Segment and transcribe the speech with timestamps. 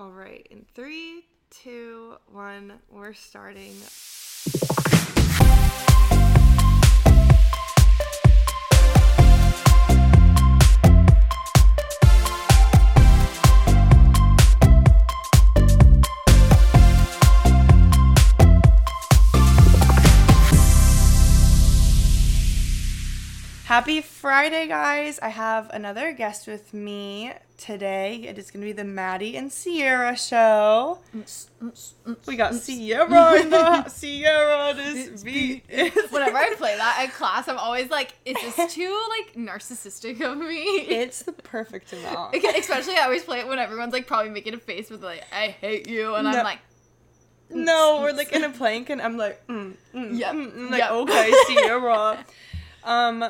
[0.00, 3.74] All right, in three, two, one, we're starting.
[23.78, 25.20] Happy Friday, guys!
[25.20, 28.24] I have another guest with me today.
[28.26, 30.98] It is going to be the Maddie and Sierra show.
[32.26, 35.62] We got Sierra in the Sierra this beat.
[36.10, 40.38] Whenever I play that in class, I'm always like, is this too like narcissistic of
[40.38, 40.56] me?
[40.80, 42.34] It's the perfect amount.
[42.34, 45.50] Especially I always play it when everyone's like probably making a face with like, I
[45.50, 46.36] hate you, and No.
[46.36, 46.58] I'm like,
[47.48, 50.80] No, we're like in a plank, and I'm like, mm, mm, Yep, mm, mm, like
[50.80, 50.90] yep.
[50.90, 52.24] okay, Sierra.
[52.82, 53.24] um,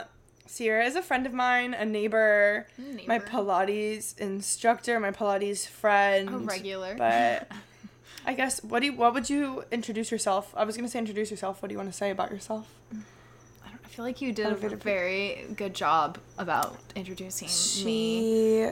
[0.49, 2.67] Sierra is a friend of mine, a neighbor,
[3.07, 6.95] my Pilates instructor, my Pilates friend, a regular.
[6.97, 7.49] But
[8.27, 10.53] I guess what do you, what would you introduce yourself?
[10.57, 11.61] I was gonna say introduce yourself.
[11.61, 12.67] What do you want to say about yourself?
[12.93, 17.53] I, don't, I feel like you did a very good job about introducing me.
[17.53, 18.71] She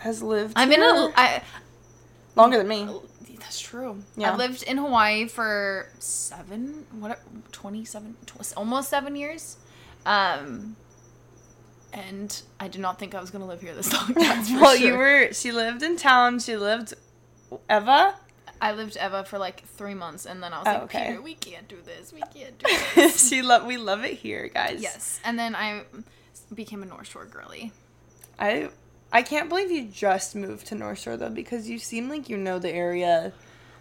[0.00, 0.54] has lived.
[0.56, 1.12] I'm in a.
[1.16, 1.42] I,
[2.34, 2.88] longer than me.
[3.38, 4.02] that's true.
[4.16, 4.32] Yeah.
[4.32, 7.20] I lived in Hawaii for seven, what,
[7.52, 9.56] 27, tw- almost seven years.
[10.04, 10.76] Um,
[11.96, 14.12] and I did not think I was going to live here this long.
[14.16, 14.86] Well, sure.
[14.86, 15.32] you were.
[15.32, 16.38] She lived in town.
[16.38, 16.94] She lived.
[17.70, 18.14] Eva.
[18.60, 21.06] I lived Ewa for like three months, and then I was Oh, like, okay.
[21.10, 22.12] Peter, we can't do this.
[22.12, 23.28] We can't do this.
[23.28, 23.66] she love.
[23.66, 24.80] We love it here, guys.
[24.80, 25.82] yes, and then I
[26.54, 27.72] became a North Shore girly.
[28.38, 28.68] I.
[29.12, 32.36] I can't believe you just moved to North Shore though, because you seem like you
[32.36, 33.32] know the area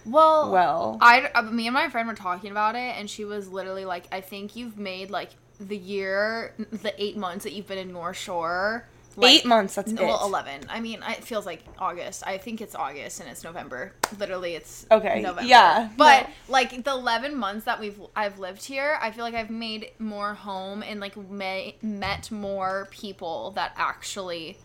[0.05, 0.99] Well, well.
[1.01, 4.05] I, uh, me and my friend were talking about it, and she was literally like,
[4.11, 8.17] "I think you've made like the year, the eight months that you've been in North
[8.17, 9.75] Shore, like, Eight months.
[9.75, 10.25] That's Well, it.
[10.27, 10.61] eleven.
[10.67, 12.23] I mean, it feels like August.
[12.27, 13.93] I think it's August and it's November.
[14.19, 15.47] Literally, it's Okay, November.
[15.47, 16.33] yeah, But no.
[16.49, 20.33] like the eleven months that we've I've lived here, I feel like I've made more
[20.33, 24.57] home and like may, met more people that actually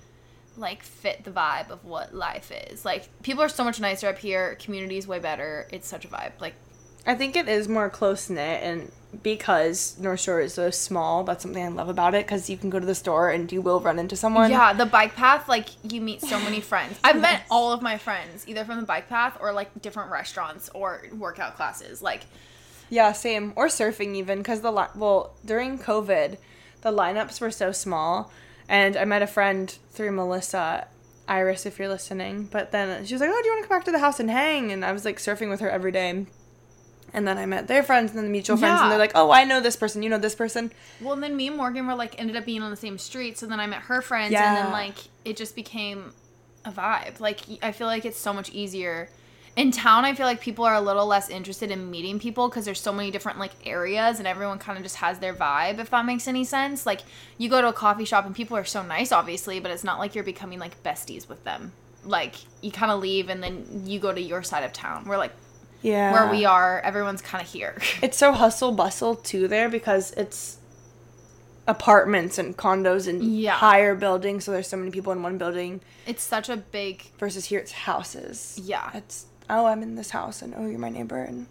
[0.56, 2.84] like fit the vibe of what life is.
[2.84, 4.56] Like people are so much nicer up here.
[4.56, 5.68] Community is way better.
[5.70, 6.32] It's such a vibe.
[6.40, 6.54] Like
[7.06, 11.42] I think it is more close knit, and because North Shore is so small, that's
[11.42, 12.26] something I love about it.
[12.26, 14.50] Because you can go to the store and you will run into someone.
[14.50, 16.98] Yeah, the bike path, like you meet so many friends.
[17.02, 20.68] I've met all of my friends, either from the bike path or like different restaurants
[20.74, 22.02] or workout classes.
[22.02, 22.26] Like,
[22.88, 23.52] Yeah, same.
[23.56, 26.36] Or surfing even because the li- well during COVID,
[26.82, 28.30] the lineups were so small,
[28.68, 30.86] and I met a friend through Melissa,
[31.26, 32.44] Iris, if you're listening.
[32.44, 34.20] But then she was like, "Oh, do you want to come back to the house
[34.20, 36.26] and hang?" And I was like surfing with her every day.
[37.12, 39.31] And then I met their friends and then the mutual friends, and they're like, "Oh,
[39.31, 40.03] I know this person.
[40.03, 42.62] You know this person." well, and then me and Morgan were like ended up being
[42.62, 43.38] on the same street.
[43.38, 46.12] So then I met her friends, and then like it just became
[46.65, 47.21] a vibe.
[47.21, 49.09] Like I feel like it's so much easier.
[49.56, 52.65] In town, I feel like people are a little less interested in meeting people because
[52.65, 55.81] there's so many different like areas and everyone kind of just has their vibe.
[55.81, 57.00] If that makes any sense, like
[57.37, 59.98] you go to a coffee shop and people are so nice, obviously, but it's not
[59.98, 61.72] like you're becoming like besties with them.
[62.04, 65.04] Like you kind of leave and then you go to your side of town.
[65.04, 65.32] We're like
[65.82, 66.12] Yeah.
[66.12, 67.76] where we are, everyone's kind of here.
[68.02, 70.58] It's so hustle bustle too there because it's
[71.66, 73.52] apartments and condos and Yeah.
[73.52, 75.80] higher buildings, so there's so many people in one building.
[76.06, 78.58] it's such a big Versus here, it's houses.
[78.62, 78.91] Yeah.
[78.94, 81.46] It's oh, I'm in this house, and oh, you're my neighbor, and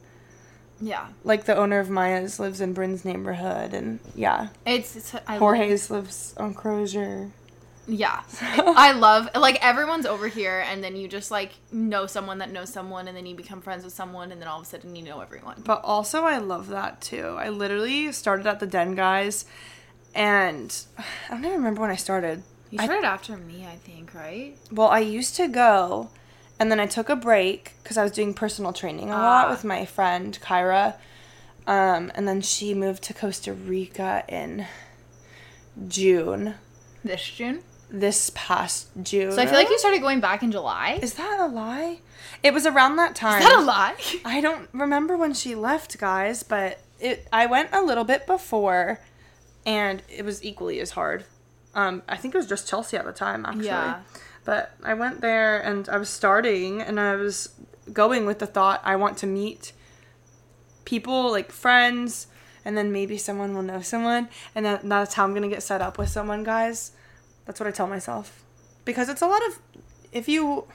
[0.82, 1.08] yeah.
[1.26, 5.40] like the owner of Maya's lives in Bryn's neighborhood, and yeah, It's, it's I love-
[5.40, 7.32] Jorge's lives on Crozier.
[7.92, 8.22] Yeah.
[8.42, 12.72] I love like everyone's over here and then you just like know someone that knows
[12.72, 15.02] someone and then you become friends with someone and then all of a sudden you
[15.04, 15.62] know everyone.
[15.66, 17.36] But also, I love that too.
[17.40, 19.46] I literally started at the Den guys,
[20.14, 22.44] and I don't even remember when I started.
[22.70, 24.56] You I- started after me, I think, right?
[24.72, 26.10] Well, I used to go,
[26.60, 29.50] and then I took a break because I was doing personal training a lot Ah.
[29.50, 30.94] with my friend Kyra.
[31.66, 34.68] Um, and then she moved to Costa Rica in
[35.88, 36.56] June,
[37.04, 37.64] This June.
[37.90, 39.32] This past June.
[39.32, 41.00] So I feel like you started going back in July.
[41.02, 42.00] Is that a lie?
[42.44, 43.42] It was around that time.
[43.42, 43.96] Is that a lie?
[44.26, 49.00] I don't remember when she left, guys, but it I went a little bit before,
[49.66, 51.26] and it was equally as hard.
[51.74, 53.66] Um, I think it was just Chelsea at the time, actually.
[53.66, 54.02] Yeah.
[54.46, 57.50] But I went there and I was starting, and I was
[57.92, 59.74] going with the thought I want to meet
[60.86, 62.28] people like friends,
[62.64, 65.82] and then maybe someone will know someone, and that, that's how I'm gonna get set
[65.82, 66.92] up with someone, guys.
[67.50, 68.44] That's what I tell myself,
[68.86, 69.58] because it's a lot of
[70.12, 70.66] if you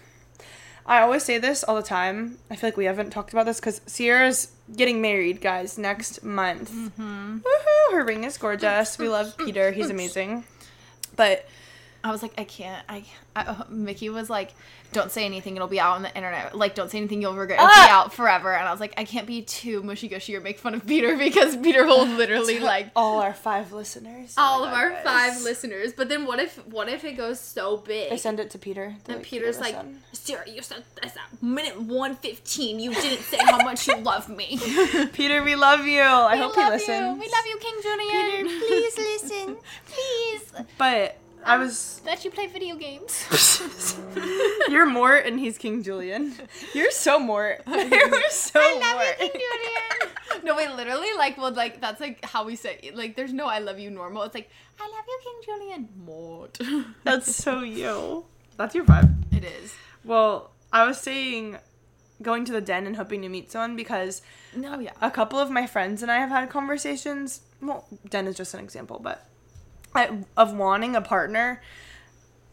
[0.84, 2.38] I always say this all the time.
[2.50, 6.72] I feel like we haven't talked about this because Sierra's getting married, guys, next month.
[6.72, 7.38] Mm-hmm.
[7.38, 7.92] Woohoo!
[7.92, 8.98] Her ring is gorgeous.
[8.98, 9.70] We love Peter.
[9.70, 10.42] He's amazing.
[11.14, 11.46] But
[12.04, 12.84] I was like, I can't.
[12.88, 13.04] I,
[13.34, 14.52] I uh, Mickey was like,
[14.92, 15.56] don't say anything.
[15.56, 16.54] It'll be out on the internet.
[16.56, 17.22] Like, don't say anything.
[17.22, 17.58] You'll regret.
[17.58, 17.86] It'll Ah!
[17.86, 18.54] be out forever.
[18.54, 21.16] And I was like, I can't be too mushy gushy or make fun of Peter
[21.18, 24.34] because Peter will literally like all our five listeners.
[24.36, 25.94] all Oh of our God, five listeners.
[25.94, 28.12] But then what if what if it goes so big?
[28.12, 28.94] I send it to Peter.
[29.08, 29.86] and Peter's Peter, like.
[30.12, 32.80] Sarah, you said this at minute one fifteen.
[32.80, 34.58] You didn't say how much you love me.
[35.14, 36.00] Peter, we love you.
[36.02, 36.88] I we hope he listens.
[36.88, 37.12] you.
[37.14, 38.46] We love you, King Julien.
[38.46, 39.56] Peter, please listen,
[39.86, 40.52] please.
[40.78, 42.00] But I um, was.
[42.04, 43.98] Let you play video games.
[44.68, 46.34] You're Mort and he's King Julien.
[46.74, 47.62] You're so Mort.
[47.66, 49.06] You're so I love Mort.
[49.20, 50.44] you, King Julien.
[50.44, 52.96] no, wait, literally, like, well, like that's like how we say, it.
[52.96, 54.22] like, there's no "I love you" normal.
[54.22, 54.50] It's like,
[54.80, 56.58] "I love you, King Julien." Mort.
[57.04, 58.24] That's so you.
[58.56, 59.14] That's your vibe.
[59.32, 59.74] it is.
[60.04, 61.58] Well, I was saying
[62.22, 64.22] going to the den and hoping to meet someone because
[64.56, 64.92] No, yeah.
[65.02, 67.40] a couple of my friends and I have had conversations.
[67.60, 69.26] Well, den is just an example, but
[69.94, 71.62] I, of wanting a partner.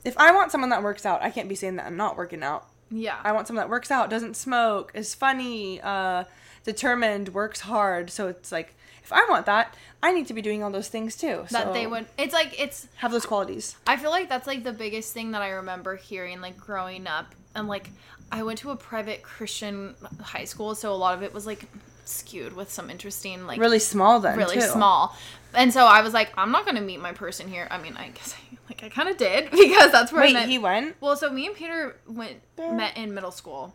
[0.04, 2.44] If I want someone that works out, I can't be saying that I'm not working
[2.44, 2.68] out.
[2.90, 3.18] Yeah.
[3.24, 6.26] I want someone that works out, doesn't smoke, is funny, uh,
[6.64, 8.10] determined, works hard.
[8.10, 11.16] So it's like, if I want that, I need to be doing all those things
[11.16, 11.46] too.
[11.52, 12.06] that so they would.
[12.18, 12.88] It's like it's.
[12.98, 13.76] have those qualities.
[13.86, 17.34] I feel like that's like the biggest thing that I remember hearing like growing up
[17.56, 17.90] and like
[18.32, 21.66] I went to a private Christian high school so a lot of it was like
[22.12, 24.38] skewed with some interesting like Really small then.
[24.38, 24.62] really too.
[24.62, 25.16] small.
[25.54, 27.68] And so I was like I'm not going to meet my person here.
[27.72, 30.50] I mean, I guess I, like I kind of did because that's where I met
[30.50, 30.96] he went.
[31.02, 33.74] Well, so me and Peter went met in middle school.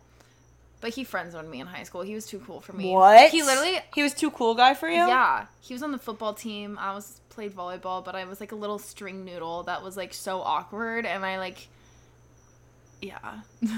[0.79, 2.01] But he friend zoned me in high school.
[2.03, 2.91] He was too cool for me.
[2.93, 3.31] What?
[3.31, 4.97] He literally He was too cool guy for you.
[4.97, 6.77] yeah, he was on the football team.
[6.79, 10.13] I was played volleyball, but I was like a little string noodle that was like
[10.13, 11.67] so awkward, and I like,
[13.01, 13.39] yeah,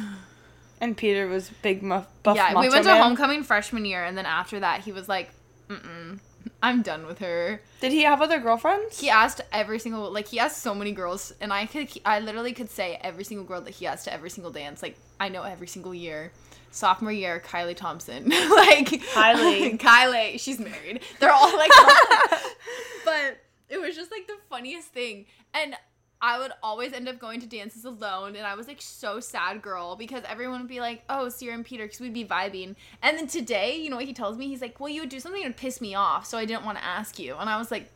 [0.81, 2.07] And Peter was big muff.
[2.23, 2.59] Buff yeah.
[2.59, 3.01] We went to man.
[3.01, 5.31] homecoming freshman year, and then after that, he was like,
[5.69, 6.19] mm
[6.61, 7.61] I'm done with her.
[7.79, 8.99] Did he have other girlfriends?
[8.99, 12.53] He asked every single like he asked so many girls, and I could I literally
[12.53, 14.81] could say every single girl that he asked to every single dance.
[14.81, 16.31] Like I know every single year.
[16.71, 18.29] Sophomore year, Kylie Thompson.
[18.29, 19.77] like Kylie.
[19.79, 21.01] Kylie, she's married.
[21.19, 21.71] They're all like
[23.05, 23.39] But
[23.69, 25.25] it was just like the funniest thing.
[25.53, 25.75] And
[26.21, 29.61] I would always end up going to dances alone, and I was like so sad,
[29.61, 32.75] girl, because everyone would be like, "Oh, Sierra and Peter," because we'd be vibing.
[33.01, 34.47] And then today, you know what he tells me?
[34.47, 36.77] He's like, "Well, you would do something to piss me off, so I didn't want
[36.77, 37.89] to ask you." And I was like,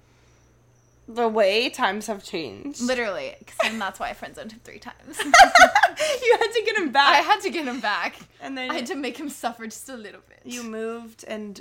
[1.05, 2.79] The way times have changed.
[2.79, 5.17] Literally, because then that's why I friend zoned him three times.
[5.19, 7.09] you had to get him back.
[7.17, 8.15] I had to get him back.
[8.41, 10.39] and then I had to make him suffer just a little bit.
[10.45, 11.59] you moved and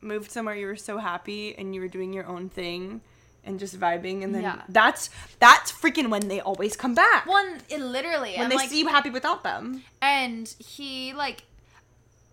[0.00, 3.00] moved somewhere you were so happy and you were doing your own thing
[3.44, 4.62] and just vibing and then Yeah.
[4.68, 7.26] that's that's freaking when they always come back.
[7.26, 9.82] one, it literally, when and they like, see you happy without them.
[10.02, 11.44] and he like.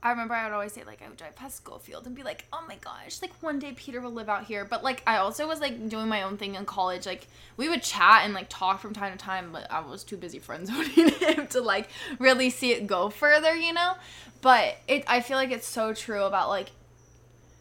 [0.03, 2.45] I remember I would always say like I would drive past Schofield and be like,
[2.53, 5.47] "Oh my gosh, like one day Peter will live out here." But like I also
[5.47, 7.07] was like doing my own thing in college.
[7.07, 7.27] Like
[7.57, 10.37] we would chat and like talk from time to time, but I was too busy
[10.37, 11.89] friend zoning him to like
[12.19, 13.93] really see it go further, you know.
[14.41, 16.69] But it, I feel like it's so true about like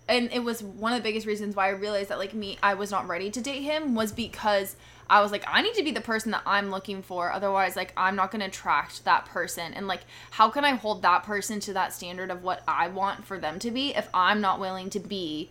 [0.09, 2.75] and it was one of the biggest reasons why I realized that like me I
[2.75, 4.77] was not ready to date him was because
[5.09, 7.93] I was like I need to be the person that I'm looking for otherwise like
[7.97, 11.61] I'm not going to attract that person and like how can I hold that person
[11.61, 14.91] to that standard of what I want for them to be if I'm not willing
[14.91, 15.51] to be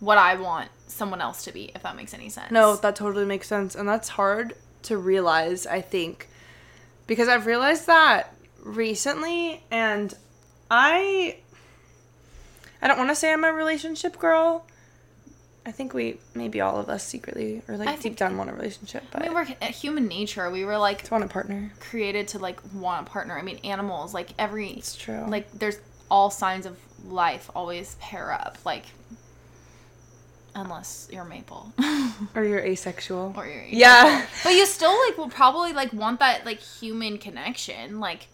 [0.00, 2.50] what I want someone else to be if that makes any sense.
[2.50, 3.74] No, that totally makes sense.
[3.74, 4.54] And that's hard
[4.84, 6.28] to realize, I think.
[7.06, 10.14] Because I've realized that recently and
[10.70, 11.38] I
[12.82, 14.64] I don't want to say I'm a relationship girl.
[15.66, 18.54] I think we maybe all of us secretly or like I deep down want a
[18.54, 20.50] relationship, but I mean, we're human nature.
[20.50, 21.72] We were like just want a partner.
[21.80, 23.38] created to like want a partner.
[23.38, 25.24] I mean, animals like every It's true.
[25.28, 25.78] like there's
[26.10, 28.84] all signs of life always pair up like
[30.54, 31.72] unless you're maple
[32.34, 33.34] or you're asexual.
[33.36, 34.26] or you're Yeah.
[34.42, 38.26] but you still like will probably like want that like human connection like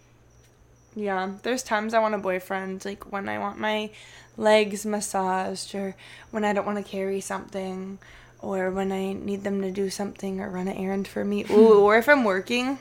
[0.95, 3.91] Yeah, there's times I want a boyfriend, like when I want my
[4.37, 5.95] legs massaged, or
[6.31, 7.99] when I don't want to carry something,
[8.41, 11.45] or when I need them to do something or run an errand for me.
[11.51, 12.79] Ooh, or if I'm working.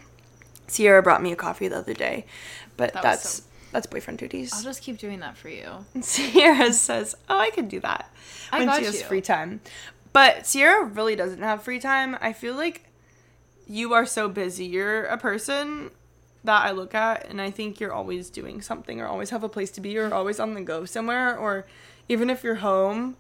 [0.68, 2.26] Sierra brought me a coffee the other day,
[2.78, 3.44] but That that's so-
[3.74, 4.54] that's boyfriend duties.
[4.54, 8.10] i'll just keep doing that for you Sierra says, "Oh, I could do that
[8.52, 9.62] I when she has free time."
[10.14, 12.16] But Sierra really doesn't have free time.
[12.22, 12.86] I feel like
[13.68, 14.66] you are so busy.
[14.66, 15.90] You're a person
[16.44, 19.50] that I look at and I think you're always doing something or always have a
[19.50, 21.66] place to be or always on the go somewhere or
[22.10, 23.16] even if you're home,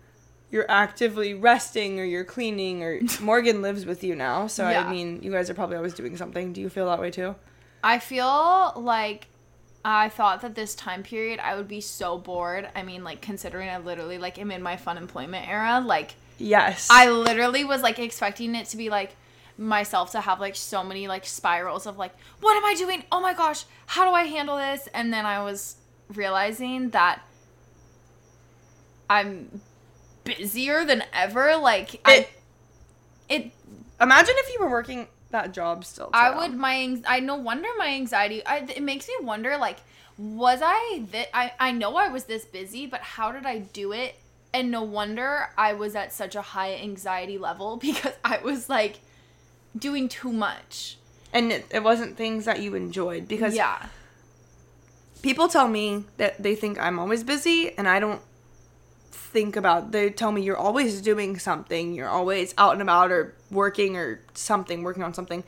[0.52, 4.48] you're actively resting or you're cleaning or Morgan lives with you now.
[4.48, 4.86] So Yeah.
[4.86, 6.54] I mean, you guys are probably always doing something.
[6.54, 7.36] Do you feel that way too?
[7.86, 9.28] i feel like
[9.84, 13.68] i thought that this time period i would be so bored i mean like considering
[13.68, 16.88] i literally like am in my fun employment era like Yes.
[16.90, 19.16] I literally was like expecting it to be like
[19.58, 23.04] myself to have like so many like spirals of like what am i doing?
[23.12, 24.88] Oh my gosh how do i handle this?
[24.94, 25.76] And then i was
[26.10, 27.22] realizing that
[29.10, 29.62] i'm
[30.24, 32.30] busier than ever like i It-
[33.30, 33.52] it
[34.02, 36.10] Imagine if you were working that job still.
[36.14, 39.78] I would my I no wonder my anxiety I, it makes me wonder like
[40.18, 43.94] was I that I I know I was this busy but how did I do
[43.94, 44.16] it?
[44.54, 49.00] And no wonder I was at such a high anxiety level because I was like
[49.78, 50.98] doing too much.
[51.34, 53.88] and it, it wasn't things that you enjoyed because yeah.
[55.22, 58.22] people tell me that they think I'm always busy and I don't
[59.12, 63.34] think about they tell me you're always doing something you're always out and about or
[63.50, 65.44] working or something working on something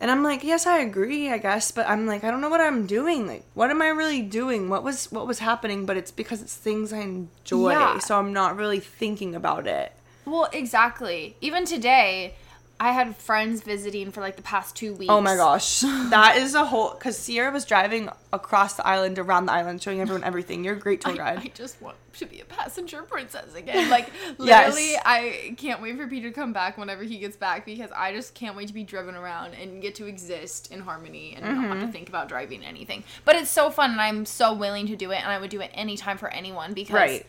[0.00, 2.60] and I'm like yes I agree I guess but I'm like I don't know what
[2.60, 6.10] I'm doing like what am I really doing what was what was happening but it's
[6.10, 7.98] because it's things I enjoy Yeah.
[8.00, 9.92] so I'm not really thinking about it
[10.26, 11.36] Well, exactly.
[11.40, 12.34] Even today
[12.80, 15.10] I had friends visiting for like the past 2 weeks.
[15.10, 15.82] Oh my gosh.
[16.10, 20.00] That is a whole because Sierra was driving across the island, around the island, showing
[20.00, 20.64] everyone everything.
[20.64, 21.38] You're a great tour guide.
[21.38, 23.88] I just want to be a passenger princess again.
[23.90, 24.74] Like Yes.
[24.74, 28.12] literally, I can't wait for Peter to come back whenever he gets back because I
[28.12, 31.54] just can't wait to be driven around and get to exist in harmony and not
[31.54, 31.72] Mm-hmm.
[31.78, 33.04] have to think about driving anything.
[33.24, 35.60] But it's so fun and I'm so willing to do it and I would do
[35.60, 37.26] it anytime for anyone because right.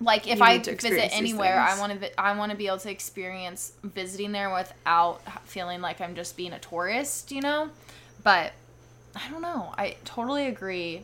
[0.00, 2.90] Like if I visit anywhere, I want to vi- I want to be able to
[2.90, 7.70] experience visiting there without feeling like I'm just being a tourist, you know?
[8.22, 8.52] But
[9.16, 9.74] I don't know.
[9.76, 11.02] I totally agree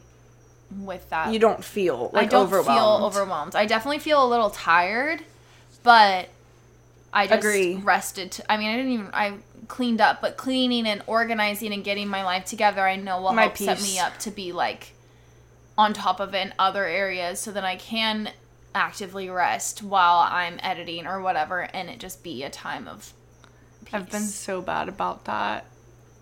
[0.70, 1.32] with that.
[1.32, 2.78] You don't feel like I don't overwhelmed.
[2.78, 3.56] feel overwhelmed.
[3.56, 5.22] I definitely feel a little tired,
[5.82, 6.28] but
[7.12, 7.76] I just Agree.
[7.76, 8.32] rested.
[8.32, 9.34] T- I mean, I didn't even I
[9.68, 13.42] cleaned up, but cleaning and organizing and getting my life together, I know will My
[13.42, 14.92] help set me up to be like
[15.76, 18.30] on top of it in other areas, so that I can
[18.75, 23.12] actively rest while I'm editing or whatever, and it just be a time of.
[23.85, 23.95] Peace.
[23.95, 25.66] I've been so bad about that.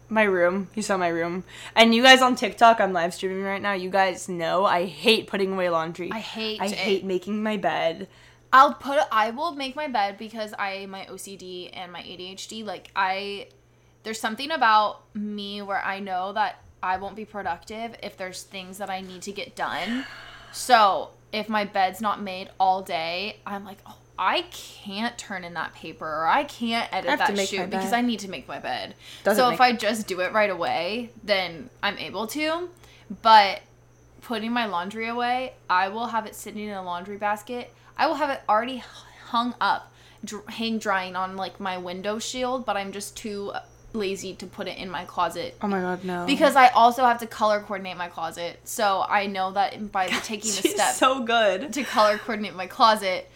[0.08, 0.68] My room.
[0.74, 1.44] You saw my room.
[1.74, 3.72] And you guys on TikTok, I'm live streaming right now.
[3.72, 6.10] You guys know I hate putting away laundry.
[6.12, 6.72] I hate I it.
[6.72, 8.08] hate making my bed.
[8.52, 12.90] I'll put I will make my bed because I my OCD and my ADHD like
[12.94, 13.48] I
[14.02, 18.78] there's something about me where I know that I won't be productive if there's things
[18.78, 20.04] that I need to get done.
[20.52, 25.54] So, if my bed's not made all day, I'm like, "Oh, I can't turn in
[25.54, 27.92] that paper or I can't edit I that shoot because.
[27.92, 31.10] I need to make my bed." Doesn't so, if I just do it right away,
[31.24, 32.68] then I'm able to.
[33.22, 33.62] But
[34.20, 37.74] putting my laundry away, I will have it sitting in a laundry basket.
[37.96, 38.82] I will have it already
[39.26, 39.92] hung up,
[40.24, 43.52] dr- hang drying on like my window shield, but I'm just too
[43.94, 46.24] lazy to put it in my closet Oh my god, no.
[46.26, 48.58] because I also have to color coordinate my closet.
[48.64, 51.72] So I know that by the taking the step so good.
[51.74, 53.30] to color coordinate my closet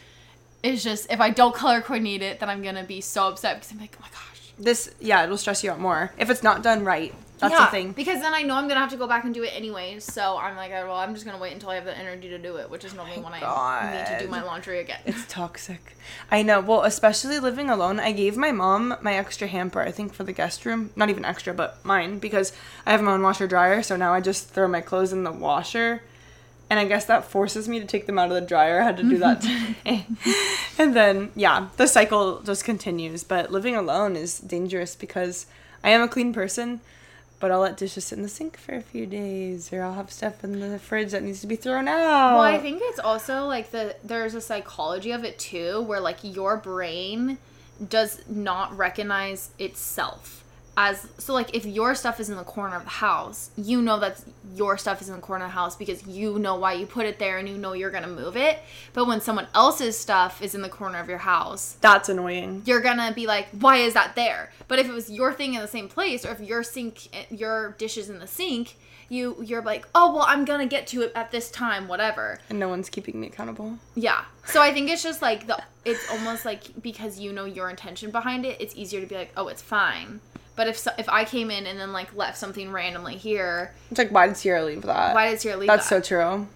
[0.63, 3.71] is just if I don't color coordinate it, then I'm gonna be so upset because
[3.73, 4.53] I'm like, oh my gosh.
[4.59, 7.15] This, yeah, it'll stress you out more if it's not done right.
[7.39, 7.93] That's yeah, the thing.
[7.93, 9.99] Because then I know I'm gonna have to go back and do it anyway.
[9.99, 12.39] So I'm like, oh, well, I'm just gonna wait until I have the energy to
[12.39, 15.01] do it, which is oh normally when I need to do my laundry again.
[15.05, 15.97] It's toxic.
[16.31, 16.61] I know.
[16.61, 20.33] Well, especially living alone, I gave my mom my extra hamper, I think, for the
[20.33, 20.91] guest room.
[20.97, 22.53] Not even extra, but mine, because
[22.87, 25.33] I have my own washer dryer, so now I just throw my clothes in the
[25.33, 26.03] washer.
[26.69, 28.81] And I guess that forces me to take them out of the dryer.
[28.81, 29.41] I had to do that
[29.85, 30.07] today.
[30.79, 33.23] and then, yeah, the cycle just continues.
[33.23, 35.47] But living alone is dangerous because
[35.85, 36.81] I am a clean person,
[37.39, 40.11] but I'll let dishes sit in the sink for a few days, or I'll have
[40.11, 42.35] stuff in the fridge that needs to be thrown out.
[42.35, 46.19] Well, I think it's also like the there's a psychology of it too, where like
[46.23, 47.39] your brain
[47.87, 50.45] does not recognize itself
[50.79, 53.99] as so like if your stuff is in the corner of the house, you know
[54.01, 54.21] that
[54.55, 57.07] your stuff is in the corner of the house because you know why you put
[57.07, 58.59] it there and you know you're gonna move it.
[58.93, 62.63] But when someone else's stuff is in the corner of your house, That's annoying.
[62.67, 64.53] you're gonna be like, why is that there?
[64.69, 67.73] But if it was your thing in the same place, or if your sink, your
[67.79, 68.77] dishes in the sink,
[69.09, 72.39] you you're like, oh well, I'm gonna get to it at this time, whatever.
[72.51, 73.79] And no one's keeping me accountable.
[73.95, 74.25] Yeah.
[74.45, 78.11] So I think it's just like the it's almost like because you know your intention
[78.11, 80.21] behind it, it's easier to be like, "Oh, it's fine."
[80.57, 83.99] But if so, if I came in and then like left something randomly here, It's
[83.99, 85.15] like, why did Sierra leave that?
[85.15, 85.77] why did Sierra leave that?
[85.77, 86.49] That's so true.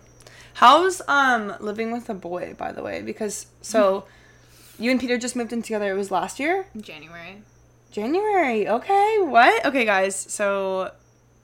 [0.54, 3.02] How's um living with a boy, by the way?
[3.02, 4.04] Because so
[4.78, 5.92] you and Peter just moved in together.
[5.92, 7.42] It was last year, January.
[7.90, 8.69] January.
[8.69, 9.64] Okay, what?
[9.66, 10.14] Okay, guys.
[10.16, 10.92] So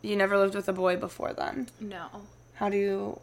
[0.02, 1.68] you never lived with a boy before then.
[1.80, 2.06] No.
[2.54, 3.20] How do you?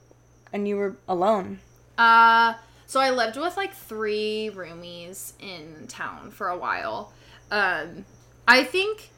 [0.51, 1.59] And you were alone.
[1.97, 2.53] Uh
[2.85, 7.13] so I lived with like three roomies in town for a while.
[7.49, 8.05] Um
[8.47, 9.09] I think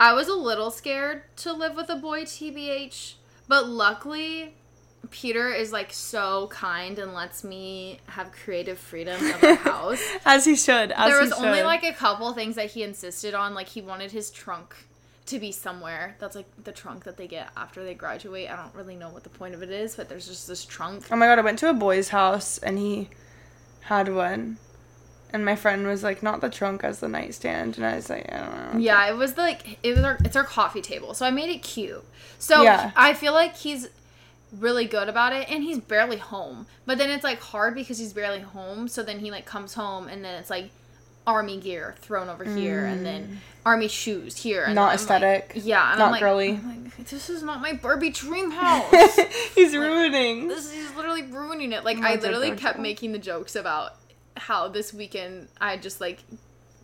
[0.00, 3.14] I was a little scared to live with a boy TBH,
[3.48, 4.54] but luckily
[5.10, 10.02] Peter is like so kind and lets me have creative freedom of our house.
[10.24, 10.92] As he should.
[10.92, 11.66] As there he was only should.
[11.66, 13.54] like a couple things that he insisted on.
[13.54, 14.74] Like he wanted his trunk
[15.26, 16.16] to be somewhere.
[16.18, 18.50] That's like the trunk that they get after they graduate.
[18.50, 21.06] I don't really know what the point of it is, but there's just this trunk.
[21.10, 23.08] Oh my god, I went to a boy's house and he
[23.82, 24.58] had one.
[25.30, 27.76] And my friend was like, not the trunk as the nightstand.
[27.76, 28.80] And I was like, I don't know.
[28.80, 31.12] Yeah, it was like it was our it's our coffee table.
[31.14, 32.02] So I made it cute.
[32.38, 32.92] So Yeah.
[32.96, 33.88] I feel like he's
[34.58, 36.66] really good about it and he's barely home.
[36.86, 38.88] But then it's like hard because he's barely home.
[38.88, 40.70] So then he like comes home and then it's like
[41.26, 44.62] army gear thrown over here and then army shoes here.
[44.64, 44.76] And Mm.
[44.76, 45.52] Not aesthetic.
[45.56, 46.48] Like, yeah, and Not I'm like, girly.
[46.52, 49.18] I'm like, this is not my Barbie dream house.
[49.54, 50.48] He's ruining.
[50.48, 51.84] this is literally ruining it.
[51.84, 53.96] Like Not I literally kept making the jokes about
[54.38, 56.20] how this weekend I just like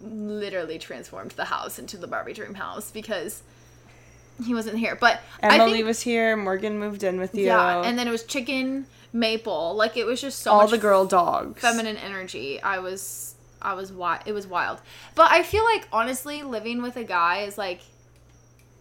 [0.01, 3.43] literally transformed the house into the Barbie dream house because
[4.45, 4.97] he wasn't here.
[4.97, 6.37] But Emily think was here.
[6.37, 7.47] Morgan moved in with you.
[7.47, 9.75] yeah, and then it was chicken maple.
[9.75, 11.61] Like it was just so all the girl dogs.
[11.61, 12.61] feminine energy.
[12.61, 14.23] I was I was wild.
[14.27, 14.81] It was wild.
[15.15, 17.81] But I feel like honestly, living with a guy is like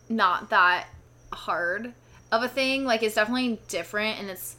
[0.10, 0.88] not that
[1.32, 1.94] hard
[2.32, 2.84] of a thing.
[2.84, 4.58] Like it's definitely different, and it's.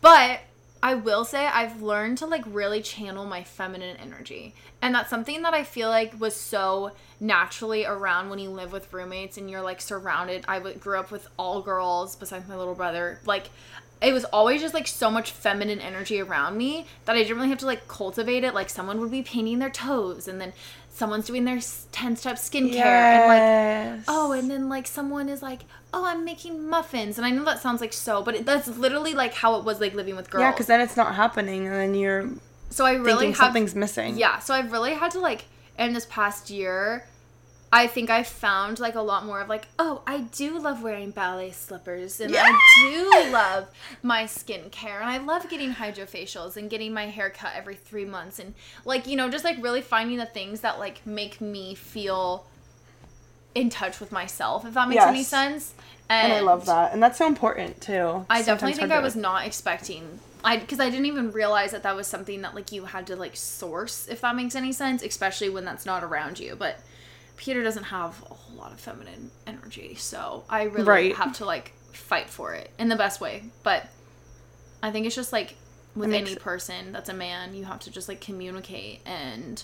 [0.00, 0.40] But
[0.82, 5.42] I will say I've learned to like really channel my feminine energy, and that's something
[5.42, 9.62] that I feel like was so naturally around when you live with roommates and you're
[9.62, 10.44] like surrounded.
[10.46, 13.18] I w- grew up with all girls besides my little brother.
[13.26, 13.50] Like
[14.00, 17.48] it was always just like so much feminine energy around me that I didn't really
[17.48, 18.54] have to like cultivate it.
[18.54, 20.52] Like someone would be painting their toes, and then
[20.98, 21.60] someone's doing their
[21.92, 25.60] ten step skincare, and like oh, and then like someone is like,
[25.94, 29.14] oh, I'm making muffins, and I know that sounds like so, but it, that's literally
[29.14, 30.42] like how it was like living with girls.
[30.42, 32.28] yeah, because then it's not happening, and then you're
[32.70, 34.18] so I really thinking have something's missing.
[34.18, 35.46] yeah, so I've really had to like
[35.78, 37.06] in this past year,
[37.70, 41.10] I think I found like a lot more of like, oh, I do love wearing
[41.10, 43.68] ballet slippers and I do love
[44.02, 48.38] my skincare and I love getting hydrofacials and getting my hair cut every three months
[48.38, 52.46] and like, you know, just like really finding the things that like make me feel
[53.54, 55.74] in touch with myself, if that makes any sense.
[56.08, 58.24] And I love that, and that's so important too.
[58.30, 61.96] I definitely think I was not expecting I because I didn't even realize that that
[61.96, 65.50] was something that like you had to like source if that makes any sense, especially
[65.50, 66.56] when that's not around you.
[66.56, 66.80] But
[67.38, 71.16] Peter doesn't have a whole lot of feminine energy, so I really Right.
[71.16, 73.44] have to like fight for it in the best way.
[73.62, 73.86] But
[74.82, 75.54] I think it's just like
[75.96, 79.62] with any person that's a man, you have to just like communicate and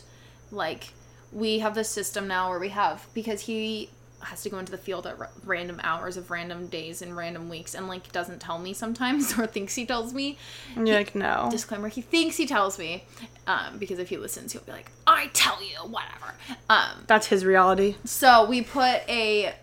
[0.50, 0.94] like
[1.32, 3.90] we have this system now where we have because he
[4.24, 7.48] has to go into the field at r- random hours of random days and random
[7.48, 10.38] weeks and like doesn't tell me sometimes or thinks he tells me
[10.76, 11.48] And you're like, no.
[11.50, 13.04] disclaimer he thinks he tells me
[13.46, 16.34] um, because if he listens he'll be like i tell you whatever
[16.68, 17.96] um, That's his reality.
[18.04, 19.54] so we put a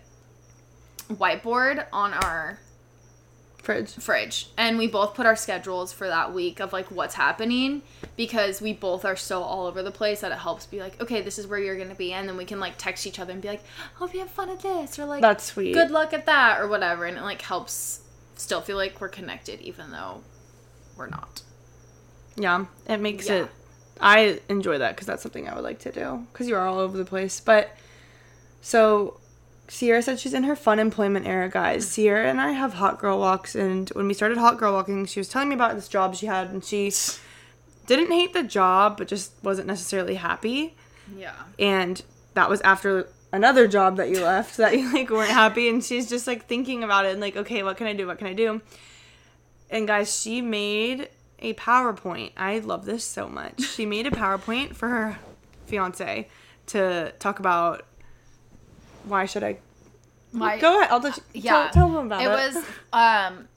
[1.12, 2.58] whiteboard on our
[3.62, 3.94] Fridge.
[3.94, 7.82] fridge and we both put our schedules for that week of like what's happening
[8.16, 11.22] because we both are so all over the place that it helps be like okay
[11.22, 13.40] this is where you're gonna be and then we can like text each other and
[13.40, 13.62] be like
[13.94, 15.74] hope you have fun at this or like That's sweet.
[15.74, 18.00] good luck at that or whatever and it like helps
[18.34, 20.22] still feel like we're connected even though
[20.96, 21.42] we're not
[22.36, 23.44] Yeah, it makes Yeah.
[23.44, 23.48] it.
[24.00, 26.80] I enjoy that because that's something I would like to do because you are all
[26.80, 27.38] over the place.
[27.38, 27.70] But
[28.60, 29.20] so
[29.72, 31.88] Sierra said she's in her fun employment era, guys.
[31.88, 35.18] Sierra and I have hot girl walks, and when we started hot girl walking, she
[35.18, 36.92] was telling me about this job she had, and she
[37.86, 40.76] didn't hate the job, but just wasn't necessarily happy.
[41.16, 42.02] yeah And
[42.34, 46.06] that was after another job that you left that you like weren't happy, and she's
[46.06, 48.06] just like thinking about it and like, okay, what can I do?
[48.06, 48.60] What can I do?
[49.70, 51.08] And guys, she made
[51.38, 52.32] a PowerPoint.
[52.36, 53.62] I love this so much.
[53.62, 55.18] She made a PowerPoint for her
[55.64, 56.28] fiance
[56.66, 57.86] to talk about
[59.04, 59.58] why should I
[60.32, 60.90] My- go ahead.
[60.90, 62.26] I'll let you, yeah tell, tell them about it.
[62.26, 63.48] it was um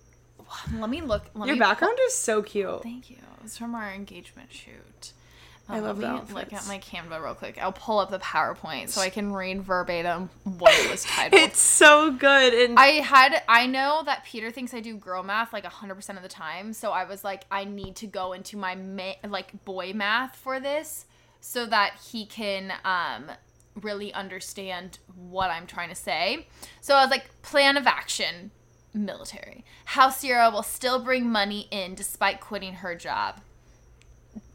[0.79, 2.84] let me look let Your me background is so cute.
[2.84, 3.17] Thank you.
[3.43, 5.13] It's from our engagement shoot.
[5.67, 7.58] I love let me look at my Canva real quick.
[7.60, 11.41] I'll pull up the PowerPoint so I can read verbatim what it was titled.
[11.41, 12.53] It's so good.
[12.53, 16.21] And I had I know that Peter thinks I do girl math like 100% of
[16.21, 19.91] the time, so I was like I need to go into my ma- like boy
[19.93, 21.05] math for this
[21.41, 23.31] so that he can um
[23.82, 26.48] really understand what I'm trying to say.
[26.82, 28.52] So I was like plan of action
[28.94, 29.66] military.
[29.86, 33.42] How Sierra will still bring money in despite quitting her job.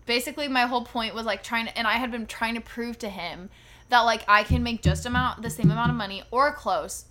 [0.06, 2.98] Basically my whole point was like trying to and I had been trying to prove
[2.98, 3.50] to him
[3.90, 7.04] that like I can make just amount the same amount of money or close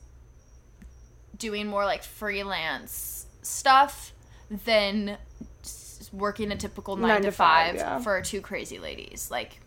[1.37, 4.13] doing more like freelance stuff
[4.49, 5.17] than
[6.11, 7.99] working a typical nine, to five, yeah.
[7.99, 9.29] for two crazy ladies.
[9.31, 9.59] Like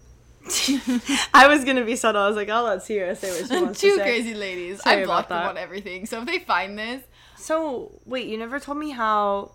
[1.35, 2.23] I was gonna be subtle.
[2.23, 4.03] I was like, I'll let Sierra say what she wants two to say.
[4.03, 4.83] crazy ladies.
[4.83, 6.07] Sorry I blocked them on everything.
[6.07, 7.03] So if they find this,
[7.37, 9.53] So wait, you never told me how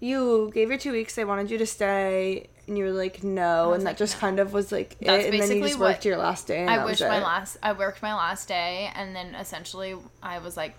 [0.00, 1.14] you gave your two weeks.
[1.14, 4.20] They wanted you to stay, and you were like no, and that just no.
[4.20, 5.32] kind of was like That's it.
[5.32, 6.60] And then you basically just worked your last day.
[6.60, 7.56] And I was my last.
[7.62, 10.74] I worked my last day, and then essentially I was like,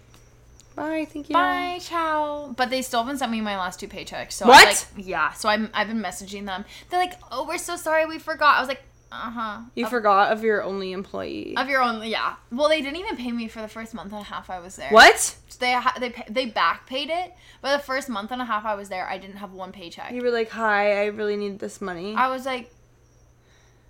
[0.80, 1.06] Bye.
[1.06, 1.34] Thank you.
[1.34, 4.34] "Bye, ciao." But they still haven't sent me my last two paychecks.
[4.34, 4.66] So What?
[4.68, 5.32] I, like, yeah.
[5.34, 5.70] So I'm.
[5.74, 6.66] I've been messaging them.
[6.90, 10.32] They're like, "Oh, we're so sorry, we forgot." I was like, "Uh huh." You forgot
[10.32, 11.54] of your only employee.
[11.58, 12.36] Of your only, yeah.
[12.52, 14.76] Well, they didn't even pay me for the first month and a half I was
[14.78, 14.90] there.
[14.92, 15.36] what?
[15.60, 18.88] They they they back paid it, but the first month and a half I was
[18.88, 20.12] there, I didn't have one paycheck.
[20.14, 22.16] You were like, hi, I really need this money.
[22.16, 22.72] I was like,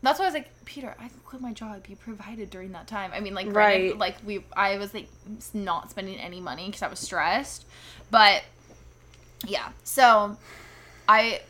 [0.01, 1.85] that's why I was like, Peter, I quit my job.
[1.87, 3.11] You provided during that time.
[3.13, 3.97] I mean, like, granted, Right.
[3.97, 5.09] like we, I was like
[5.53, 7.65] not spending any money because I was stressed,
[8.09, 8.43] but
[9.45, 9.69] yeah.
[9.83, 10.37] So,
[11.07, 11.41] I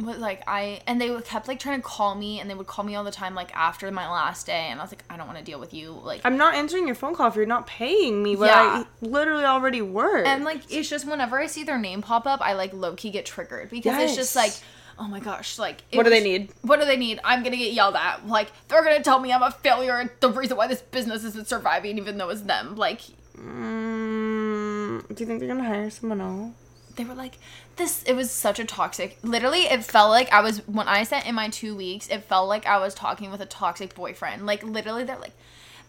[0.00, 2.84] was like, I and they kept like trying to call me, and they would call
[2.84, 5.26] me all the time, like after my last day, and I was like, I don't
[5.26, 6.22] want to deal with you, like.
[6.24, 8.84] I'm not answering your phone call if you're not paying me what Yeah.
[8.84, 10.26] I literally already worked.
[10.26, 13.10] And like it's just whenever I see their name pop up, I like low key
[13.10, 14.64] get triggered because it's just like, Yes.
[14.98, 16.50] Oh my gosh, like it what do they need?
[16.62, 17.20] What do they need?
[17.24, 18.26] I'm gonna get yelled at.
[18.26, 21.48] Like they're gonna tell me I'm a failure and the reason why this business isn't
[21.48, 22.76] surviving, even though it's them.
[22.76, 23.00] Like
[23.36, 26.52] Mm, do you think they're gonna hire someone else?
[26.96, 27.38] they were like
[27.76, 28.02] this.
[28.02, 29.18] It was such a toxic.
[29.22, 32.08] Literally, it felt like I was when I sent in my two weeks.
[32.08, 34.44] It felt like I was talking with a toxic boyfriend.
[34.46, 35.32] Like literally, they're like.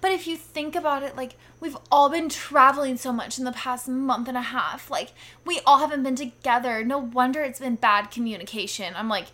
[0.03, 3.53] But if you think about it, like, we've all been traveling so much in the
[3.53, 4.91] past month and a half.
[4.91, 5.13] Like,
[5.45, 6.83] we all haven't been together.
[6.83, 8.95] No wonder it's been bad communication.
[8.97, 9.27] I'm like,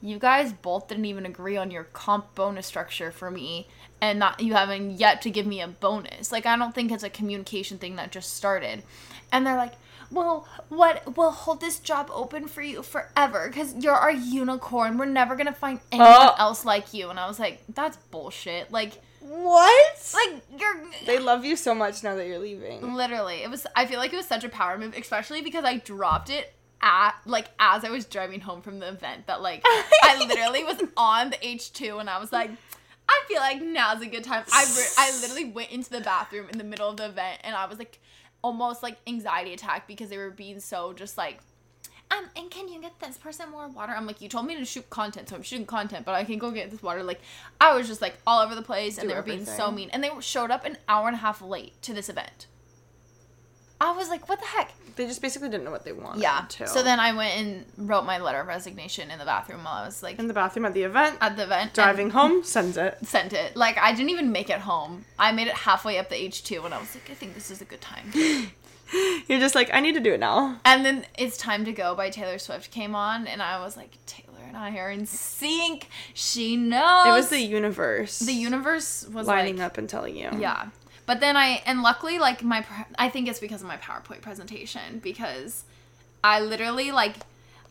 [0.00, 3.66] you guys both didn't even agree on your comp bonus structure for me
[4.00, 7.02] and not you haven't yet to give me a bonus like i don't think it's
[7.04, 8.82] a communication thing that just started
[9.32, 9.72] and they're like
[10.10, 15.06] well what we'll hold this job open for you forever because you're our unicorn we're
[15.06, 16.34] never gonna find anyone Oh.
[16.38, 20.14] else like you and i was like that's bullshit like What?
[20.14, 22.94] like you're they love you so much now that you're leaving.
[22.94, 23.66] Literally, it was.
[23.74, 27.14] I feel like it was such a power move, especially because I dropped it at
[27.24, 29.26] like as I was driving home from the event.
[29.26, 32.50] That like I literally was on the H two and I was like,
[33.08, 34.44] I feel like now's a good time.
[34.52, 37.56] I re- I literally went into the bathroom in the middle of the event and
[37.56, 38.00] I was like,
[38.42, 41.38] almost like anxiety attack because they were being so just like.
[42.16, 43.92] Um, and can you get this person more water?
[43.96, 46.38] I'm like, you told me to shoot content, so I'm shooting content, but I can
[46.38, 47.02] go get this water.
[47.02, 47.20] Like,
[47.60, 49.90] I was just like all over the place, and Do they were being so mean,
[49.90, 52.46] and they showed up an hour and a half late to this event.
[53.80, 54.72] I was like, what the heck?
[54.96, 56.22] They just basically didn't know what they wanted.
[56.22, 56.44] Yeah.
[56.48, 56.68] To.
[56.68, 59.86] So then I went and wrote my letter of resignation in the bathroom while I
[59.86, 61.74] was like in the bathroom at the event, at the event.
[61.74, 62.98] driving home, sends it.
[63.02, 63.56] Sent it.
[63.56, 65.04] Like I didn't even make it home.
[65.18, 67.50] I made it halfway up the H two, and I was like, I think this
[67.50, 68.12] is a good time.
[69.28, 70.60] You're just like, I need to do it now.
[70.64, 73.90] and then "It's Time to Go" by Taylor Swift came on, and I was like,
[74.06, 75.88] Taylor and I are in sync.
[76.12, 77.06] She knows.
[77.06, 78.18] It was the universe.
[78.20, 80.30] the universe was lining like, up and telling you.
[80.38, 80.68] Yeah.
[81.06, 82.64] But then I and luckily like my
[82.98, 85.64] I think it's because of my PowerPoint presentation because
[86.22, 87.16] I literally like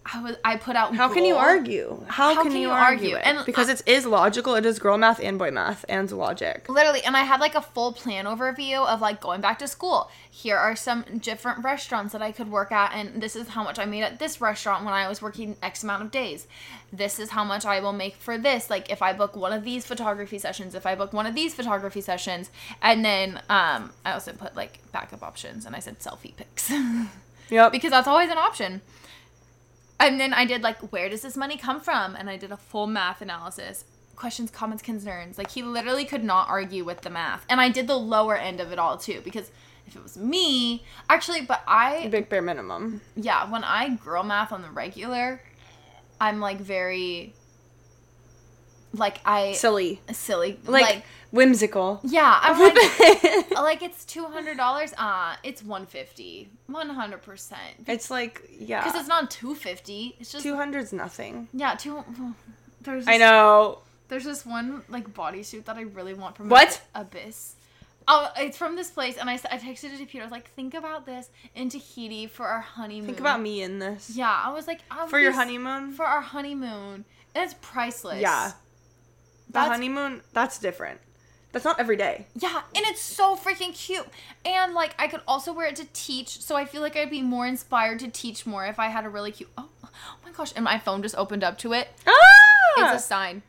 [0.06, 2.04] I was I put out How can you argue?
[2.08, 3.22] How, can, you argue, it?
[3.26, 4.56] And because I- it is logical.
[4.56, 6.68] It is girl math and boy math and logic.
[6.68, 10.12] Literally, and I had like a full plan overview of like going back to school.
[10.30, 13.80] Here are some different restaurants that I could work at, and this is how much
[13.80, 16.48] I made at this restaurant when I was working X amount of days.
[16.92, 18.70] This is how much I will make for this.
[18.70, 21.54] Like if I book one of these photography sessions, if I book one of these
[21.54, 26.36] photography sessions, and then um, I also put like backup options, and I said selfie
[26.36, 26.72] pics
[27.50, 27.72] Yep.
[27.72, 28.82] because that's always an option.
[30.04, 32.16] And then I did like, where does this money come from?
[32.16, 33.86] And I did a full math analysis.
[34.18, 35.38] Questions, comments, concerns.
[35.38, 37.46] Like he literally could not argue with the math.
[37.50, 39.50] And I did the lower end of it all too because
[39.88, 43.02] if it was me, actually, but I Big bare minimum.
[43.16, 45.42] yeah, when I girl math on the regular,
[46.20, 47.34] I'm like very
[48.94, 50.02] like I Silly.
[50.12, 52.00] silly Like, like, whimsical.
[52.04, 52.60] yeah, I'm
[53.52, 54.94] like like it's two hundred dollars.
[54.98, 57.60] Uh, it's one fifty, one hundred percent.
[57.88, 58.84] it's like, yeah.
[58.84, 60.16] Because it's not two fifty.
[60.20, 61.48] It's just 200's nothing.
[61.54, 62.04] yeah, two.
[62.82, 63.80] There's I know.
[64.10, 66.82] There's this one like bodysuit that I really want from What?
[66.94, 67.56] Abyss.
[68.06, 70.20] Oh, it's from this place, and I, I texted it to Peter.
[70.24, 73.06] I was like, think about this in Tahiti for our honeymoon.
[73.06, 74.12] Think about me in this.
[74.14, 75.94] Yeah, I was like, I For your honeymoon?
[75.94, 78.20] For our honeymoon, and it's priceless.
[78.20, 78.52] Yeah.
[79.48, 81.00] The That's- honeymoon, that's different.
[81.52, 82.26] That's not every day.
[82.36, 84.08] Yeah, and it's so freaking cute.
[84.44, 87.22] And like I could also wear it to teach, so I feel like I'd be
[87.22, 89.90] more inspired to teach more if I had a really cute Oh, oh
[90.26, 91.90] my gosh, and my phone just opened up to it.
[92.08, 92.12] Ah!
[92.96, 93.44] It's a sign.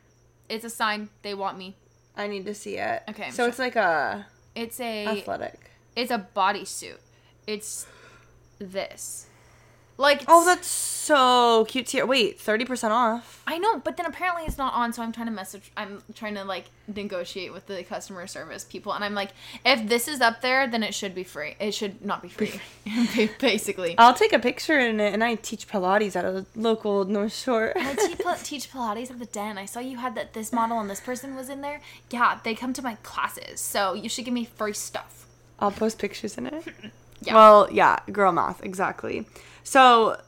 [0.49, 1.09] It's a sign.
[1.23, 1.75] They want me.
[2.15, 3.01] I need to see it.
[3.09, 3.49] Okay, I'm So sure.
[3.49, 5.59] it's like a It's a athletic.
[5.95, 6.99] it's a bodysuit.
[7.47, 7.87] It's
[8.59, 9.25] this.
[9.97, 11.89] Like Oh, that's so cute.
[11.89, 13.43] Here, wait, thirty percent off.
[13.47, 15.71] I know, but then apparently it's not on, so I'm trying to message.
[15.77, 19.29] I'm trying to like negotiate with the customer service people, and I'm like,
[19.65, 21.55] if this is up there, then it should be free.
[21.59, 22.59] It should not be free,
[23.39, 23.95] basically.
[23.97, 27.71] I'll take a picture in it, and I teach Pilates at a local North Shore.
[27.75, 29.57] I teach, teach Pilates at the den.
[29.57, 31.81] I saw you had that this model and this person was in there.
[32.09, 35.25] Yeah, they come to my classes, so you should give me free stuff.
[35.59, 36.65] I'll post pictures in it.
[37.21, 37.35] Yeah.
[37.35, 39.25] Well, yeah, girl math, exactly.
[39.65, 40.21] So,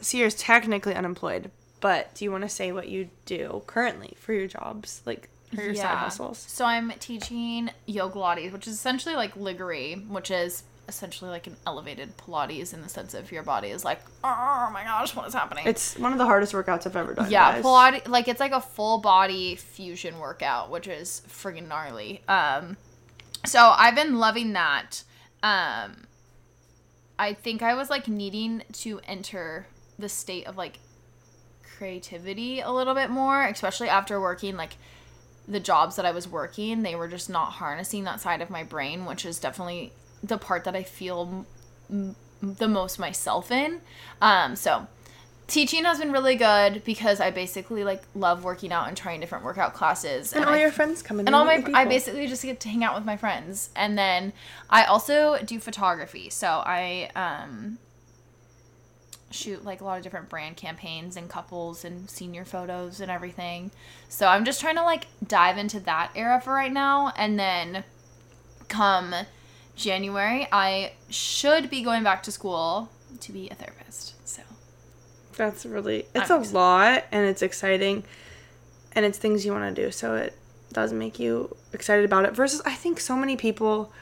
[0.00, 1.50] Sierra's technically unemployed,
[1.80, 5.62] but do you want to say what you do currently for your jobs, like for
[5.62, 6.38] your side hustles?
[6.38, 11.56] So I'm teaching yoga Pilates, which is essentially like Lagree, which is essentially like an
[11.66, 15.34] elevated Pilates in the sense of your body is like, oh my gosh, what is
[15.34, 15.66] happening?
[15.66, 17.30] It's one of the hardest workouts I've ever done.
[17.30, 17.64] yeah, guys.
[17.64, 22.22] Pilates like it's like a full body fusion workout, which is friggin' gnarly.
[22.28, 22.76] Um,
[23.44, 25.04] so I've been loving that.
[25.42, 26.06] Um,
[27.18, 29.66] I think I was like needing to enter
[29.98, 30.80] the state of like
[31.76, 34.76] creativity a little bit more, especially after working like
[35.46, 38.62] the jobs that I was working, they were just not harnessing that side of my
[38.62, 41.46] brain, which is definitely the part that I feel
[41.90, 43.80] m- the most myself in.
[44.20, 44.86] Um, so
[45.46, 49.44] teaching has been really good because I basically like love working out and trying different
[49.44, 51.26] workout classes, And all I your friends come in.
[51.26, 53.96] and all my new I basically just get to hang out with my friends, and
[53.98, 54.32] then
[54.70, 56.30] I also do photography.
[56.30, 57.78] So I um
[59.30, 63.72] shoot like a lot of different brand campaigns and couples and senior photos and everything.
[64.08, 67.84] So I'm just trying to like dive into that era for right now, and then
[68.68, 69.14] come
[69.76, 74.14] January, I should be going back to school to be a therapist.
[74.26, 74.42] So
[75.36, 78.04] That's really it's a lot and it's exciting
[78.92, 80.36] and it's things you want to do so it
[80.72, 83.92] does make you excited about it versus I think so many people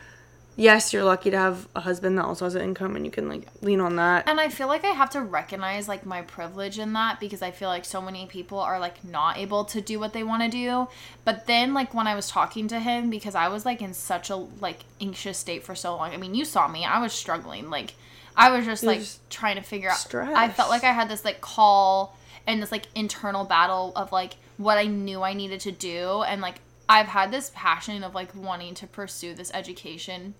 [0.54, 3.26] yes you're lucky to have a husband that also has an income and you can
[3.26, 6.78] like lean on that And I feel like I have to recognize like my privilege
[6.78, 9.98] in that because I feel like so many people are like not able to do
[9.98, 10.88] what they want to do.
[11.24, 14.28] But then like when I was talking to him because I was like in such
[14.28, 16.12] a like anxious state for so long.
[16.12, 16.84] I mean, you saw me.
[16.84, 17.70] I was struggling.
[17.70, 17.94] Like
[18.36, 19.98] I was just like just trying to figure out.
[20.34, 22.16] I felt like I had this like call
[22.46, 26.40] and this like internal battle of like what I knew I needed to do and
[26.40, 30.34] like I've had this passion of like wanting to pursue this education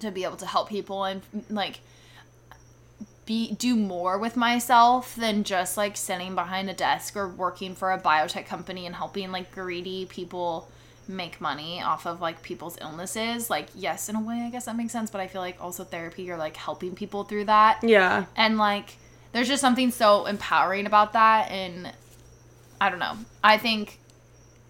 [0.00, 1.80] to be able to help people and like
[3.26, 7.92] be do more with myself than just like sitting behind a desk or working for
[7.92, 10.68] a biotech company and helping like greedy people
[11.08, 14.76] make money off of like people's illnesses like yes in a way i guess that
[14.76, 17.80] makes sense but i feel like also therapy you're like helping people through that.
[17.82, 18.26] Yeah.
[18.36, 18.96] And like
[19.32, 21.90] there's just something so empowering about that and
[22.80, 23.16] i don't know.
[23.42, 23.98] I think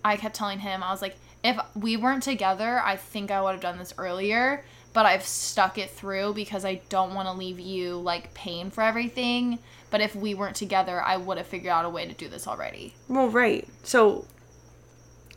[0.04, 3.52] i kept telling him i was like if we weren't together i think i would
[3.52, 7.58] have done this earlier but i've stuck it through because i don't want to leave
[7.58, 9.58] you like paying for everything.
[9.90, 12.46] But if we weren't together i would have figured out a way to do this
[12.46, 12.94] already.
[13.08, 13.66] Well right.
[13.82, 14.26] So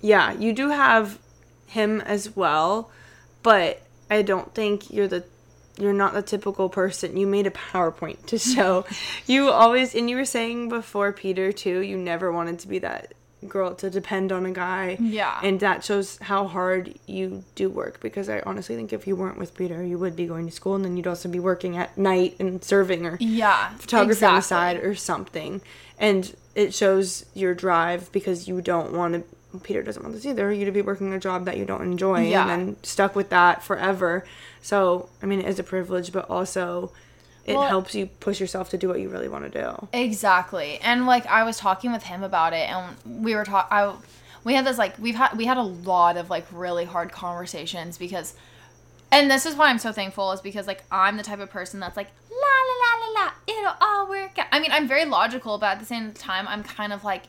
[0.02, 1.20] yeah you do have
[1.68, 2.92] him as well
[3.44, 5.24] but I don't think you're the
[5.78, 7.18] you're not the typical person.
[7.18, 8.86] You made a PowerPoint to show.
[9.26, 13.14] you always and you were saying before Peter too, you never wanted to be that
[13.48, 14.98] girl to depend on a guy.
[15.00, 15.40] Yeah.
[15.42, 19.40] And that shows how hard you do work because I honestly think if you weren't
[19.40, 21.98] with Peter, you would be going to school and then you'd also be working at
[21.98, 25.62] night and serving or yeah photography on the side or something.
[25.98, 29.24] And it shows your drive because you don't want to
[29.64, 32.22] Peter doesn't want this either, you to be working a job that you don't enjoy
[32.28, 32.42] Yeah.
[32.42, 34.24] and then stuck with that forever.
[34.62, 36.92] So, I mean, it is a privilege, but also
[37.46, 39.88] it Well- helps you push yourself to do what you really want to do.
[39.94, 40.80] Exactly.
[40.82, 43.94] And like I was talking with him about it and we were talking I
[44.44, 47.98] we had this like we've had we had a lot of like really hard conversations
[47.98, 48.36] because
[49.12, 51.80] and this is why I'm so thankful is because like I'm the type of person
[51.80, 54.46] that's like la la la la la it'll all work out.
[54.52, 57.24] I mean, I'm very logical, but at the same time I'm kind of like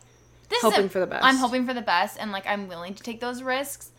[0.53, 1.25] this Hoping isn't- for the best.
[1.25, 3.91] I'm hoping for the best and like I'm willing to take those risks.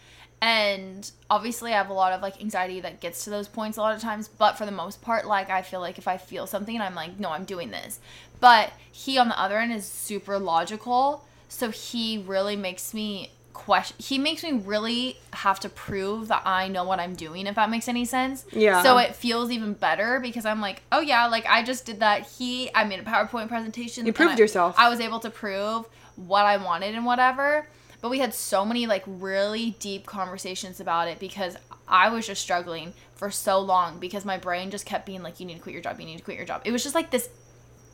[0.41, 3.81] And obviously I have a lot of like anxiety that gets to those points a
[3.81, 6.47] lot of times, but for the most part like I feel like if I feel
[6.47, 7.99] something I'm like no, I'm doing this.
[8.39, 13.95] But he on the other end is super logical, so he really makes me question
[13.99, 17.69] he makes me really have to prove that I know what I'm doing if that
[17.69, 18.45] makes any sense.
[18.51, 18.83] Yeah.
[18.83, 22.27] So it feels even better because I'm like, oh yeah, like I just did that.
[22.27, 24.05] He I made a PowerPoint presentation.
[24.05, 24.75] You proved I- yourself.
[24.77, 25.85] I was able to prove
[26.15, 27.67] what I wanted and whatever.
[28.01, 31.55] But we had so many like really deep conversations about it because
[31.87, 35.45] I was just struggling for so long because my brain just kept being like, you
[35.45, 36.61] need to quit your job, you need to quit your job.
[36.65, 37.29] It was just like this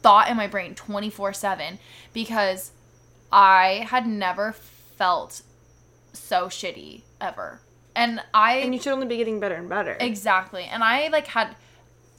[0.02, 1.78] thought in my brain 24 7
[2.14, 2.72] because
[3.32, 5.44] I had never felt
[6.14, 7.62] so shitty ever.
[7.96, 9.98] And I And you should only be getting better and better.
[10.00, 10.64] Exactly.
[10.64, 11.56] And I like had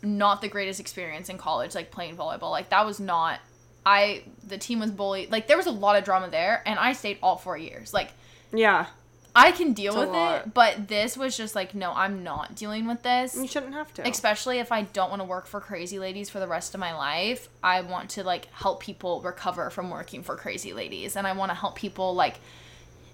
[0.03, 2.51] not the greatest experience in college, like playing volleyball.
[2.51, 3.41] Like that was not.
[3.85, 5.31] I the team was bullied.
[5.31, 7.93] Like there was a lot of drama there, and I stayed all four years.
[7.95, 8.13] Like
[8.53, 8.87] Yeah.
[9.35, 12.89] I can deal It's with it, but this was just like, no, I'm not dealing
[12.89, 13.37] with this.
[13.37, 14.09] You shouldn't have to.
[14.09, 16.97] Especially if I don't want to work for crazy ladies for the rest of my
[16.97, 17.49] life.
[17.63, 21.15] I want to like help people recover from working for crazy ladies.
[21.15, 22.41] And I want to help people like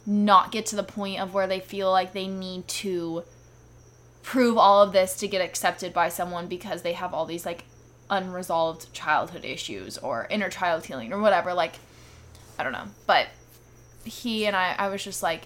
[0.07, 3.25] not get to the point of where they feel like they need to
[4.23, 7.65] prove all of this to get accepted by someone because they have all these like
[8.11, 11.55] unresolved childhood issues or inner child healing or whatever.
[11.55, 11.75] Like,
[12.59, 12.87] I don't know.
[13.07, 13.29] But
[14.05, 15.43] he and I, I was just like,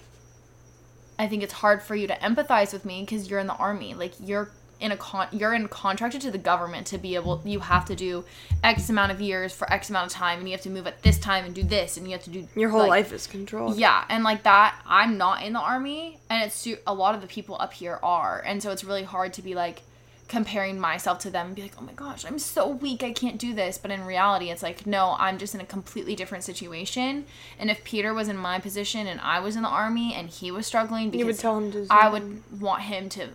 [1.19, 3.93] I think it's hard for you to empathize with me because you're in the army.
[3.93, 7.39] Like you're in a con, you're in contracted to the government to be able.
[7.45, 8.25] You have to do
[8.63, 11.03] X amount of years for X amount of time, and you have to move at
[11.03, 13.27] this time and do this, and you have to do Your whole like- life is
[13.27, 13.77] controlled.
[13.77, 17.21] Yeah, and like that, I'm not in the army, and it's su- a lot of
[17.21, 19.83] the people up here are, and so it's really hard to be like
[20.31, 23.37] comparing myself to them and be like, oh my gosh, I'm so weak, I can't
[23.37, 23.77] do this.
[23.77, 27.25] But in reality, it's like, no, I'm just in a completely different situation.
[27.59, 30.49] And if Peter was in my position and I was in the army and he
[30.49, 31.85] was struggling, because You would tell him to.
[31.89, 33.27] I would want him to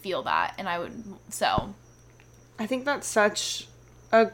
[0.00, 1.72] feel that, and I would so
[2.58, 3.68] I think that's such
[4.10, 4.32] a,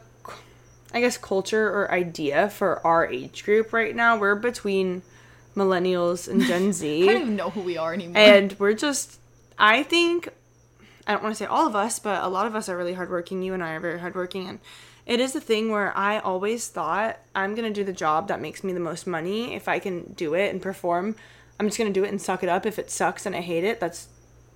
[0.91, 4.17] I guess, culture or idea for our age group right now.
[4.17, 5.03] We're between
[5.55, 7.03] millennials and Gen Z.
[7.07, 8.17] I don't even know who we are anymore.
[8.17, 9.19] and we're just.
[9.59, 10.29] I think,
[11.05, 12.93] I don't want to say all of us, but a lot of us are really
[12.93, 13.41] hardworking.
[13.41, 14.59] You and I are very hardworking, and
[15.05, 18.63] it is a thing where I always thought I'm gonna do the job that makes
[18.63, 21.15] me the most money if I can do it and perform.
[21.59, 22.65] I'm just gonna do it and suck it up.
[22.65, 24.07] If it sucks and I hate it, that's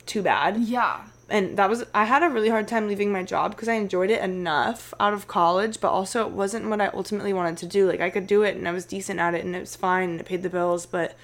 [0.06, 3.52] too bad yeah, and that was I had a really hard time leaving my job
[3.52, 7.34] because I enjoyed it enough out of college, but also it wasn't what I ultimately
[7.34, 7.88] wanted to do.
[7.88, 10.12] Like I could do it and I was decent at it and it was fine
[10.12, 11.16] and it paid the bills, but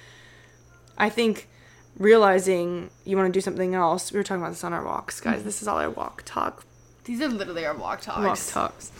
[0.98, 1.48] I think
[1.98, 4.12] realizing you want to do something else.
[4.12, 5.44] We were talking about this on our walks, guys.
[5.44, 6.64] This is all our walk talk
[7.04, 8.52] these are literally our walk talks.
[8.52, 8.92] walk talks.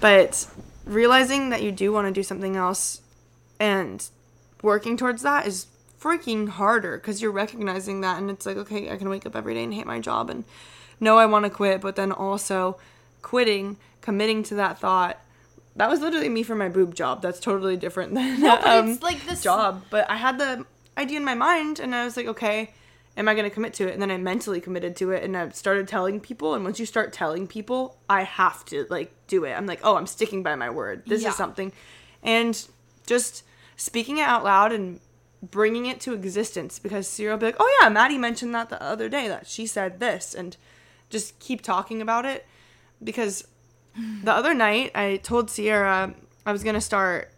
[0.00, 0.46] But
[0.84, 3.00] realizing that you do want to do something else
[3.58, 4.08] and
[4.62, 5.66] working towards that is
[6.00, 9.54] freaking harder because you're recognizing that and it's like, okay, I can wake up every
[9.54, 10.44] day and hate my job and
[10.98, 12.78] know I want to quit, but then also
[13.22, 15.20] quitting, committing to that thought.
[15.76, 17.22] That was literally me for my boob job.
[17.22, 19.84] That's totally different than No, um, it's like this job.
[19.88, 22.72] But I had the idea in my mind and I was like, okay,
[23.16, 23.92] am I going to commit to it?
[23.92, 26.54] And then I mentally committed to it and I started telling people.
[26.54, 29.52] And once you start telling people, I have to like do it.
[29.52, 31.02] I'm like, oh, I'm sticking by my word.
[31.06, 31.30] This Yeah.
[31.30, 31.72] is something.
[32.22, 32.66] And
[33.06, 33.42] just
[33.76, 35.00] speaking it out loud and
[35.42, 38.80] bringing it to existence because Sierra will be like, oh yeah, Maddie mentioned that the
[38.80, 40.56] other day that she said this and
[41.10, 42.46] just keep talking about it
[43.02, 43.46] because
[44.22, 46.14] the other night I told Sierra
[46.46, 47.31] I was gonna start.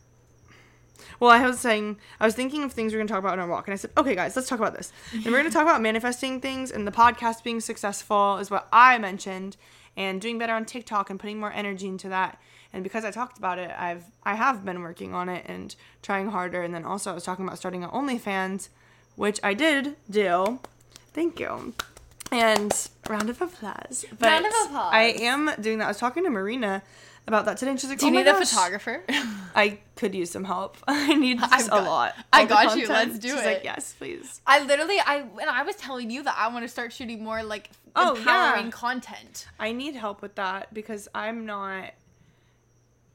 [1.24, 3.40] Well, I was saying I was thinking of things we are gonna talk about in
[3.40, 5.62] our walk, and I said, "Okay, guys, let's talk about this." And we're gonna talk
[5.62, 9.56] about manifesting things, and the podcast being successful is what I mentioned,
[9.96, 12.38] and doing better on TikTok and putting more energy into that.
[12.74, 16.28] And because I talked about it, I've I have been working on it and trying
[16.28, 16.62] harder.
[16.62, 18.68] And then also I was talking about starting an OnlyFans,
[19.16, 20.60] which I did do.
[21.14, 21.72] Thank you.
[22.32, 24.04] And round of applause.
[24.18, 24.90] But Round of applause.
[24.92, 25.86] I am doing that.
[25.86, 26.82] I was talking to Marina
[27.26, 29.02] about that today, and she's like, Do you "Oh need a photographer?
[29.54, 30.76] I could use some help.
[30.88, 32.14] I need just a got- lot.
[32.32, 32.86] I got you.
[32.86, 33.44] Let's do She's it.
[33.46, 34.40] like, yes, please.
[34.46, 37.42] I literally, I and I was telling you that I want to start shooting more
[37.42, 38.70] like Oh, empowering yeah.
[38.72, 39.46] content.
[39.58, 41.92] I need help with that because I'm not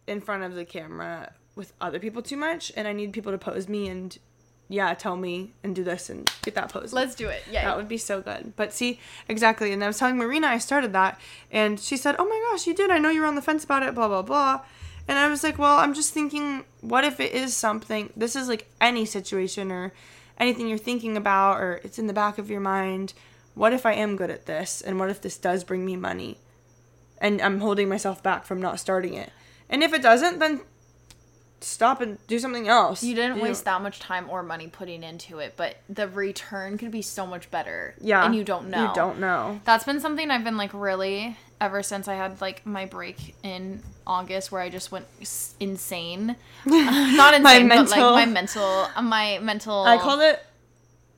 [0.08, 3.38] in front of the camera with other people too much, and I need people to
[3.38, 4.18] pose me and
[4.70, 6.94] yeah, tell me and do this and get that pose.
[6.94, 7.44] Let's do it.
[7.52, 7.66] Yeah.
[7.66, 8.54] That would be so good.
[8.56, 9.74] But see, exactly.
[9.74, 11.20] And I was telling Marina I started that,
[11.52, 12.92] and she said, "Oh my gosh, you did!
[12.92, 14.62] I know you were on the fence about it." Blah blah blah.
[15.08, 18.14] And I was like, "Well, I'm just thinking, what if it is something?
[18.16, 19.92] This is like any situation or
[20.38, 23.14] anything you're thinking about, or it's in the back of your mind.
[23.56, 24.82] What if I am good at this?
[24.82, 26.38] And what if this does bring me money?
[27.18, 29.32] And I'm holding myself back from not starting it.
[29.68, 30.62] And if it doesn't, then
[31.62, 33.04] stop and do something else.
[33.04, 36.78] you didn't You- waste that much time or money putting into it, but the return
[36.78, 37.96] could be so much better.
[38.02, 38.24] Yeah.
[38.26, 38.88] And you don't know.
[38.88, 39.60] You don't know.
[39.66, 43.82] That's been something I've been like really ever since I had like my break in
[44.08, 45.06] August where I just went
[45.60, 46.36] insane.
[46.66, 49.84] Not insane, My but mental- like my mental, my mental.
[49.84, 50.44] I called it.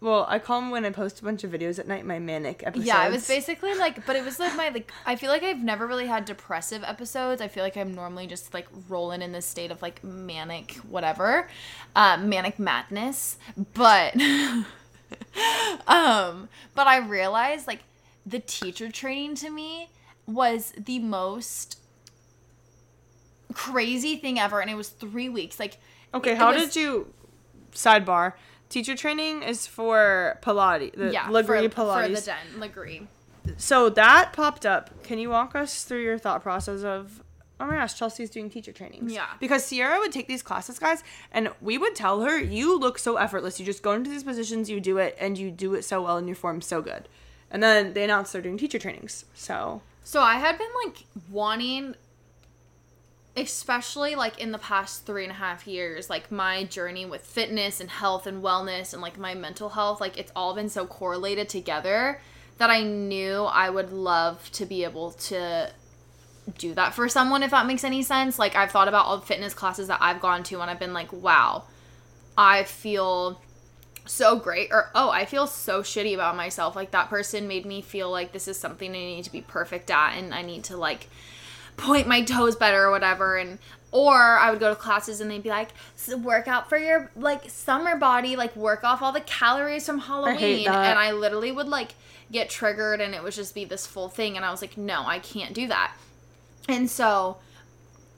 [0.01, 2.63] Well, I call them when I post a bunch of videos at night my manic
[2.65, 2.87] episodes.
[2.87, 4.91] Yeah, it was basically like, but it was like my like.
[5.05, 7.39] I feel like I've never really had depressive episodes.
[7.39, 11.47] I feel like I'm normally just like rolling in this state of like manic whatever,
[11.95, 13.37] uh, manic madness.
[13.75, 14.15] But,
[15.87, 17.83] um, but I realized like
[18.25, 19.89] the teacher training to me
[20.25, 21.77] was the most
[23.53, 25.59] crazy thing ever, and it was three weeks.
[25.59, 25.77] Like,
[26.11, 27.13] Okay, how was- did you?
[27.71, 28.33] Sidebar:
[28.71, 30.95] Teacher training is for Pilates.
[30.95, 32.07] The yeah, Lagree for, Pilates.
[32.07, 33.07] for the den, Lagree.
[33.57, 35.03] so that popped up.
[35.03, 37.21] Can you walk us through your thought process of
[37.61, 39.13] oh my gosh, Chelsea's doing teacher trainings.
[39.13, 39.27] Yeah.
[39.39, 43.17] Because Sierra would take these classes, guys, and we would tell her, you look so
[43.17, 43.59] effortless.
[43.59, 46.17] You just go into these positions, you do it, and you do it so well,
[46.17, 47.07] and your form so good.
[47.51, 49.25] And then they announced they're doing teacher trainings.
[49.35, 51.95] So So I had been like wanting,
[53.41, 57.79] especially like in the past three and a half years, like my journey with fitness
[57.79, 61.49] and health and wellness and like my mental health, like it's all been so correlated
[61.49, 62.21] together
[62.57, 65.71] that I knew I would love to be able to
[66.57, 68.39] do that for someone if that makes any sense.
[68.39, 70.93] Like I've thought about all the fitness classes that I've gone to and I've been
[70.93, 71.63] like, wow,
[72.37, 73.41] I feel
[74.05, 77.81] so great or oh i feel so shitty about myself like that person made me
[77.81, 80.75] feel like this is something i need to be perfect at and i need to
[80.75, 81.07] like
[81.81, 83.59] point my toes better or whatever and
[83.91, 87.11] or i would go to classes and they'd be like "S- work out for your
[87.15, 90.91] like summer body like work off all the calories from halloween that.
[90.91, 91.95] and i literally would like
[92.31, 95.03] get triggered and it would just be this full thing and i was like no
[95.05, 95.93] i can't do that
[96.69, 97.37] and so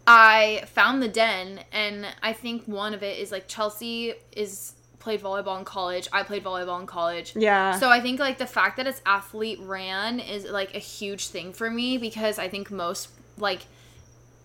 [0.05, 5.21] I found the den, and I think one of it is like Chelsea is played
[5.21, 6.07] volleyball in college.
[6.11, 7.33] I played volleyball in college.
[7.35, 7.77] Yeah.
[7.77, 11.53] So I think like the fact that it's athlete ran is like a huge thing
[11.53, 13.61] for me because I think most like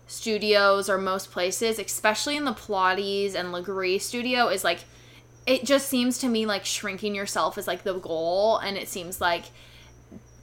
[0.07, 4.79] studios or most places, especially in the Pilates and Lagree studio, is like
[5.45, 9.19] it just seems to me like shrinking yourself is like the goal, and it seems
[9.19, 9.45] like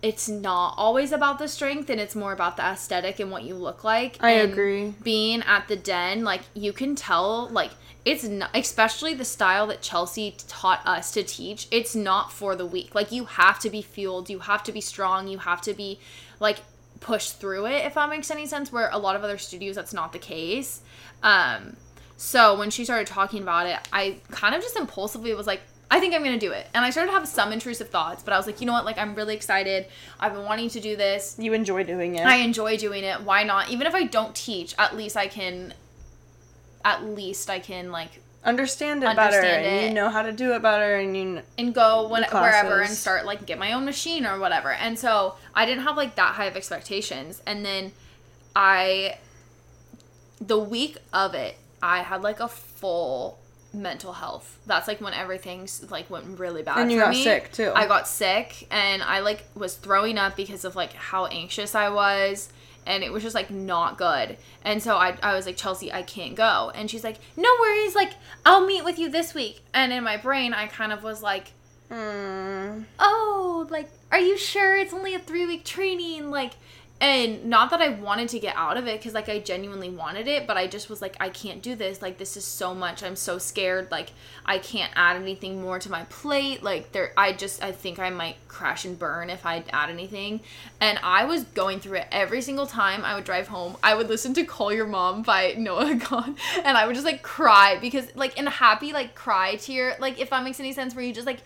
[0.03, 3.55] it's not always about the strength and it's more about the aesthetic and what you
[3.55, 4.17] look like.
[4.21, 4.95] I And agree.
[5.03, 7.71] Being at the den, like you can tell, like
[8.05, 11.67] it's not, especially the style that Chelsea taught us to teach.
[11.71, 12.95] It's not for the weak.
[12.95, 15.99] Like you have to be fueled, you have to be strong, you have to be
[16.39, 16.59] like
[17.01, 17.85] pushed through it.
[17.85, 18.73] If that makes any sense.
[18.73, 20.81] Where a lot of other studios, that's not the case.
[21.23, 21.77] Um,
[22.17, 26.01] so when she started talking about it, I kind of just impulsively was like, I
[26.01, 26.67] think I'm gonna do it.
[26.75, 28.85] And I started to have some intrusive thoughts, but I was like, you know what?
[28.85, 29.87] Like, I'm really excited.
[30.19, 31.37] I've been wanting to do this.
[31.39, 32.27] you enjoy doing it.
[32.27, 33.23] I enjoy doing it.
[33.23, 33.71] Why not?
[33.71, 35.75] Even if I don't teach, at least I can.
[36.85, 40.53] At least I can like understand it better, Understand and you know how to do
[40.55, 41.43] it better, and you.
[41.59, 44.73] And go when, wherever and start like get my own machine or whatever.
[44.73, 47.43] And so I didn't have like that high of expectations.
[47.45, 47.93] And then
[48.55, 49.19] I,
[50.41, 53.39] the week of it, I had like a full
[53.75, 54.59] mental health.
[54.67, 56.79] That's like when everything's like went really bad.
[56.79, 57.23] And you for got me.
[57.23, 57.73] sick, too.
[57.75, 61.91] I got sick and I like was throwing up because of like how anxious I
[61.91, 62.49] was.
[62.87, 64.37] And it was just like not good.
[64.63, 66.71] And so I, I was like, Chelsea, I can't go.
[66.75, 67.95] And she's like, no worries.
[67.95, 68.13] Like,
[68.45, 69.63] I'll meet with you this week.
[69.75, 71.53] And in my brain, I kind of was like,
[71.91, 76.31] Mm, oh, like, are you sure it's only a three week training?
[76.31, 76.55] Like,
[76.99, 80.27] and not that I wanted to get out of it because, like, I genuinely wanted
[80.27, 82.01] it, but I just was like, I can't do this.
[82.01, 83.03] Like, this is so much.
[83.03, 83.91] I'm so scared.
[83.91, 84.13] Like,
[84.47, 86.63] I can't add anything more to my plate.
[86.63, 90.41] Like, there, I just, I think I might crash and burn if I add anything.
[90.81, 93.77] And I was going through it every single time I would drive home.
[93.83, 96.35] I would listen to Call Your Mom by Noah Kahan,
[96.65, 100.19] and I would just, like, cry because, like, in a happy, like, cry tear, like,
[100.19, 101.41] if that makes any sense, where you just, like,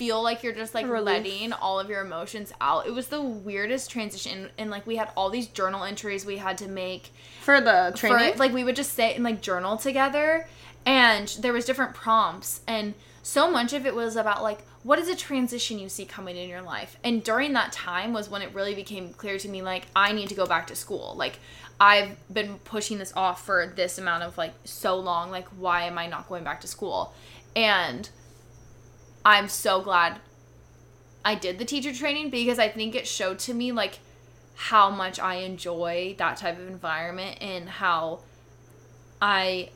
[0.00, 1.04] feel like you're just like Relief.
[1.04, 2.86] letting all of your emotions out.
[2.86, 6.56] It was the weirdest transition and like we had all these journal entries we had
[6.56, 8.38] to make for the for training.
[8.38, 10.48] like we would just sit and like journal together
[10.86, 15.06] and there was different prompts and so much of it was about like what is
[15.06, 18.54] a transition you see coming in your life and during that time was when it
[18.54, 21.38] really became clear to me like i need to go back to school like
[21.78, 25.98] i've been pushing this off for this amount of like so long like why am
[25.98, 27.12] i not going back to school
[27.54, 28.08] and
[29.24, 30.18] i'm so glad
[31.24, 33.98] i did the teacher training because i think it showed to me like
[34.54, 38.20] how much i enjoy that type of environment and how
[39.20, 39.68] i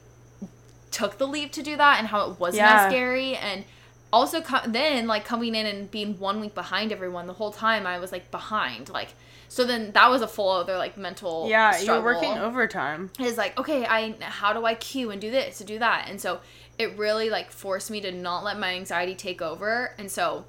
[0.90, 2.84] took the leap to do that and how it wasn't Yeah.
[2.86, 3.64] as scary and
[4.12, 7.86] also co- then like coming in and being one week behind everyone the whole time
[7.86, 9.08] i was like behind like
[9.48, 13.10] so then that was a full other like mental yeah, you're working overtime.
[13.20, 16.20] is like okay i how do i cue and do this to do that and
[16.20, 16.40] so
[16.78, 20.44] it really like forced me to not let my anxiety take over and so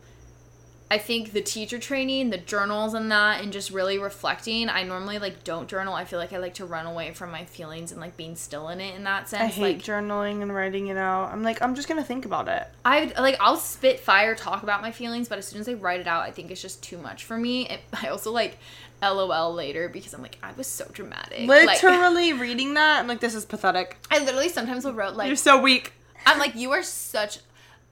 [0.90, 5.18] i think the teacher training the journals and that and just really reflecting i normally
[5.20, 8.00] like don't journal i feel like i like to run away from my feelings and
[8.00, 10.98] like being still in it in that sense I hate like journaling and writing it
[10.98, 11.32] out.
[11.32, 12.68] I'm like, I'm just gonna think about it.
[12.84, 16.00] I like I'll spit fire talk about my feelings, but as soon as I write
[16.00, 17.68] it out, I think it's just too much for me.
[17.70, 18.58] It, I also like
[19.02, 21.48] LOL later because I'm like I was so dramatic.
[21.48, 23.98] Like, Literally reading that, I'm like, this is pathetic.
[24.10, 25.94] I literally sometimes will wrote like You're so weak.
[26.26, 27.40] I'm like you are such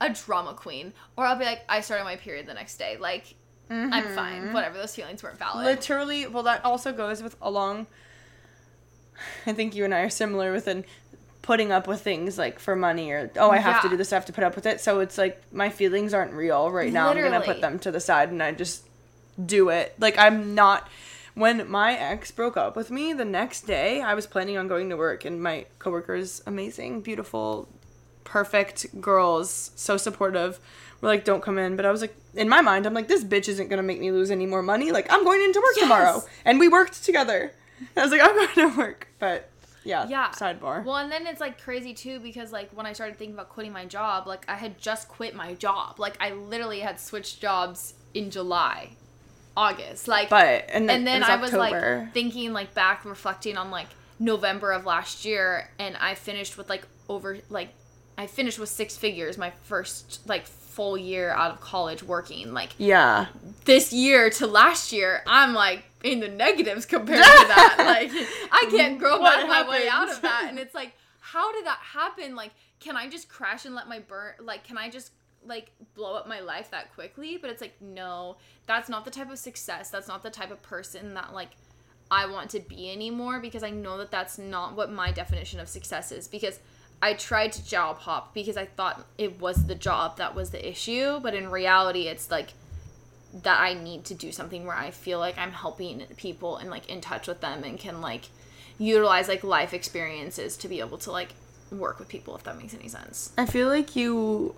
[0.01, 2.97] a drama queen, or I'll be like I started my period the next day.
[2.97, 3.35] Like
[3.69, 4.15] I'm Mm-hmm.
[4.15, 4.53] fine.
[4.53, 5.65] Whatever those feelings weren't valid.
[5.65, 7.87] Literally, well, that also goes with along.
[9.45, 10.83] I think you and I are similar within
[11.41, 14.15] putting up with things like for money or oh I have to do this I
[14.15, 17.09] have to put up with it so it's like my feelings aren't real right now
[17.09, 18.83] I'm gonna put them to the side and I just
[19.45, 19.93] do it.
[19.99, 20.87] Like I'm not
[21.35, 24.89] when my ex broke up with me, the next day I was planning on going
[24.89, 27.67] to work and my coworker is amazing, beautiful,
[28.23, 30.59] perfect girls, so supportive,
[31.01, 31.75] were like, Don't come in.
[31.75, 34.11] But I was like in my mind, I'm like, this bitch isn't gonna make me
[34.11, 34.91] lose any more money.
[34.91, 35.83] Like I'm going into work Yes.
[35.85, 36.23] tomorrow.
[36.45, 37.51] And we worked together.
[37.97, 39.07] I was like, I'm going to work.
[39.19, 39.49] But
[39.83, 40.07] yeah.
[40.07, 40.29] Yeah.
[40.31, 40.85] Sidebar.
[40.85, 43.73] Well, and then it's like crazy too because like when I started thinking about quitting
[43.73, 45.99] my job, like I had just quit my job.
[45.99, 48.91] Like I literally had switched jobs in July,
[49.57, 50.07] August.
[50.07, 53.87] Like but and, and then was I was like thinking like back reflecting on like
[54.19, 57.69] November of last year and I finished with like over like
[58.17, 62.53] I finished with six figures my first like full year out of college working.
[62.53, 63.27] Like Yeah.
[63.65, 67.75] this year to last year, I'm like in the negatives compared to that.
[67.79, 68.11] Like
[68.51, 70.45] I can't grow back my way out of that.
[70.49, 72.35] And it's like, how did that happen?
[72.35, 75.11] Like, can I just crash and let my burn like can I just
[75.45, 77.37] like blow up my life that quickly?
[77.37, 78.37] But it's like, no,
[78.67, 79.89] that's not the type of success.
[79.89, 81.49] That's not the type of person that like
[82.11, 85.67] I want to be anymore because I know that that's not what my definition of
[85.67, 86.59] success is because
[87.03, 90.69] I tried to job hop because I thought it was the job that was the
[90.69, 92.53] issue, but in reality it's like
[93.43, 96.89] that I need to do something where I feel like I'm helping people and like
[96.89, 98.29] in touch with them and can like
[98.77, 101.33] utilize like life experiences to be able to like
[101.73, 103.33] work with people if that makes any sense.
[103.37, 104.55] I feel like you.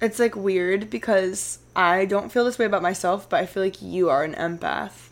[0.00, 3.82] It's like weird because I don't feel this way about myself, but I feel like
[3.82, 5.10] you are an empath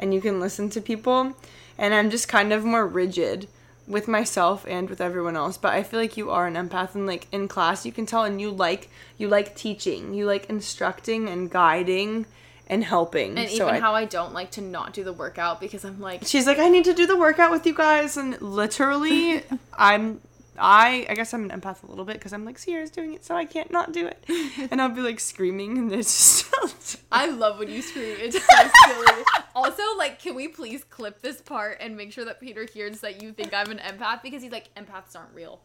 [0.00, 1.36] and you can listen to people.
[1.78, 3.46] And I'm just kind of more rigid
[3.86, 5.56] with myself and with everyone else.
[5.58, 8.24] But I feel like you are an empath and like in class you can tell
[8.24, 10.14] and you like you like teaching.
[10.14, 12.26] You like instructing and guiding
[12.66, 13.36] and helping.
[13.36, 16.00] And So even I- how I don't like to not do the workout because I'm
[16.00, 19.42] like She's like, I need to do the workout with you guys, and literally,
[19.74, 20.20] I'm,
[20.58, 23.24] I, I guess I'm an empath a little bit because I'm like, Sierra's doing it,
[23.24, 24.24] so I can't not do it,
[24.70, 28.16] and I'll be like screaming, and it's just, I love when you scream.
[28.18, 29.22] It's so silly.
[29.54, 33.22] also, like, can we please clip this part and make sure that Peter hears that
[33.22, 35.60] you think I'm an empath because he's like, empaths aren't real.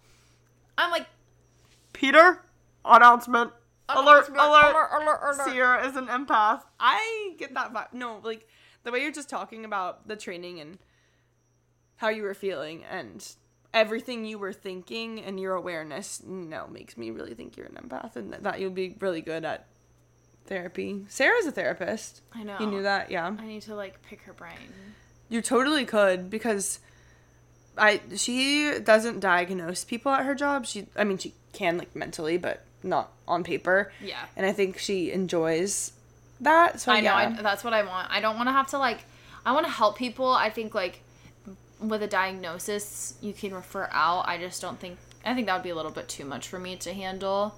[0.77, 1.07] I'm like,
[1.93, 2.43] Peter,
[2.85, 3.51] announcement,
[3.89, 5.49] alert, alert, alert, alert, alert.
[5.49, 6.61] Sierra is an empath.
[6.79, 7.93] I get that vibe.
[7.93, 8.47] No, like
[8.83, 10.77] the way you're just talking about the training and
[11.97, 13.35] how you were feeling and
[13.73, 18.15] everything you were thinking and your awareness no makes me really think you're an empath
[18.15, 19.67] and that you'll be really good at
[20.47, 21.05] therapy.
[21.07, 22.21] Sarah's a therapist.
[22.33, 22.57] I know.
[22.59, 23.27] You knew that, yeah.
[23.27, 24.73] I need to like pick her brain.
[25.29, 26.79] You totally could because
[27.77, 30.65] I she doesn't diagnose people at her job.
[30.65, 33.91] She I mean she can like mentally but not on paper.
[34.03, 34.25] Yeah.
[34.35, 35.93] And I think she enjoys
[36.41, 36.79] that.
[36.79, 37.13] So I know.
[37.13, 38.09] I, that's what I want.
[38.11, 38.99] I don't want to have to like.
[39.45, 40.31] I want to help people.
[40.31, 41.01] I think like
[41.79, 44.27] with a diagnosis, you can refer out.
[44.27, 44.97] I just don't think.
[45.25, 47.55] I think that would be a little bit too much for me to handle.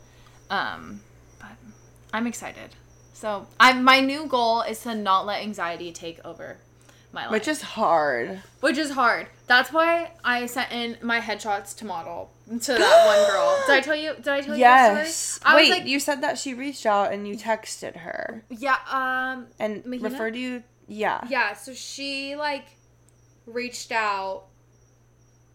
[0.50, 1.02] Um,
[1.40, 1.50] but
[2.14, 2.72] I'm excited.
[3.14, 6.58] So I my new goal is to not let anxiety take over
[7.14, 8.42] my life, Which is hard.
[8.62, 9.28] which is hard.
[9.48, 13.58] That's why I sent in my headshots to model to that one girl.
[13.68, 14.16] Did I tell you?
[14.16, 14.60] Did I tell you?
[14.62, 15.40] Yes.
[15.44, 18.78] I Wait, was like, you said that she reached out and you texted her yeah.
[18.90, 20.10] Um, and Mahina?
[20.10, 20.64] referred you.
[20.88, 21.22] Yeah.
[21.30, 22.66] Yeah, so she like
[23.46, 24.44] reached out.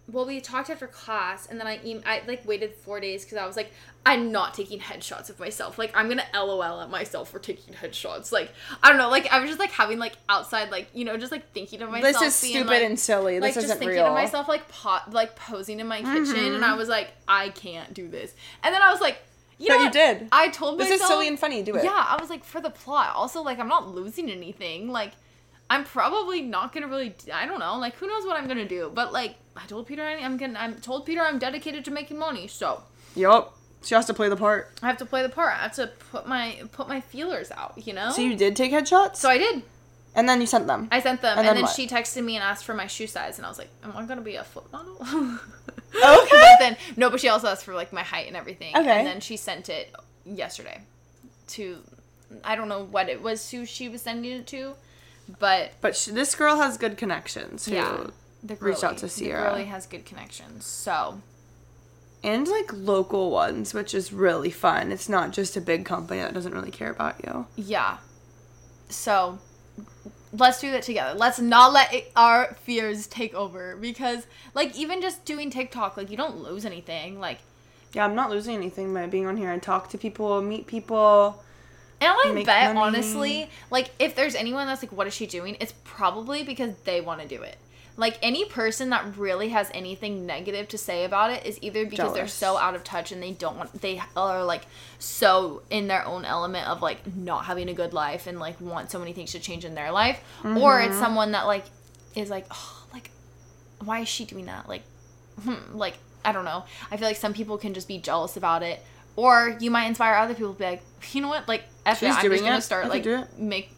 [0.08, 3.38] Well, we talked after class, and then I em- I like waited four days because
[3.38, 3.72] I was like,
[4.04, 5.78] I'm not taking headshots of myself.
[5.80, 8.30] Like, I'm gonna LOL at myself for taking headshots.
[8.30, 8.52] Like,
[8.84, 9.08] I don't know.
[9.08, 11.90] Like, I was just like having like outside, like you know, just like thinking of
[11.90, 12.22] myself.
[12.22, 13.40] This is being, stupid like- and silly.
[13.40, 14.04] This just isn't thinking real.
[14.04, 14.16] Mm-hmm.
[14.16, 17.92] of myself like pot like posing in my kitchen, and I was like, I can't
[17.92, 18.32] do this.
[18.62, 19.18] And then I was like,
[19.58, 20.28] you But know you did.
[20.30, 21.64] I told This myself is silly and funny.
[21.64, 21.82] Do it.
[21.82, 23.10] yeah, I was like for the plot.
[23.16, 24.88] Also, like I'm not losing anything.
[24.92, 25.14] Like
[25.68, 27.14] I'm probably not gonna really.
[27.32, 27.76] I don't know.
[27.78, 28.90] Like who knows what I'm gonna do?
[28.94, 30.58] But like I told Peter, I- I'm gonna.
[30.58, 32.46] I'm told Peter I'm dedicated to making money.
[32.48, 32.82] So
[33.14, 33.52] Yup.
[33.82, 34.72] She has to play the part.
[34.82, 35.54] I have to play the part.
[35.54, 37.74] I have to put my put my feelers out.
[37.86, 38.10] You know.
[38.10, 39.16] So you did take headshots?
[39.16, 39.62] So I did.
[40.14, 40.88] and then you sent them.
[40.90, 43.06] I sent them, And and, then then, she texted me and asked for my shoe
[43.06, 44.96] size, and I was like, "Am I gonna be a foot model?"
[45.94, 46.28] Okay.
[46.30, 48.76] but then no, but she also asked for like my height and everything.
[48.76, 48.98] Okay.
[48.98, 49.94] And then she sent it
[50.24, 50.80] yesterday
[51.48, 51.78] to,
[52.44, 54.74] I don't know what it was who she was sending it to,
[55.38, 57.66] but But sh this girl has good connections.
[57.66, 58.06] Who, yeah,
[58.42, 59.42] the reached out to Sierra.
[59.42, 61.20] The girly has good connections, so
[62.22, 64.92] And like local ones, which is really fun.
[64.92, 67.46] It's not just a big company that doesn't really care about you.
[67.56, 67.98] yeah.
[68.88, 69.38] So
[70.32, 71.18] let's do that together.
[71.18, 76.10] Let's not let it, our fears take over because, like, even just doing TikTok, like,
[76.10, 77.18] you don't lose anything.
[77.18, 77.38] Like,
[77.94, 81.42] Yeah, I'm not losing anything by being on here and talk to people, meet people.
[82.00, 82.86] And I bet money.
[82.86, 85.56] honestly, like if there's anyone that's like, what is she doing?
[85.60, 87.58] It's probably because they want to do it.
[87.98, 92.12] Like any person that really has anything negative to say about it is either because
[92.12, 94.66] they're so out of touch and they don't want they are like
[94.98, 98.90] so in their own element of like not having a good life and like want
[98.90, 101.64] so many things to change in their life, or it's someone that like
[102.14, 103.10] is like oh like
[103.82, 104.82] why is she doing that like
[105.42, 106.64] hmm, like I don't know.
[106.90, 108.84] I feel like some people can just be jealous about it,
[109.16, 112.06] or you might inspire other people to be like, you know what, like, F it,
[112.06, 112.62] She's I'm doing just gonna it.
[112.62, 113.38] start I like it.
[113.38, 113.70] make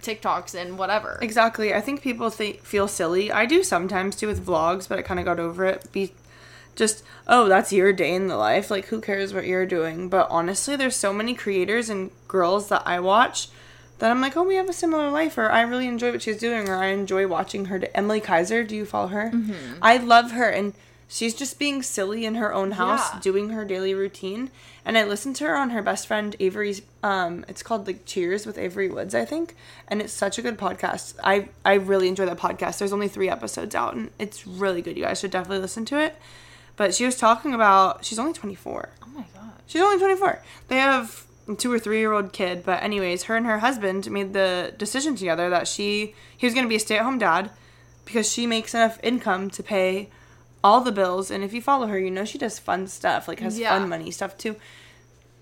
[0.00, 1.18] TikToks and whatever.
[1.22, 1.72] Exactly.
[1.72, 3.32] I think people th- feel silly.
[3.32, 5.90] I do sometimes too with vlogs, but I kind of got over it.
[5.92, 6.12] Be
[6.76, 8.70] just, oh, that's your day in the life.
[8.70, 10.08] Like, who cares what you're doing?
[10.08, 13.48] But honestly, there's so many creators and girls that I watch
[14.00, 16.38] that I'm like, oh, we have a similar life, or I really enjoy what she's
[16.38, 17.80] doing, or I enjoy watching her.
[17.94, 19.30] Emily Kaiser, do you follow her?
[19.32, 19.78] Mm-hmm.
[19.80, 20.74] I love her, and
[21.08, 23.20] she's just being silly in her own house, Yeah.
[23.20, 24.50] doing her daily routine.
[24.84, 26.82] And I listened to her on her best friend Avery's.
[27.02, 29.56] Um, it's called like Cheers with Avery Woods, I think,
[29.88, 31.14] and it's such a good podcast.
[31.24, 32.78] I I really enjoy that podcast.
[32.78, 34.96] There's only three episodes out, and it's really good.
[34.96, 36.16] You guys should definitely listen to it.
[36.76, 38.88] But she was talking about she's only 24.
[39.02, 39.52] oh my god.
[39.66, 40.42] She's only 24.
[40.68, 44.10] They have a two or three year old kid, but anyways, her and her husband
[44.10, 47.16] made the decision together that she he was going to be a stay at home
[47.18, 47.50] dad
[48.04, 50.10] because she makes enough income to pay
[50.64, 51.30] all the bills.
[51.30, 53.78] And if you follow her, you know she does fun stuff, like has Yeah.
[53.78, 54.56] fun money stuff too.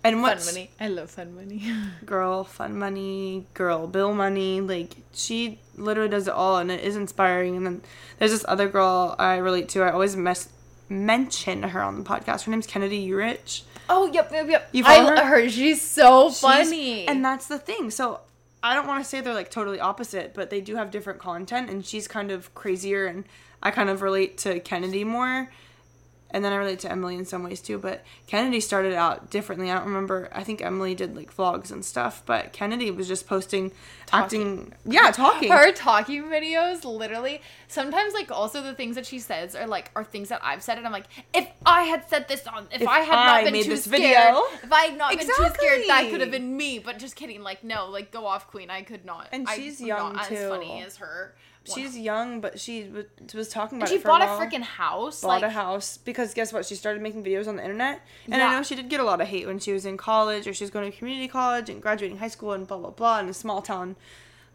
[0.04, 0.70] And what's fun money?
[0.80, 1.72] I love fun money.
[2.04, 6.96] girl fun money, girl bill money, like she literally does it all, and it is
[6.96, 7.56] inspiring.
[7.56, 7.82] And then
[8.18, 9.84] there's this other girl I relate to.
[9.84, 10.48] I always mess
[10.88, 12.44] mention her on the podcast.
[12.44, 13.62] Her name's Kennedy Eurich.
[13.88, 14.68] oh yep yep yep.
[14.72, 15.24] You I follow her?
[15.42, 15.48] her?
[15.48, 17.06] She's so She's- funny.
[17.06, 17.90] And that's the thing.
[17.90, 18.20] So
[18.62, 21.70] I don't want to say they're like totally opposite, but they do have different content
[21.70, 23.24] and she's kind of crazier and
[23.62, 25.50] I kind of relate to Kennedy more.
[26.34, 29.70] And then I relate to Emily in some ways too, but Kennedy started out differently.
[29.70, 30.30] I don't remember.
[30.32, 33.70] I think Emily did like vlogs and stuff, but Kennedy was just posting
[34.14, 34.72] acting.
[34.86, 35.50] Yeah, talking.
[35.52, 40.04] her talking videos literally sometimes like also the things that she says are like are
[40.04, 42.88] things that i've said and i'm like if i had said this on if, If
[42.88, 44.42] i had I not been made too this scared video.
[44.62, 47.42] if i had not been too scared that could have been me but just kidding
[47.42, 50.38] like no like go off queen i could not And she's am young, not as
[50.38, 50.48] too.
[50.50, 51.34] funny as her
[51.64, 53.04] She's young, but she was,
[53.34, 54.40] was talking and about she it for bought a while.
[54.40, 56.66] freaking house bought like a house because guess what?
[56.66, 58.48] She started making videos on the internet, and Yeah.
[58.48, 60.54] I know she did get a lot of hate when she was in college or
[60.54, 63.28] she was going to community college and graduating high school and blah blah blah in
[63.28, 63.94] a small town,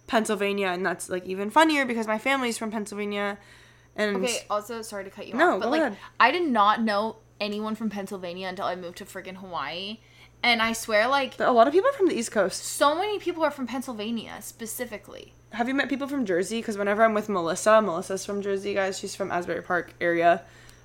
[0.07, 3.37] Pennsylvania, and that's like even funnier because my family's from Pennsylvania,
[3.95, 5.97] and okay also sorry to cut you No, off but go like ahead.
[6.19, 9.97] i did not know anyone from pennsylvania until i moved to freaking hawaii
[10.43, 12.63] and i swear like a lot of people are from the East Coast.
[12.63, 16.59] so many people are from pennsylvania specifically Have you met people from Jersey?
[16.59, 18.99] Because whenever I'm with Melissa, Melissa's from Jersey, guys.
[18.99, 20.41] She's from Asbury Park area,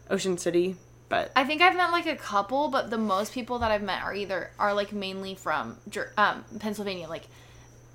[0.09, 0.77] Ocean City,
[1.09, 4.03] but I think I've met like a couple, but the most people that I've met
[4.03, 7.09] are either are like mainly from Jer- um, Pennsylvania.
[7.09, 7.25] Like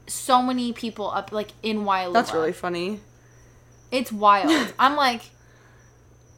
[0.08, 2.14] so many people up like in Waialua.
[2.14, 3.00] that's really funny.
[3.92, 4.74] it's wild.
[4.80, 5.22] I'm like,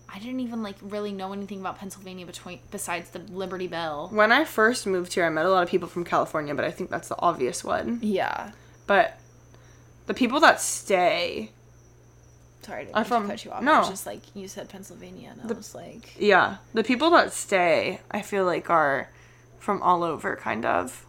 [0.07, 4.09] I didn't even like really know anything about Pennsylvania between besides the Liberty Bell.
[4.11, 6.71] When I first moved here, I met a lot of people from California, but I
[6.71, 7.99] think that's the obvious one.
[8.01, 8.51] Yeah.
[8.88, 9.19] But
[10.10, 11.51] the people that stay,
[12.64, 13.62] Sorry I'm from, cut you off.
[13.62, 13.74] no.
[13.74, 17.32] I was just like you said Pennsylvania, and I was like, yeah, the people that
[17.32, 19.12] stay, I feel like are
[19.60, 21.05] from all over, kind of.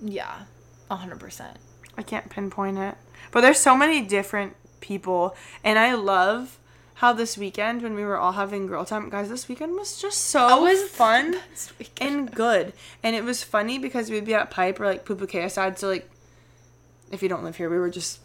[0.00, 0.42] yeah,
[0.88, 1.56] hundred percent.
[1.98, 2.94] I can't pinpoint it.
[3.32, 5.34] But there's so many different people,
[5.64, 6.60] and I love
[6.98, 10.18] how this weekend when we were all having girl time, guys, this weekend was just
[10.26, 11.40] so was fun
[12.00, 12.72] and good.
[13.02, 16.08] And it was funny because we'd be at Pipe or like Pupukea side, so like
[17.14, 18.20] if you don't live here, we were just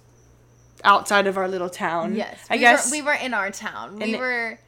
[0.84, 2.16] outside of our little town.
[2.16, 3.98] Yes, I we guess were, we were in our town.
[3.98, 4.60] We were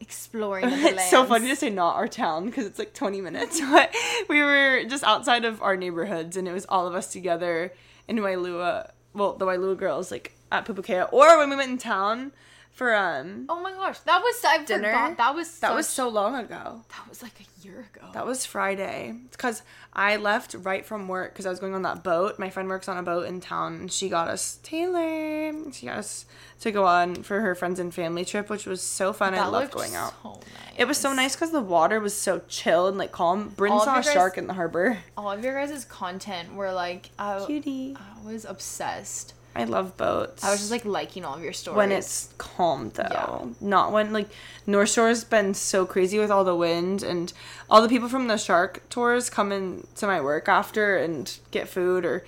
[0.00, 3.60] exploring the it's so funny to say not our town because it's like 20 minutes
[3.72, 3.92] but
[4.28, 7.72] we were just outside of our neighborhoods and it was all of us together
[8.06, 12.32] in Waialua well the Waialua girls like at Pupukea or when we went in town
[12.78, 14.88] for um Oh my gosh, that was I Dinner?
[14.92, 15.16] forgot.
[15.18, 18.06] That was that such- was so long ago that was like a year ago.
[18.14, 19.62] that was Friday because
[19.92, 22.88] I left right from work because I was going on that boat my friend works
[22.88, 26.24] on a boat in town and she got us Taylor she got us
[26.60, 29.50] to go on for her friends and family trip which was so fun I That
[29.52, 30.42] loved looked going out So nice.
[30.78, 33.48] It was so nice because the water was so chill and like calm.
[33.56, 34.98] Bryn All saw a guys- shark in the harbor.
[35.16, 37.96] All of your guys' content were like I, Cutie.
[37.98, 39.34] I was obsessed.
[39.56, 40.44] I love boats.
[40.44, 41.76] I was just like liking all of your stories.
[41.76, 43.44] when it's calm though, Yeah.
[43.60, 44.28] not when like
[44.66, 47.32] North Shore's been so crazy with all the wind and
[47.68, 51.68] all the people from the shark tours come in to my work after and get
[51.68, 52.24] food or.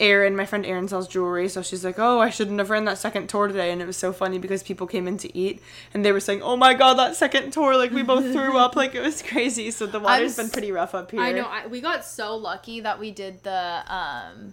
[0.00, 2.98] Erin, my friend Erin sells jewelry, so she's like, "Oh, I shouldn't have ran that
[2.98, 5.60] second tour today." And it was so funny because people came in to eat,
[5.92, 7.76] and they were saying, "Oh my god, that second tour!
[7.76, 10.94] Like we both threw up, like it was crazy." So the water's been pretty rough
[10.94, 11.20] up here.
[11.20, 14.52] I know I, we got so lucky that we did the um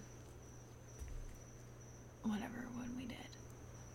[2.24, 3.18] whatever one we did.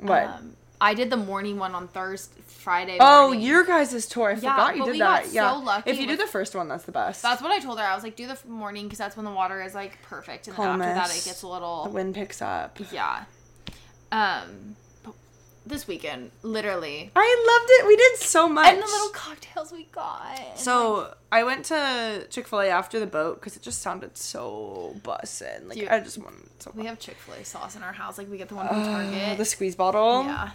[0.00, 0.24] What?
[0.24, 2.96] Um, I did the morning one on Thursday, Friday.
[3.00, 4.30] Oh, your guys' tour.
[4.30, 5.30] I forgot you did that.
[5.32, 5.52] yeah.
[5.52, 7.22] so lucky if you do the first one, that's the best.
[7.22, 7.84] That's what I told her.
[7.84, 10.56] I was like, do the morning because that's when the water is like perfect, and
[10.56, 11.84] then after that it gets a little.
[11.84, 12.78] the wind picks up.
[12.90, 13.24] yeah.
[14.12, 14.76] Um,
[15.66, 17.86] this weekend, literally, I loved it.
[17.86, 18.66] We did so much.
[18.68, 20.58] and the little cocktails we got.
[20.58, 24.94] So I went to Chick Fil A after the boat because it just sounded so
[25.02, 25.68] bussin'.
[25.68, 28.18] Like Dude, I just wanted so we have Chick Fil A sauce in our house.
[28.18, 29.38] Like we get the one from Uh, Target.
[29.38, 30.24] the squeeze bottle.
[30.24, 30.50] yeah,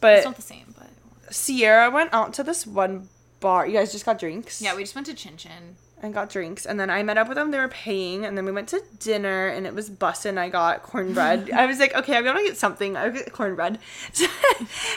[0.00, 0.88] But it's not the same, but
[1.34, 3.08] Sierra went out to this one
[3.40, 3.66] bar.
[3.66, 4.60] You guys just got drinks.
[4.62, 5.76] yeah, we just went to Chin Chin.
[6.04, 7.52] And got drinks, and then I met up with them.
[7.52, 10.36] They were paying, and then we went to dinner, and it was bussin'.
[10.36, 11.50] I got cornbread.
[11.54, 12.96] I was like, okay, I'm gonna get something.
[12.96, 13.78] I get cornbread,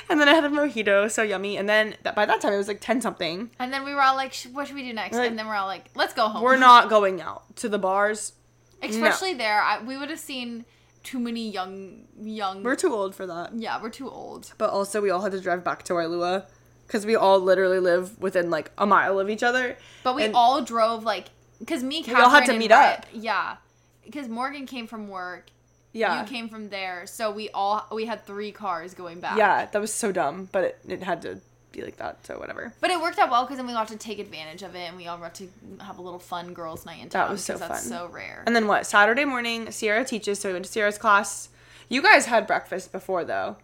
[0.10, 1.58] and then I had a mojito, so yummy.
[1.58, 3.52] And then that, by that time, it was like ten something.
[3.60, 5.56] And then we were all like, "What should we do next?" Like- and then we're
[5.56, 8.34] all like, "Let's go home." We're not going out to the bars.
[8.82, 9.62] especially there.
[9.62, 10.66] I, we would have seen
[11.04, 12.64] too many young, young.
[12.64, 13.52] We're too old for that.
[13.56, 14.54] yeah, we're too old.
[14.58, 16.46] But also, we all had to drive back to Waialua
[16.88, 19.78] because we all literally live within like a mile of each other.
[20.04, 21.30] But we And- all drove like,
[21.60, 23.06] because me, Catherine, all had to meet Rhett- up.
[23.14, 23.58] Yeah,
[24.04, 25.48] because Morgan came from work.
[25.94, 26.22] Yeah.
[26.22, 29.38] You came from there, so we all we had three cars going back.
[29.38, 31.40] Yeah, that was so dumb, but it, it had to
[31.72, 32.74] be like that, so whatever.
[32.82, 34.98] But it worked out well because then we got to take advantage of it, and
[34.98, 35.48] we all got to
[35.80, 37.28] have a little fun girls' night in town.
[37.28, 37.90] That was so 'cause That's fun.
[37.90, 38.44] so rare.
[38.46, 38.86] And then what?
[38.86, 41.48] Saturday morning, Sierra teaches, so we went to Sierra's class.
[41.88, 43.56] You guys had breakfast before though.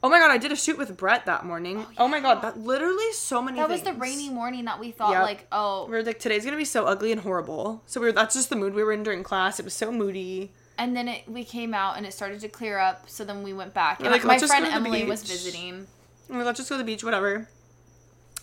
[0.00, 1.84] Oh my god, I did a shoot with Brett that morning.
[1.98, 5.10] Oh, my god, that literally so many that was the rainy morning that we thought
[5.10, 5.22] Yep.
[5.24, 7.82] like, oh, We were like, today's gonna be so ugly and horrible.
[7.86, 9.58] So we were that's just the mood we were in during class.
[9.58, 10.52] It was so moody.
[10.78, 13.10] and then it we came out and it started to clear up.
[13.10, 13.98] So then we went back.
[14.00, 15.88] And like, my friend Emily was visiting.
[16.28, 17.48] We like, let's just go to the beach, whatever.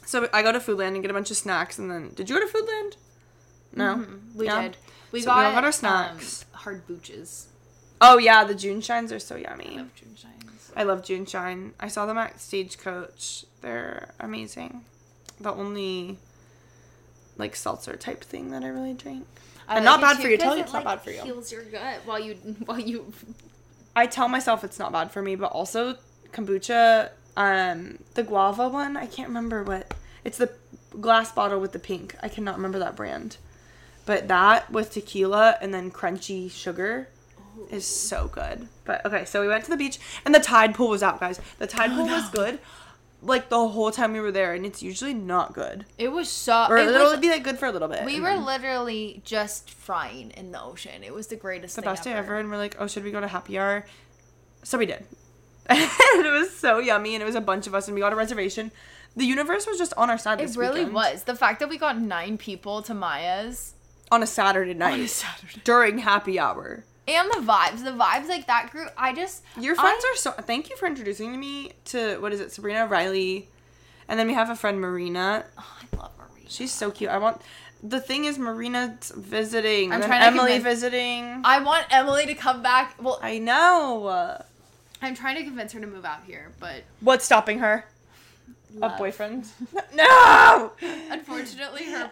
[0.06, 2.38] So I go to Foodland and get a bunch of snacks, and then did you
[2.40, 2.96] go to Foodland?
[3.74, 4.38] No, Mm-hmm.
[4.38, 4.62] We Yeah?
[4.64, 4.78] did.
[5.12, 6.46] We So got, all got our um, snacks.
[6.52, 7.48] hard booches.
[8.02, 9.78] Oh yeah, the JuneShines are so yummy.
[9.78, 10.35] Love JuneShines.
[10.76, 11.72] I love JuneShine.
[11.80, 13.46] I saw them at Stagecoach.
[13.62, 14.84] They're amazing.
[15.40, 16.18] The only
[17.38, 19.26] like seltzer type thing that I really drink.
[19.68, 20.38] I And like not bad too for you.
[20.38, 21.22] Tell you it, it's not bad for you.
[21.22, 22.34] Heals your gut while you
[22.66, 23.14] while you.
[23.96, 25.96] I tell myself it's not bad for me, but also
[26.32, 29.94] kombucha, um, the guava one, I can't remember what.
[30.24, 30.52] It's the
[31.00, 32.16] glass bottle with the pink.
[32.22, 33.38] I cannot remember that brand.
[34.06, 37.10] But that with tequila and then crunchy sugar
[37.70, 38.68] is so good.
[38.84, 41.40] But okay, so we went to the beach and the tide pool was out, guys.
[41.60, 42.60] The tide pool was good.
[43.22, 45.86] Like the whole time we were there, and it's usually not good.
[45.98, 46.68] It was so.
[46.70, 48.06] Or it it'll was, be like good for a little bit.
[48.06, 51.04] we were then literally just frying in the ocean.
[51.04, 51.76] It was the greatest.
[51.76, 52.20] the thing best day ever.
[52.20, 53.86] ever, and we're like, oh, should we go to happy hour?
[54.64, 55.06] So we did.
[55.70, 58.14] and it was so yummy, and it was a bunch of us, and we got
[58.14, 58.72] a reservation.
[59.16, 60.42] The universe was just on our side.
[60.42, 60.94] It really weekend.
[60.94, 61.24] was.
[61.24, 63.74] The fact that we got nine people to Maya's
[64.12, 65.62] on a Saturday night Saturday.
[65.64, 66.84] during happy hour.
[67.08, 68.90] And the vibes, the vibes like that group.
[68.98, 70.32] I just Your friends are so.
[70.32, 73.48] Thank you for introducing me to what is it, Sabrina Riley,
[74.08, 75.46] and then we have a friend Marina.
[75.58, 77.10] Oh, I love marina She's so cute.
[77.10, 77.42] I want.
[77.84, 81.42] The thing is, Marina's visiting, I'm trying to Emily convince- visiting.
[81.44, 82.96] I want Emily to come back.
[83.00, 84.42] Well, I know.
[85.02, 87.86] I'm trying to convince her to move out here, but What's stopping her?
[88.74, 88.94] love.
[88.94, 89.46] A boyfriend?
[89.94, 90.72] no.
[91.12, 92.10] Unfortunately, her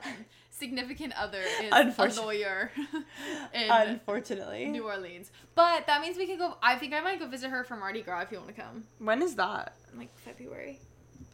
[0.64, 2.72] significant other is a lawyer
[3.54, 4.66] in Unfortunately.
[4.66, 5.30] New Orleans.
[5.56, 6.58] But that means we can go.
[6.64, 8.86] I think I might go visit her for Mardi Gras if you want to come.
[9.00, 9.76] When is that?
[9.98, 10.80] Like February.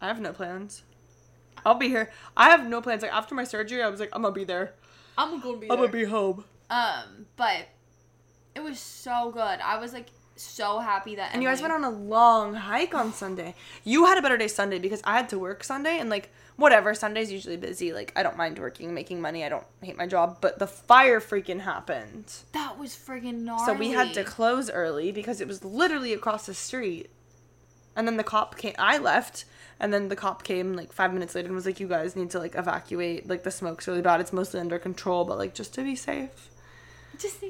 [0.02, 0.84] I have no plans.
[1.66, 2.12] I'll be here.
[2.36, 3.04] I have no plans.
[3.04, 4.74] Like after my surgery, I was like, I'm gonna be there.
[5.18, 5.88] I'm gonna be I'm there.
[5.88, 6.46] gonna be home.
[6.72, 7.68] Um, but
[8.56, 9.60] it was so good.
[9.60, 10.08] I was like
[10.38, 11.32] so happy that.
[11.34, 13.54] And you guys went on a long hike on Sunday.
[13.84, 16.94] You had a better day Sunday because I had to work Sunday and like whatever.
[16.94, 17.94] Sunday's usually busy.
[17.94, 19.44] Like I don't mind working, making money.
[19.44, 20.38] I don't hate my job.
[20.42, 22.34] But the fire freaking happened.
[22.54, 23.66] That was friggin' gnarly.
[23.66, 27.10] So we had to close early because it was literally across the street.
[27.96, 28.76] And then the cop came.
[28.78, 29.46] I left,
[29.80, 32.30] and then the cop came like five minutes later and was like, "You guys need
[32.32, 33.28] to like evacuate.
[33.28, 34.22] Like the smoke's really bad.
[34.22, 36.50] It's mostly under control, but like just to be safe."
[37.20, 37.44] just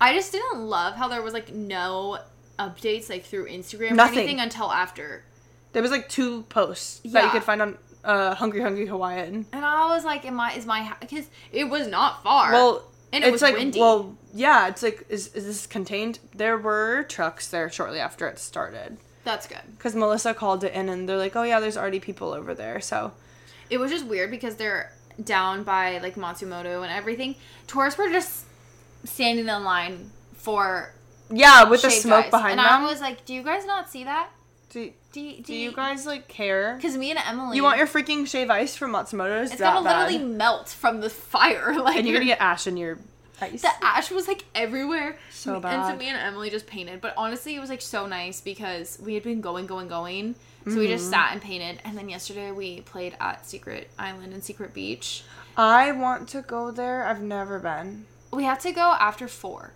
[0.00, 2.18] I just didn't love how there was like no
[2.58, 4.18] updates like through Instagram Nothing.
[4.18, 5.24] or anything until after.
[5.72, 9.46] There was like two posts that you could find on uh, Hungry Hungry Hawaiian.
[9.52, 10.52] And I was like, "Am I?
[10.54, 12.82] Is my because it was not far." Well,
[13.12, 13.80] And it it's was like windy.
[13.80, 14.68] well, yeah.
[14.68, 16.18] It's like is is this contained?
[16.34, 19.60] There were trucks there shortly after it started that's good.
[19.76, 22.80] because Melissa called it in and they're like, "Oh yeah, there's already people over there."
[22.80, 23.12] So
[23.68, 24.92] It was just weird because they're
[25.22, 27.34] down by like Matsumoto and everything.
[27.66, 28.46] Tourists were just
[29.04, 30.94] standing in line for
[31.32, 32.30] yeah, with the smoke ice.
[32.30, 32.82] behind and them.
[32.82, 34.30] I was like, "Do you guys not see that?
[34.70, 36.76] do, Do you, do, do you guys like care?
[36.76, 39.50] Because me and Emily, You want your freaking shave ice from Matsumoto's?
[39.50, 40.06] it's that gonna bad.
[40.10, 41.74] literally melt from the fire.
[41.80, 42.98] Like and you're gonna get ash in your
[43.42, 43.62] Ice.
[43.62, 45.16] The ash was like everywhere.
[45.30, 45.72] So bad.
[45.74, 47.00] And so me and Emily just painted.
[47.00, 50.34] But honestly, it was like so nice because we had been going, going, going.
[50.68, 51.12] So we just Mm-hmm.
[51.14, 51.80] sat and painted.
[51.84, 55.24] And then yesterday we played at Secret Island and Secret Beach.
[55.56, 57.06] I want to go there.
[57.06, 58.04] I've never been.
[58.30, 59.72] We had to go after four.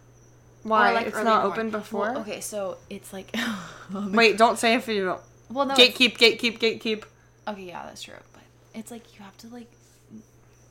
[0.65, 0.93] Or, Why?
[0.93, 2.13] like, it's not open before.
[2.13, 3.35] Well, okay, so it's like.
[3.93, 5.21] Wait, don't say if you don't.
[5.51, 5.75] Well, no.
[5.75, 7.05] Gatekeep, gatekeep, gatekeep.
[7.47, 8.15] Okay, yeah, that's true.
[8.33, 8.43] But
[8.75, 9.71] it's like you have to like.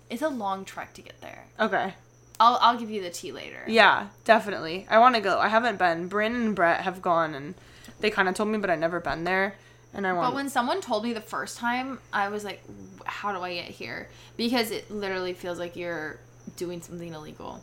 [0.10, 1.46] It's a long trek to get there.
[1.60, 1.94] Okay.
[2.40, 3.64] I'll I'll give you the tea later.
[3.68, 4.88] Yeah, definitely.
[4.90, 5.40] I want to go.
[5.40, 6.08] I haven't been.
[6.08, 7.56] Bryn and Brett have gone, and
[8.00, 9.56] they kind of told me, but I've never been there,
[9.94, 10.32] and I want.
[10.32, 12.64] But when someone told me the first time, I was like,
[13.06, 16.20] "How do I get here?" Because it literally feels like you're
[16.58, 17.62] doing something illegal,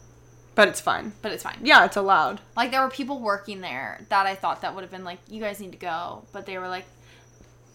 [0.61, 1.13] but it's fine.
[1.23, 1.59] but it's fine.
[1.63, 2.41] Yeah, it's allowed.
[2.57, 5.41] Like there were people working there that I thought that would have been like, "You
[5.41, 6.85] guys need to go," but they were like,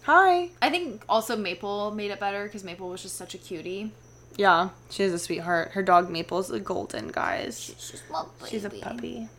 [0.04, 0.50] Hi.
[0.62, 3.92] I think also Maple made it better because Maple was just such a cutie.
[4.38, 5.72] Yeah, she is a sweetheart.
[5.72, 7.60] Her dog Maple's a golden, guys.
[7.60, 8.50] She's just a baby.
[8.50, 9.30] She's a puppy.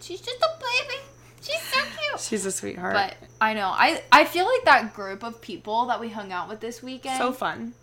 [0.00, 1.00] She's just a baby.
[1.40, 2.20] She's so cute.
[2.20, 2.94] She's a sweetheart.
[2.94, 6.48] But I know I I feel like that group of people that we hung out
[6.48, 7.18] with this weekend.
[7.18, 7.74] so fun.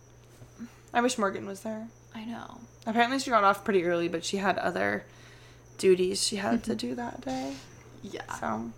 [0.94, 1.88] I wish Morgan was there.
[2.14, 2.60] I know.
[2.86, 5.04] Apparently, she got off pretty early, but she had other
[5.78, 7.54] duties she had to do that day.
[8.04, 8.22] Yeah.
[8.40, 8.74] So, and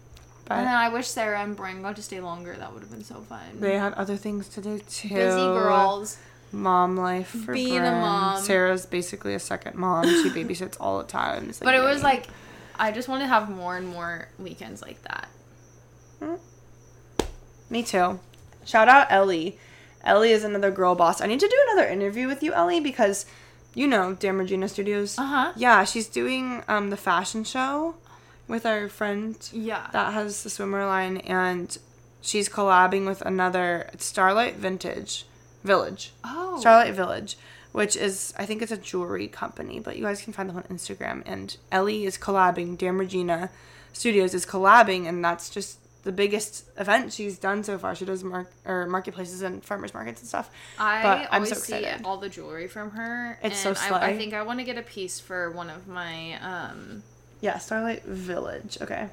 [0.48, 2.54] then I wish Sarah and Bryn got to stay longer.
[2.58, 3.40] That would have been so fun.
[3.62, 5.08] they had other things to do too.
[5.08, 6.18] Busy girls.
[6.52, 8.42] Mom life for Being a mom.
[8.42, 10.04] Sarah's basically a second mom.
[10.04, 11.48] She babysits all the time.
[11.48, 12.04] It's But it was yay.
[12.04, 12.28] like,
[12.78, 15.30] I just want to have more and more weekends like that.
[16.22, 16.40] Mm.
[17.70, 18.20] Me too.
[18.66, 19.58] Shout out Ellie.
[20.04, 21.22] Ellie is another girl boss.
[21.22, 23.26] I need to do another interview with you, Ellie, because
[23.74, 25.18] you know Dan Regina Studios.
[25.18, 25.54] Uh huh.
[25.56, 27.96] Yeah, she's doing um the fashion show
[28.48, 29.88] with our friend Yeah.
[29.94, 31.78] that has the swimmer line, and
[32.22, 35.26] she's collabing with another it's Starlight Vintage
[35.64, 36.12] Village.
[36.24, 36.60] oh.
[36.60, 37.38] Starlight Village,
[37.72, 40.64] which is I think it's a jewelry company, but you guys can find them on
[40.64, 41.24] Instagram.
[41.26, 42.78] And Ellie is collabing.
[42.78, 43.50] Dan Regina
[43.94, 47.96] Studios is collabing, and that's just the biggest event she's done so far.
[47.96, 50.50] She does mark or marketplaces and farmers markets and stuff.
[50.78, 53.40] I always so see all the jewelry from her.
[53.42, 55.88] It's so and I, I think I want to get a piece for one of
[55.88, 57.04] my um
[57.42, 58.78] Yeah, Starlight Village.
[58.82, 59.08] Okay.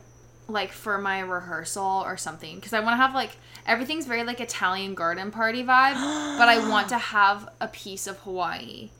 [0.48, 3.36] like for my rehearsal or something because I want to have like
[3.66, 5.94] everything's very like Italian garden party vibe,
[6.38, 8.90] but I want to have a piece of Hawaii.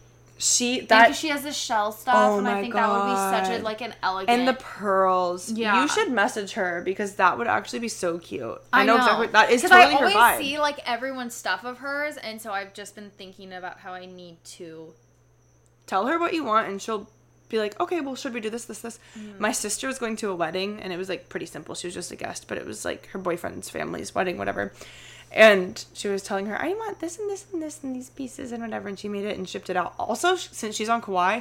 [0.43, 3.61] She That, she has the shell stuff, Oh and I think that would be such
[3.61, 4.31] a like an elegant.
[4.39, 5.53] and the pearls.
[5.53, 5.83] Yeah.
[5.83, 8.59] You should message her because that would actually be so cute.
[8.73, 10.39] I know, exactly that is totally I always her vibe.
[10.39, 14.07] see like everyone's stuff of hers, and so I've just been thinking about how I
[14.07, 14.95] need to.
[15.87, 17.09] tell her what you want and she'll
[17.49, 19.41] be like okay well should we do this this this Mm.
[19.41, 21.95] my sister was going to a wedding and it was like pretty simple she was
[21.95, 24.73] just a guest but it was like her boyfriend's family's wedding whatever
[25.33, 28.53] and she was telling her i want this and this and this and these pieces
[28.53, 31.41] and whatever and she made it and shipped it out also since she's on kauai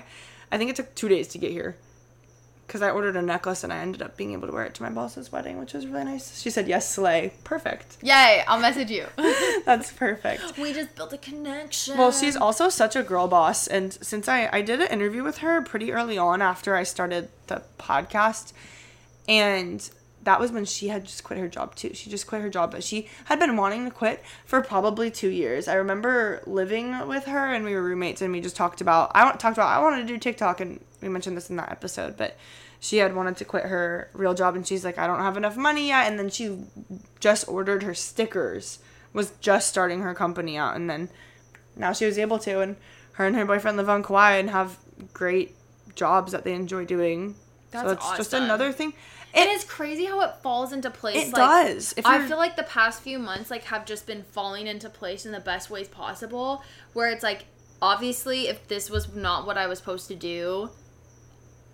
[0.51, 1.75] i think it took two days to get here
[2.67, 4.83] because i ordered a necklace and i ended up being able to wear it to
[4.83, 8.43] my boss's wedding which was really nice she said yes slay perfect Yay!
[8.47, 9.07] I'll message you.
[9.65, 11.97] that's perfect we just built a connection.
[11.97, 15.39] well, she's also such a girl boss, and since I I did an interview with
[15.39, 18.53] her pretty early on after I started the podcast,
[19.27, 19.89] and
[20.29, 21.91] that was when she had just quit her job too.
[21.95, 25.29] She just quit her job, but she had been wanting to quit for probably two
[25.29, 25.67] years.
[25.67, 29.23] I remember living with her, and we were roommates, and we just talked about I
[29.37, 32.37] talked about I wanted to do TikTok, and we mentioned this in that episode, but
[32.79, 35.57] she had wanted to quit her real job, and she's like, I don't have enough
[35.57, 36.59] money yet, and then she
[37.19, 38.77] just ordered her stickers.
[39.13, 41.09] Was just starting her company out, and then
[41.75, 42.75] now she was able to and
[43.13, 44.77] her and her boyfriend live on Kauai and have
[45.11, 45.55] great
[45.95, 47.33] jobs that they enjoy doing.
[47.71, 48.93] That's so it's just another thing.
[49.33, 51.27] It is crazy how it falls into place.
[51.27, 51.93] It like, does.
[51.95, 55.25] If I feel like the past few months like have just been falling into place
[55.25, 56.63] in the best ways possible.
[56.93, 57.45] Where it's like,
[57.81, 60.69] obviously, if this was not what I was supposed to do,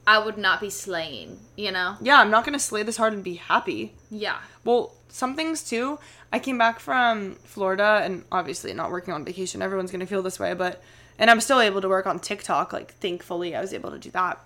[0.06, 1.40] I would not be slaying.
[1.56, 1.96] You know?
[2.02, 3.94] Yeah, I'm not gonna slay this hard and be happy.
[4.12, 4.40] Yeah.
[4.64, 6.00] Well, some things too.
[6.34, 9.62] I came back from Florida and obviously not working on vacation.
[9.62, 10.84] Everyone's gonna feel this way, but
[11.18, 12.74] and I'm still able to work on TikTok.
[12.74, 14.44] Like thankfully, I was able to do that.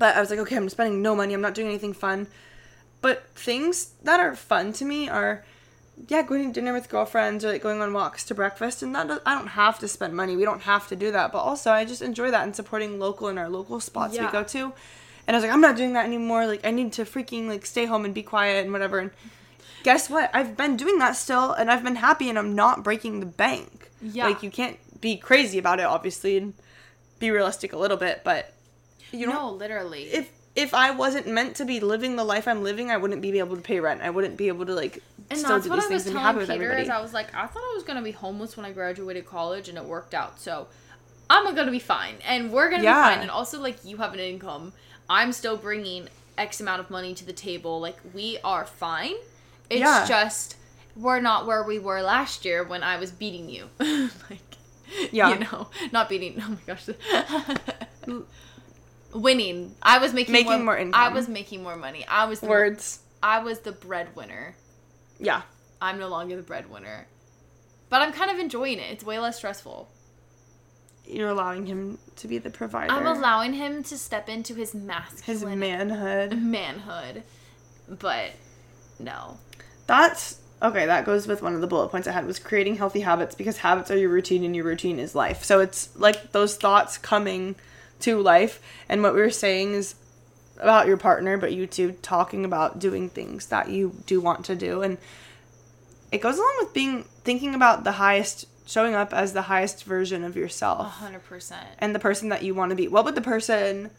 [0.00, 1.34] But I was like, okay, I'm spending no money.
[1.34, 2.26] I'm not doing anything fun.
[3.02, 5.44] But things that are fun to me are,
[6.08, 8.82] yeah, going to dinner with girlfriends or like going on walks to breakfast.
[8.82, 10.36] And that does, I don't have to spend money.
[10.36, 11.32] We don't have to do that.
[11.32, 14.24] But also, I just enjoy that and supporting local in our local spots Yeah.
[14.24, 14.72] we go to.
[15.26, 16.46] And I was like, I'm not doing that anymore.
[16.46, 19.00] Like, I need to freaking like stay home and be quiet and whatever.
[19.00, 19.10] And
[19.82, 20.30] guess what?
[20.32, 23.90] I've been doing that still, and I've been happy, and I'm not breaking the bank.
[24.00, 24.28] Yeah.
[24.28, 26.54] Like you can't be crazy about it, obviously, and
[27.18, 28.22] be realistic a little bit.
[28.24, 28.54] But
[29.12, 30.04] you know, no, literally.
[30.04, 33.38] if if I wasn't meant to be living the life I'm living, I wouldn't be
[33.38, 34.02] able to pay rent.
[34.02, 36.06] I wouldn't be able to like and still that's do what these I things was
[36.14, 36.82] and telling Peter everybody.
[36.82, 39.68] is I was like, I thought I was gonna be homeless when I graduated college,
[39.68, 40.40] and it worked out.
[40.40, 40.66] So
[41.28, 43.08] I'm gonna be fine, and we're gonna Yeah.
[43.10, 43.22] be fine.
[43.22, 44.72] And also, like, you have an income.
[45.08, 47.78] I'm still bringing X amount of money to the table.
[47.80, 49.14] Like, we are fine.
[49.68, 50.04] It's Yeah.
[50.06, 50.56] just
[50.96, 53.68] we're not where we were last year when I was beating you.
[53.78, 54.56] like,
[55.12, 55.28] Yeah.
[55.28, 56.42] you know, not beating.
[56.44, 56.88] Oh my gosh.
[59.12, 59.74] Winning.
[59.82, 62.06] I was making, Making more, more I was making more money.
[62.06, 63.00] I was the, Words.
[63.22, 64.54] I was the breadwinner.
[65.18, 65.42] Yeah.
[65.82, 67.06] I'm no longer the breadwinner.
[67.88, 68.92] But I'm kind of enjoying it.
[68.92, 69.88] It's way less stressful.
[71.06, 72.92] You're allowing him to be the provider.
[72.92, 75.24] I'm allowing him to step into his masculine.
[75.24, 76.38] his manhood.
[76.38, 77.24] manhood.
[77.88, 78.30] But
[79.00, 79.38] no.
[79.88, 80.86] That's okay.
[80.86, 83.58] That goes with one of the bullet points I had was creating healthy habits because
[83.58, 85.42] habits are your routine and your routine is life.
[85.42, 87.56] So it's like those thoughts coming
[88.00, 88.60] to life.
[88.88, 89.94] And what we were saying is
[90.58, 94.56] about your partner, but you two talking about doing things that you do want to
[94.56, 94.82] do.
[94.82, 94.98] And
[96.12, 100.24] it goes along with being thinking about the highest, showing up as the highest version
[100.24, 101.00] of yourself.
[101.00, 101.54] 100%.
[101.78, 102.88] and the person that you want to be.
[102.88, 103.90] What would the person,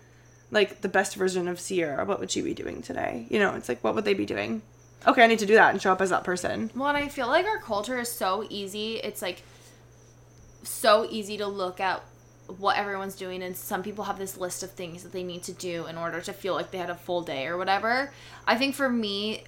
[0.52, 3.26] like the best version of Sierra, what would she be doing today?
[3.30, 4.62] You know, it's like, what would they be doing?
[5.08, 6.70] Okay, I need to do that and show up as that person.
[6.76, 8.98] Well, and I feel like our culture is so easy.
[8.98, 9.42] It's like
[10.64, 12.04] so easy to look at
[12.60, 15.54] what everyone's doing and some people have this list of things that they need to
[15.54, 18.12] do in order to feel like they had a full day or whatever.
[18.46, 19.44] I think for me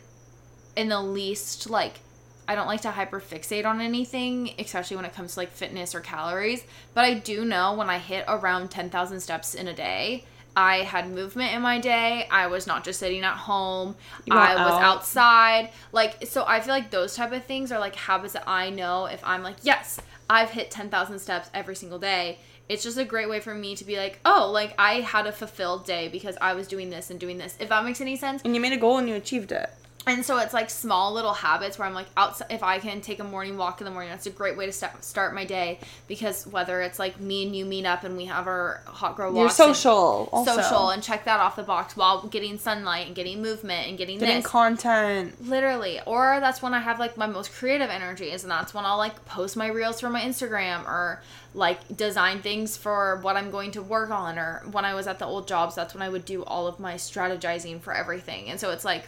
[0.76, 2.00] in the least like
[2.48, 6.02] I don't like to hyperfixate on anything, especially when it comes to like fitness or
[6.02, 10.26] calories, but I do know when I hit around 10,000 steps in a day,
[10.56, 12.28] I had movement in my day.
[12.30, 13.96] I was not just sitting at home.
[14.30, 14.82] I was out.
[14.82, 15.72] outside.
[15.92, 19.06] Like so I feel like those type of things are like habits that I know
[19.06, 20.00] if I'm like, yes,
[20.30, 22.40] I've hit 10,000 steps every single day.
[22.70, 25.32] It's just a great way for me to be like, oh, like I had a
[25.32, 27.58] fulfilled day because I was doing this and doing this.
[27.60, 28.42] If that makes any sense.
[28.44, 29.70] And you made a goal and you achieved it.
[30.06, 32.48] And so it's like small little habits where I'm like outside.
[32.52, 34.72] If I can take a morning walk in the morning, that's a great way to
[34.72, 35.80] start start my day.
[36.08, 39.34] Because whether it's like me and you meet up and we have our hot girl
[39.34, 40.30] You're walks, and- social.
[40.32, 40.56] Also.
[40.56, 44.20] social, and check that off the box while getting sunlight and getting movement and getting,
[44.20, 44.46] getting this.
[44.46, 45.42] content.
[45.48, 46.00] Literally.
[46.06, 49.24] Or that's when I have like my most creative energies and that's when I'll like
[49.26, 51.22] post my reels for my Instagram or
[51.54, 55.20] like design things for what I'm going to work on or when I was at
[55.20, 58.50] the old jobs that's when I would do all of my strategizing for everything.
[58.50, 59.08] And so it's like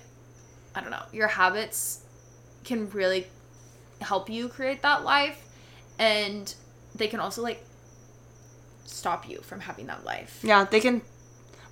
[0.75, 2.01] I don't know, your habits
[2.63, 3.27] can really
[4.01, 5.41] help you create that life
[5.97, 6.53] and
[6.93, 7.63] they can also like
[8.85, 10.39] stop you from having that life.
[10.43, 11.01] Yeah, they can.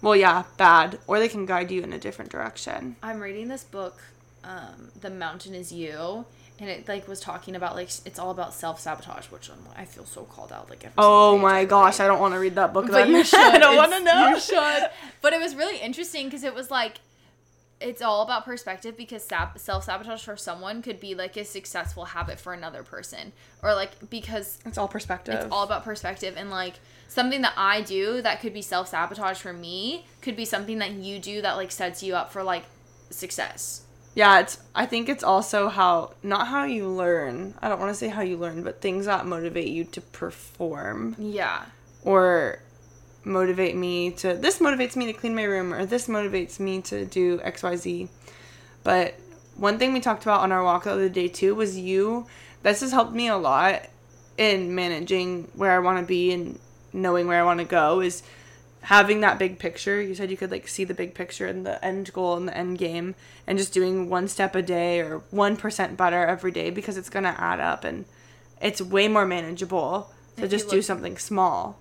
[0.02, 2.98] Well, yeah, bad, or they can guide you in a different direction.
[3.02, 4.02] I'm reading this book,
[4.44, 6.26] um, The Mountain Is You,
[6.60, 9.86] and it like was talking about like it's all about self sabotage, which I'm, I
[9.86, 10.70] feel so called out.
[10.70, 12.06] Like every Oh my I gosh, read.
[12.06, 12.88] I don't want to read that book.
[12.88, 13.12] But then.
[13.12, 13.40] you should.
[13.40, 14.30] I don't want to know.
[14.30, 14.90] You should.
[15.22, 17.00] But it was really interesting because it was like
[17.84, 22.40] it's all about perspective because self sabotage for someone could be like a successful habit
[22.40, 25.36] for another person, or like because It's all perspective.
[25.36, 26.76] it's all about perspective and like
[27.08, 30.92] something that I do that could be self sabotage for me could be something that
[30.92, 32.64] you do that like sets you up for like
[33.10, 33.82] success.
[34.16, 34.60] Yeah, it's.
[34.76, 37.56] I think it's also how not how you learn.
[37.62, 41.16] I don't want to say how you learn, but things that motivate you to perform
[41.18, 41.66] Yeah.
[42.04, 42.60] or
[43.24, 44.34] motivate me to.
[44.34, 47.76] This motivates me to clean my room, or this motivates me to do X, Y,
[47.76, 48.10] Z.
[48.84, 49.16] But
[49.56, 52.28] one thing we talked about on our walk the other day too was you.
[52.64, 53.84] This has helped me a lot
[54.38, 56.60] in managing where I want to be and
[56.92, 58.02] knowing where I want to go.
[58.02, 58.24] Is
[58.84, 60.02] having that big picture.
[60.02, 62.58] You said you could like see the big picture and the end goal and the
[62.58, 63.16] end game
[63.48, 67.24] and just doing one step a day or 1% better every day because it's going
[67.24, 68.06] to add up and
[68.62, 71.78] it's way more manageable to If just do something small.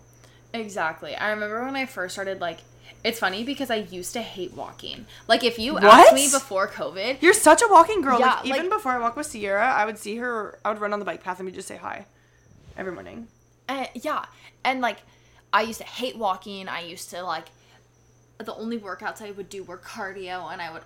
[0.54, 1.14] Exactly.
[1.14, 2.58] I remember when I first started like
[3.04, 5.06] it's funny because I used to hate walking.
[5.26, 5.82] Like if you What?
[5.84, 8.20] asked me before COVID, You're such a walking girl.
[8.20, 10.80] Yeah, like even like- before I walk with Sierra, I would see her I would
[10.80, 12.06] run on the bike path and we just say hi
[12.76, 13.28] every morning.
[13.68, 14.24] Uh, yeah,
[14.64, 14.98] and like
[15.52, 16.68] I used to hate walking.
[16.68, 17.46] I used to like
[18.38, 20.82] the only workouts I would do were cardio, and I would,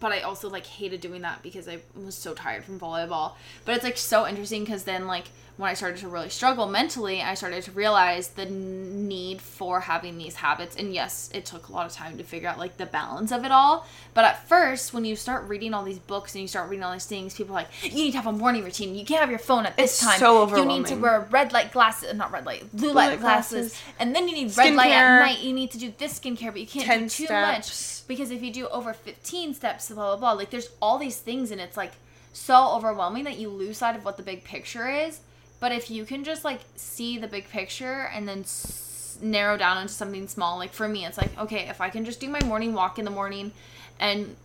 [0.00, 3.32] but I also like hated doing that because I was so tired from volleyball.
[3.64, 5.24] But it's like so interesting because then like
[5.56, 10.18] when I started to really struggle mentally, I started to realize the need for having
[10.18, 10.76] these habits.
[10.76, 13.42] And yes, it took a lot of time to figure out like the balance of
[13.42, 13.86] it all.
[14.12, 16.92] But at first, when you start reading all these books and you start reading all
[16.92, 18.94] these things, people are like, you need to have a morning routine.
[18.94, 20.18] You can't have your phone at this It's time.
[20.18, 20.76] so overwhelming.
[20.76, 23.70] You need to wear red light glasses, not red light, blue, light, light glasses.
[23.70, 23.82] glasses.
[23.98, 25.38] and then you need red light at night.
[25.40, 27.56] You need to do this skincare, but you can't 10 do too steps.
[27.68, 30.32] much because if you do over fifteen steps, blah blah blah.
[30.32, 31.92] Like there's all these things, and it's like
[32.32, 35.20] so overwhelming that you lose sight of what the big picture is.
[35.58, 39.78] But if you can just like see the big picture and then s- narrow down
[39.78, 42.42] into something small, like for me, it's like okay, if I can just do my
[42.44, 43.52] morning walk in the morning
[43.98, 44.36] and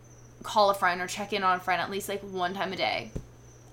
[0.43, 2.75] call a friend or check in on a friend at least like one time a
[2.75, 3.11] day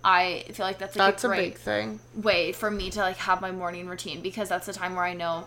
[0.04, 2.00] I feel like that's like That's a a great big thing.
[2.14, 5.14] way for me to like have my morning routine because that's the time where I
[5.14, 5.44] know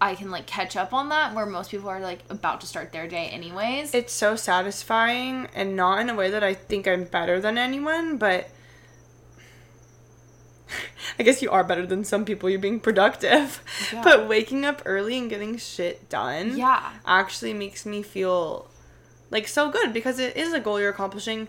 [0.00, 2.92] I can like catch up on that where most people are like about to start
[2.92, 3.94] their day anyways.
[3.94, 8.18] It's so satisfying and not in a way that I think I'm better than anyone,
[8.18, 8.50] but
[11.18, 12.50] I guess you are better than some people.
[12.50, 13.62] You're being productive.
[13.92, 14.02] Yeah.
[14.02, 16.92] But waking up early and getting shit done yeah.
[17.06, 18.68] actually makes me feel
[19.30, 21.48] like so good because it is a goal you're accomplishing.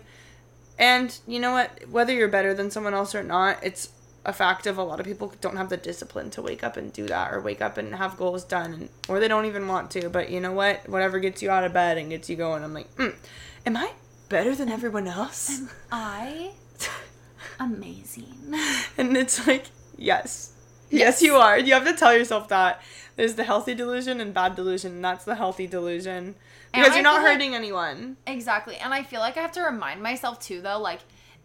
[0.78, 1.88] And you know what?
[1.90, 3.90] Whether you're better than someone else or not, it's
[4.28, 6.92] a fact of a lot of people don't have the discipline to wake up and
[6.92, 9.90] do that or wake up and have goals done and, or they don't even want
[9.92, 10.10] to.
[10.10, 10.86] But you know what?
[10.86, 13.14] Whatever gets you out of bed and gets you going, I'm like, mm,
[13.64, 13.92] am I
[14.28, 15.60] better than everyone else?
[15.60, 16.50] Am I
[17.60, 18.54] amazing.
[18.98, 19.64] and it's like,
[19.96, 20.52] yes.
[20.90, 20.90] Yes.
[20.90, 21.58] Yes, you are.
[21.58, 22.82] You have to tell yourself that.
[23.16, 26.34] There's the healthy delusion and bad delusion, and that's the healthy delusion.
[26.72, 28.16] Because you're not feel like- hurting anyone.
[28.26, 28.76] Exactly.
[28.76, 31.00] And I feel like I have to remind myself too though, like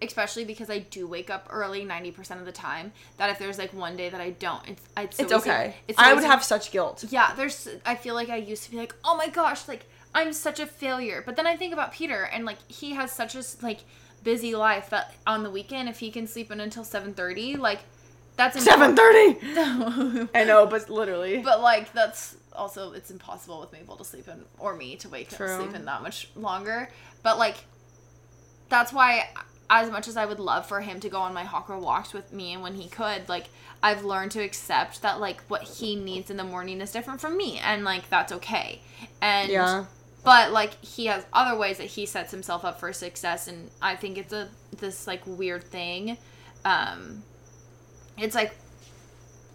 [0.08, 3.74] especially because I do wake up early 90% of the time, that if there's like
[3.74, 5.76] one day that I don't, it's it's, It's okay.
[5.88, 7.06] It's I would have such guilt.
[7.10, 10.34] Yeah, there's I feel like I used to be like, "Oh my gosh, like I'm
[10.34, 13.43] such a failure." But then I think about Peter and like he has such a
[13.62, 13.82] like
[14.24, 17.80] busy life that on the weekend if he can sleep in until 7:30, like
[18.36, 19.34] that's Seven thirty.
[19.34, 20.30] thirty.
[20.36, 21.39] I know, but literally.
[21.39, 25.30] But like that's also it's impossible with Maple to sleep in or me to wake
[25.30, 25.51] True.
[25.51, 26.89] up sleep in that much longer.
[27.22, 27.58] But like
[28.70, 29.30] that's why
[29.70, 32.32] as much as I would love for him to go on my hawker walks with
[32.34, 33.45] me and when he could, like
[33.82, 37.38] I've learned to accept that like what he needs in the morning is different from
[37.38, 38.82] me and like that's okay.
[39.22, 39.86] And yeah.
[40.24, 43.95] but like he has other ways that he sets himself up for success and I
[43.95, 46.18] think it's a this like weird thing.
[46.66, 47.24] Um
[48.18, 48.53] it's like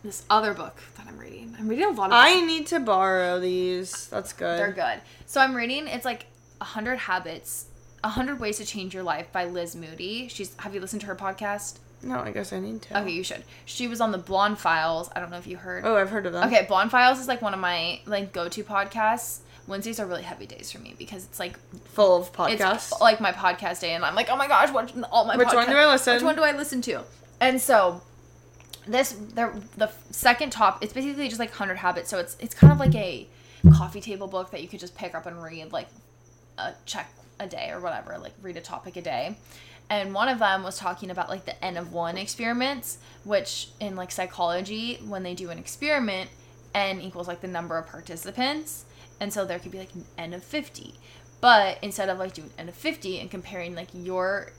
[0.05, 1.55] this other book that I'm reading.
[1.59, 4.09] I'm reading a lot of I need to borrow these.
[4.09, 4.59] That's good.
[4.59, 5.01] they're good.
[5.27, 5.87] So I'm reading.
[5.87, 6.27] It's like
[6.61, 7.67] a hundred habits,
[8.05, 10.29] a hundred ways to change your life by Liz Moody.
[10.29, 10.55] She's.
[10.59, 11.79] Have you listened to her podcast?
[12.03, 13.01] No, I guess I need to.
[13.01, 13.43] Okay, you should.
[13.65, 15.11] She was on the Blonde Files.
[15.17, 15.85] I don't know if you heard.
[15.85, 16.47] Oh, I've heard of them.
[16.49, 19.41] Okay, Blonde Files is like one of my like go to podcasts.
[19.67, 21.59] Wednesdays are really heavy days for me because it's like
[21.91, 23.01] Full of it's podcasts.
[23.01, 25.67] like my podcast day, and I'm like, oh my gosh, what all my Which one
[25.69, 26.15] do I listen?
[26.15, 27.03] Which one do I listen to?
[27.41, 28.01] And so
[28.87, 32.73] this the the second top it's basically just like 100 habits so it's it's kind
[32.73, 33.29] of like a
[33.75, 35.89] coffee table book that you could just pick up and read like
[36.57, 37.11] a check
[37.41, 39.37] a day or whatever like read a topic a day.
[39.91, 43.97] And one of them was talking about like the n of one experiments which in
[43.97, 46.31] like psychology when they do an experiment
[46.75, 48.85] n equals like the number of participants
[49.21, 50.95] and so there could be like an n of 50
[51.41, 54.53] but instead of like doing n of 50 and comparing like your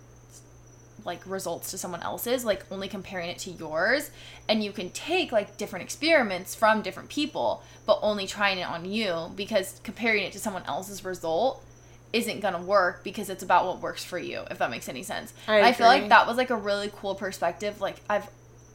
[1.05, 4.11] like results to someone else's like only comparing it to yours
[4.47, 8.85] and you can take like different experiments from different people but only trying it on
[8.85, 11.63] you because comparing it to someone else's result
[12.13, 15.33] isn't gonna work because it's about what works for you if that makes any sense
[15.47, 18.27] I feel like that was like a really cool perspective like i've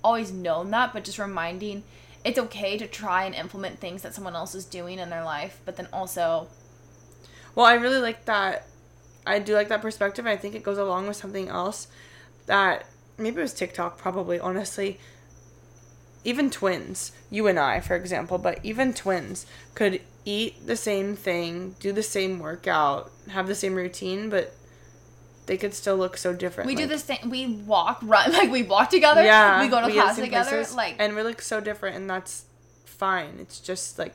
[0.05, 1.83] always known that but just reminding
[2.25, 5.61] it's okay to try and implement things that someone else is doing in their life
[5.65, 6.47] but then also
[7.55, 8.67] Well, I really like that.
[9.27, 10.27] I do like that perspective.
[10.27, 11.87] I think it goes along with something else
[12.47, 12.85] that
[13.17, 14.99] maybe it was TikTok, probably, honestly.
[16.25, 21.77] Even twins, you and I, for example, but even twins could eat the same thing,
[21.81, 24.55] do the same workout, have the same routine, but
[25.47, 26.67] they could still look so different.
[26.67, 27.29] we do the same.
[27.29, 30.75] we walk run like we walk together Yeah, we go to we class together places,
[30.75, 32.45] like and we look so different, and that's
[32.85, 33.37] fine.
[33.39, 34.15] It's just like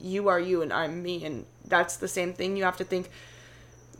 [0.00, 2.56] you are you and I'm me, and that's the same thing.
[2.56, 3.10] You have to think.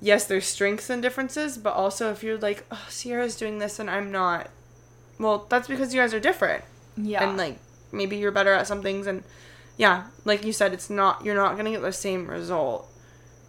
[0.03, 3.91] Yes, there's strengths and differences, but also if you're like, oh, Sierra's doing this and
[3.91, 4.49] I'm not,
[5.19, 6.65] well, that's because you guys are different,
[6.97, 7.59] yeah and like
[7.93, 9.23] maybe you're better at some things, and
[9.81, 12.87] yeah, like you said, it's not you're not gonna get the same result,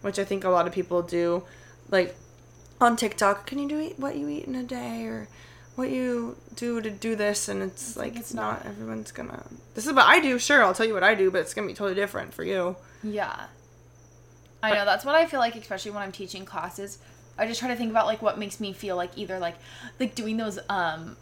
[0.00, 1.42] which I think a lot of people do,
[1.90, 2.16] like
[2.80, 3.46] on TikTok.
[3.46, 5.28] Can you do eat what you eat in a day or
[5.76, 7.50] what you do to do this?
[7.50, 9.42] And it's, like, it's not, not- everyone's gonna.
[9.74, 10.38] This is what I do.
[10.38, 12.76] Sure, I'll tell you what I do, but it's gonna be totally different for you.
[13.02, 13.46] Yeah.
[14.62, 16.96] I know that's what I feel like especially when I'm teaching classes.
[17.36, 19.56] I just try to think about like what makes me feel like either like
[20.00, 21.16] like doing those um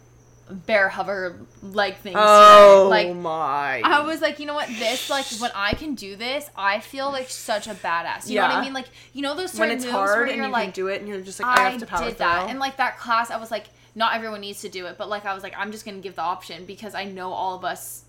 [0.51, 2.17] bear hover leg things.
[2.19, 2.87] Oh.
[2.89, 3.81] Like my!
[3.83, 7.11] I was like, you know what, this like when I can do this, I feel
[7.11, 8.29] like such a badass.
[8.29, 8.57] You know what Yeah.
[8.57, 8.73] I mean?
[8.73, 10.71] Like you know those when certain it's moves hard where and you're you like, can
[10.73, 12.49] do it, and you're just like, I, I, have to power did that, through.
[12.49, 15.25] and like that class, I was like, not everyone needs to do it, but like
[15.25, 18.05] I was like, I'm just gonna give the option because I know all of us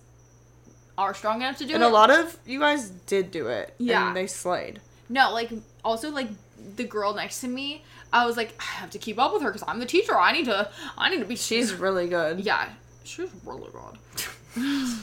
[0.97, 1.85] are strong enough to do and it.
[1.85, 3.73] And a lot of you guys did do it.
[3.77, 4.07] Yeah.
[4.07, 4.79] and they slayed.
[5.09, 5.51] No, like
[5.83, 6.29] also like
[6.75, 7.83] the girl next to me,
[8.13, 10.17] I was like, I have to keep up with her because I'm the teacher.
[10.17, 11.35] I need to, I need to be.
[11.35, 12.39] She's really good.
[12.39, 12.69] yeah,
[13.03, 14.93] she's really good.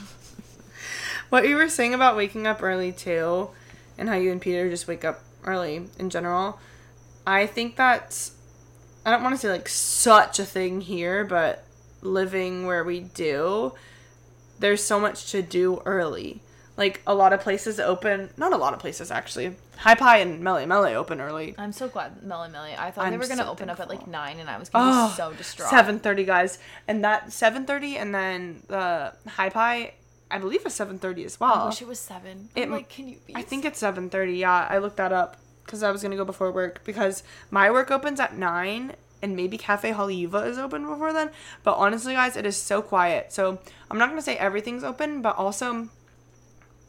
[1.30, 3.50] What you were saying about waking up early too,
[3.96, 6.58] and how you and Peter just wake up early in general,
[7.24, 8.32] I think that's
[9.06, 11.64] I don't want to say like such a thing here, but
[12.02, 13.74] living where we do,
[14.58, 16.42] there's so much to do early.
[16.80, 19.54] Like a lot of places open, not a lot of places actually.
[19.76, 21.54] High Pie and Mele Mele open early.
[21.58, 22.74] I'm so glad Mele Mele.
[22.78, 24.70] I thought they I'm were gonna so open up at like nine, and I was
[24.70, 25.68] gonna Oh, be ah, so distraught.
[25.68, 26.58] Seven thirty, guys,
[26.88, 29.92] and that seven thirty, and then the High Pie,
[30.30, 31.52] I believe is seven thirty as well.
[31.54, 32.48] I wish it was seven.
[32.54, 33.36] It- I'm like, can you be?
[33.36, 34.38] I think it's seven thirty.
[34.38, 35.36] Yeah, I looked that up
[35.66, 39.58] because I was gonna go before work because my work opens at nine and maybe
[39.58, 41.30] Cafe Haleiwa is open before then.
[41.62, 43.34] But honestly, guys, it is so quiet.
[43.34, 43.58] So
[43.90, 45.90] I'm not gonna say everything's open, but also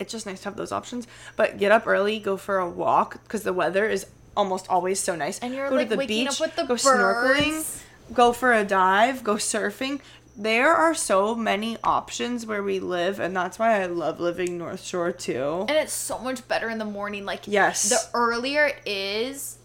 [0.01, 1.07] it's just nice to have those options.
[1.35, 4.05] But get up early, go for a walk because the weather is
[4.35, 5.39] almost always so nice.
[5.39, 7.81] And you're, go like, to the waking beach, up with the go snorkeling,
[8.13, 10.01] go for a dive, go surfing.
[10.37, 14.81] There are so many options where we live, and that's why I love living North
[14.83, 15.65] Shore too.
[15.67, 17.25] and it's so much better in the morning.
[17.25, 17.89] Like Yes.
[17.89, 19.57] the earlier it is,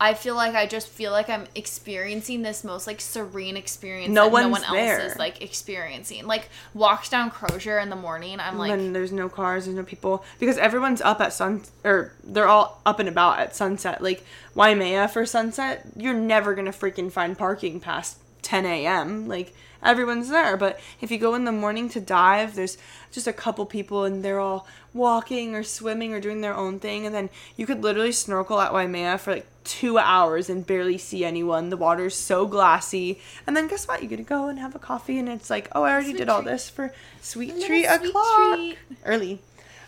[0.00, 4.24] I feel like I just feel like I'm experiencing this most like serene experience No
[4.24, 6.26] that no one else is like experiencing.
[6.26, 9.84] Like walks down Crozier in the morning, I'm like, and there's no cars, there's no
[9.84, 14.02] people because everyone's up at sun or they're all up and about at sunset.
[14.02, 19.28] Like Waimea for sunset, you're never gonna freaking find parking past 10 a.m.
[19.28, 19.54] Like
[19.84, 22.78] everyone's there, but if you go in the morning to dive, there's
[23.12, 27.04] just a couple people and they're all walking or swimming or doing their own thing,
[27.06, 31.24] and then you could literally snorkel at Waimea for like two hours and barely see
[31.24, 31.70] anyone.
[31.70, 34.02] The water's so glassy, and then guess what?
[34.02, 36.18] You get to go and have a coffee, and it's like, oh, I already Sweet
[36.18, 38.78] did all this for sweet treat sweet o'clock treat.
[39.04, 39.40] early.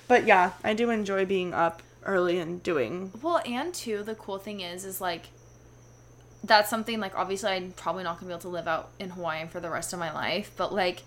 [0.08, 3.12] But yeah, I do enjoy being up early and doing.
[3.20, 5.26] Well, and too, the cool thing is, is like,
[6.44, 9.46] that's something like obviously I'm probably not gonna be able to live out in Hawaii
[9.48, 11.02] for the rest of my life, but like,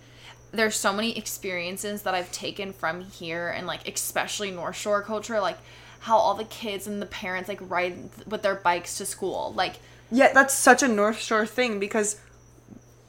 [0.51, 5.39] there's so many experiences that I've taken from here and like especially North Shore culture,
[5.39, 5.57] like
[5.99, 9.75] how all the kids and the parents like ride with their bikes to school, like
[10.11, 12.19] Yeah, that's such a North Shore thing because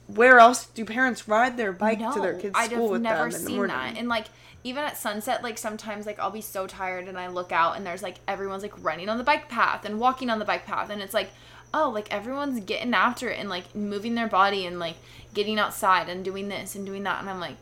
[0.06, 3.26] where else do parents ride their bike to their kids' I'd school with never them
[3.26, 3.76] in the seen morning?
[3.76, 3.96] that.
[3.96, 4.26] And like
[4.62, 7.86] even at sunset, like sometimes like I'll be so tired and I look out and
[7.86, 10.90] there's like everyone's like running on the bike path and walking on the bike path
[10.90, 11.30] and it's like
[11.72, 14.96] oh like everyone's getting after it and like moving their body and like
[15.34, 17.56] getting outside and doing this and doing that and I'm like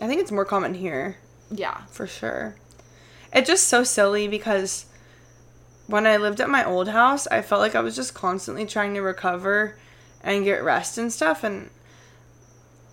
[0.00, 1.18] I think it's more common here.
[1.50, 2.56] yeah for sure.
[3.32, 4.86] It's just so silly because
[5.86, 8.94] when I lived at my old house, I felt like I was just constantly trying
[8.94, 9.76] to recover
[10.22, 11.42] and get rest and stuff.
[11.42, 11.70] And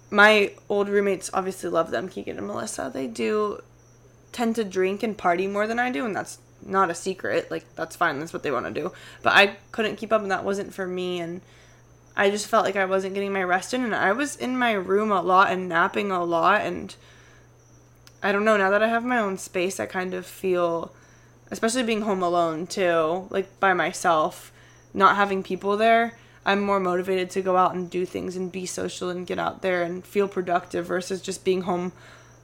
[0.09, 2.89] my old roommates obviously love them, Keegan and Melissa.
[2.93, 3.61] They do
[4.31, 7.49] tend to drink and party more than I do, and that's not a secret.
[7.51, 8.91] Like, that's fine, that's what they want to do.
[9.23, 11.19] But I couldn't keep up, and that wasn't for me.
[11.19, 11.41] And
[12.15, 14.73] I just felt like I wasn't getting my rest in, and I was in my
[14.73, 16.95] room a lot and napping a lot, and
[18.21, 18.57] I don't know.
[18.57, 20.93] Now that I have my own space, I kind of feel,
[21.51, 24.51] especially being home alone too, like by myself,
[24.93, 26.17] not having people there.
[26.45, 29.61] I'm more motivated to go out and do things and be social and get out
[29.61, 31.91] there and feel productive versus just being home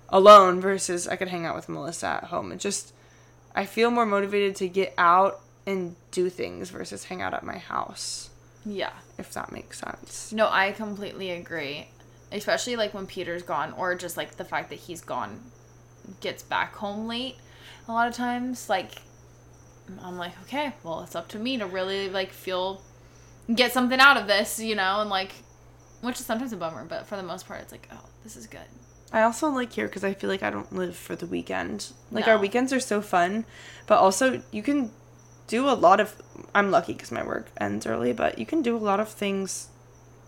[0.10, 2.52] alone versus I could hang out with Melissa at home.
[2.52, 2.93] It just
[3.56, 7.58] I feel more motivated to get out and do things versus hang out at my
[7.58, 8.30] house,
[8.66, 8.92] yeah.
[9.18, 10.32] if that makes sense.
[10.34, 11.88] no I completely agree.
[12.32, 15.40] Especially like when Peter's gone or just like the fact that he's gone
[16.20, 17.38] gets back home late
[17.88, 18.92] a lot of times like
[20.02, 22.82] I'm like okay well it's up to me to really like feel
[23.54, 25.34] get something out of this you know and like
[26.02, 28.48] which is sometimes a bummer but for the most part it's like oh this is
[28.48, 28.62] good
[29.14, 31.94] I also like here because I feel like I don't live for the weekend.
[32.12, 32.34] Like No.
[32.34, 33.46] our weekends are so fun,
[33.88, 34.92] but also you can
[35.48, 36.22] do a lot of.
[36.56, 39.68] I'm lucky because my work ends early, but you can do a lot of things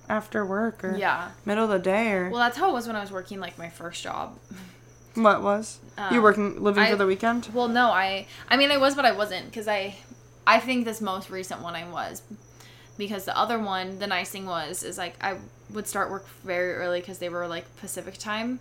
[0.07, 2.95] after work or yeah middle of the day or well that's how it was when
[2.95, 4.37] I was working like my first job
[5.15, 5.79] what was
[6.11, 7.49] you Um, working living I- for the weekend?
[7.51, 9.95] Well, no, I I mean I was, but I wasn't because I
[10.45, 12.21] I think this most recent one I was
[12.99, 15.37] because the other one the nice thing was is like I
[15.71, 18.59] would start work very early because they were like Pacific time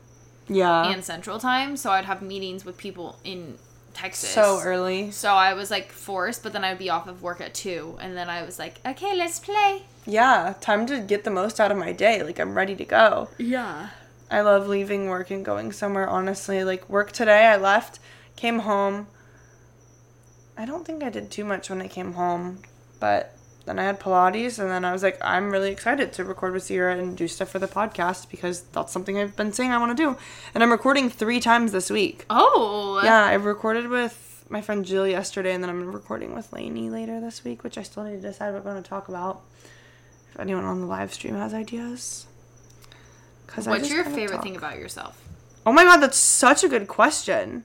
[0.49, 3.59] Yeah, and Central time, so I'd have meetings with people in
[3.95, 4.31] Texas.
[4.31, 5.11] so early.
[5.11, 8.17] So I was like forced, but then I'd be off of work at two, and
[8.17, 9.83] then I was like, okay, let's play.
[10.07, 12.23] Yeah, time to get the most out of my day.
[12.23, 13.29] Like I'm ready to go.
[13.39, 13.91] Yeah.
[14.31, 16.65] I love leaving work and going somewhere, honestly.
[16.65, 18.01] Like, work today, I left,
[18.37, 19.07] came home.
[20.57, 22.61] I don't think I did too much when I came home,
[23.01, 23.34] but
[23.67, 26.65] then I had Pilates, and then I was like, I'm really excited to record with
[26.65, 29.97] Sierra and do stuff for the podcast because that's something I've been saying I want
[29.97, 30.17] to do.
[30.55, 32.27] And I'm recording three times this week.
[32.29, 33.01] Oh.
[33.03, 37.21] Yeah, I recorded with my friend Jill yesterday, and then I'm recording with Lainey later
[37.21, 39.43] this week, which I still need to decide what I'm going to talk about.
[40.33, 42.27] If anyone on the live stream has ideas.
[43.47, 44.43] Cause I What's your favorite talk.
[44.43, 45.21] thing about yourself?
[45.65, 47.65] Oh my god, that's such a good question.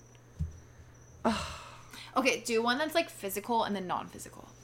[2.15, 4.43] Okay, do one that's like physical and then non-physical.
[4.43, 4.58] physical,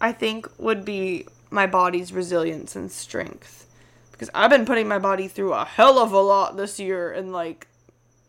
[0.00, 3.66] I think, would be my body's resilience and strength.
[4.12, 7.32] Because I've been putting my body through a hell of a lot this year, and
[7.32, 7.66] like,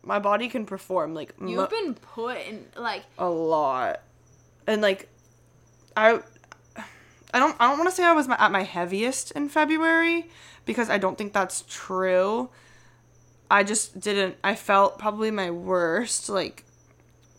[0.04, 4.02] my body can perform like You've mu- been put in like a lot,
[4.66, 5.10] and like,
[5.96, 6.20] I,
[7.34, 10.30] I don't, I don't want to say I was my, at my heaviest in February
[10.66, 12.50] because I don't think that's true.
[13.50, 14.36] I just didn't.
[14.44, 16.66] I felt probably my worst, like,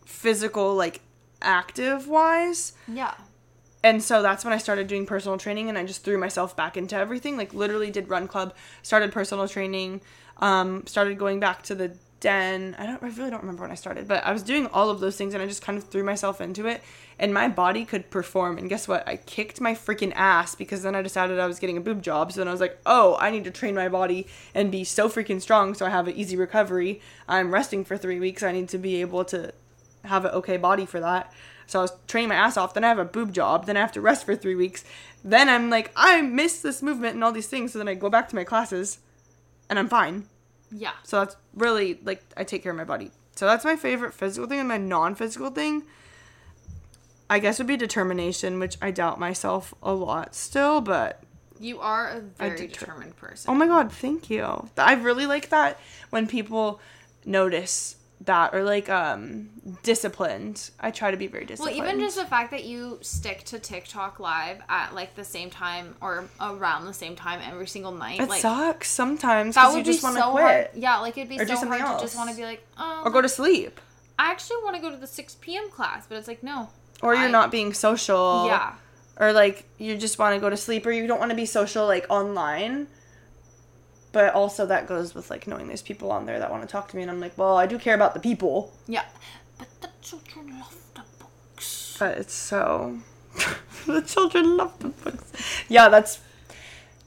[0.06, 1.00] physical, like,
[1.42, 3.14] active wise yeah.
[3.82, 6.76] and so that's when I started doing personal training and I just threw myself back
[6.76, 7.36] into everything.
[7.36, 10.00] Like literally did run club, started personal training,
[10.38, 12.74] um, started going back to the den.
[12.78, 15.00] I don't I really don't remember when I started, but I was doing all of
[15.00, 16.82] those things and I just kind of threw myself into it
[17.18, 18.58] and my body could perform.
[18.58, 19.06] And guess what?
[19.06, 22.32] I kicked my freaking ass because then I decided I was getting a boob job.
[22.32, 25.08] So then I was like, "Oh, I need to train my body and be so
[25.08, 27.00] freaking strong so I have an easy recovery.
[27.28, 28.42] I'm resting for 3 weeks.
[28.42, 29.52] I need to be able to
[30.04, 31.32] have an okay body for that.
[31.66, 32.72] So I was training my ass off.
[32.74, 33.66] Then I have a boob job.
[33.66, 34.84] Then I have to rest for three weeks.
[35.22, 37.72] Then I'm like, I miss this movement and all these things.
[37.72, 38.98] So then I go back to my classes
[39.68, 40.24] and I'm fine.
[40.70, 40.92] Yeah.
[41.02, 43.10] So that's really like, I take care of my body.
[43.36, 44.60] So that's my favorite physical thing.
[44.60, 45.82] And my non physical thing,
[47.30, 50.80] I guess, would be determination, which I doubt myself a lot still.
[50.80, 51.22] But
[51.60, 53.50] You are a very deter- determined person.
[53.50, 54.68] oh my God, thank you.
[54.78, 55.78] I really like that
[56.10, 56.80] when people
[57.26, 59.48] notice that or like um
[59.84, 61.78] disciplined i try to be very disciplined.
[61.78, 65.50] Well, even just the fact that you stick to TikTok live at like the same
[65.50, 69.82] time or around the same time every single night, It like sucks sometimes because you
[69.84, 70.68] just want so to quit hard.
[70.74, 73.02] Yeah, like it'd be Or so something hard to just want to be like, oh,
[73.04, 73.80] or go to sleep
[74.18, 75.70] I actually want to go to the six p.m.
[75.70, 76.70] class, but it's like no.
[77.02, 78.74] or you're not being social Yeah.
[79.20, 81.46] or like you just want to go to sleep or you don't want to be
[81.46, 82.88] social like online
[84.12, 86.88] but also that goes with like knowing there's people on there that want to talk
[86.88, 89.04] to me and i'm like well i do care about the people Yeah.
[89.58, 91.96] But the children love the books.
[91.98, 92.98] but it's so
[93.86, 95.32] the children love the books
[95.68, 96.20] yeah that's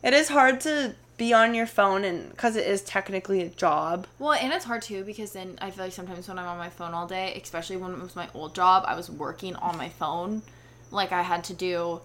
[0.03, 4.07] it is hard to be on your phone and because it is technically a job
[4.17, 6.69] Well, and it's hard too because then I feel like sometimes when I'm on my
[6.71, 9.89] phone all day, especially when it was my old job, I was working on my
[9.89, 10.41] phone.
[10.89, 12.01] Like I had to do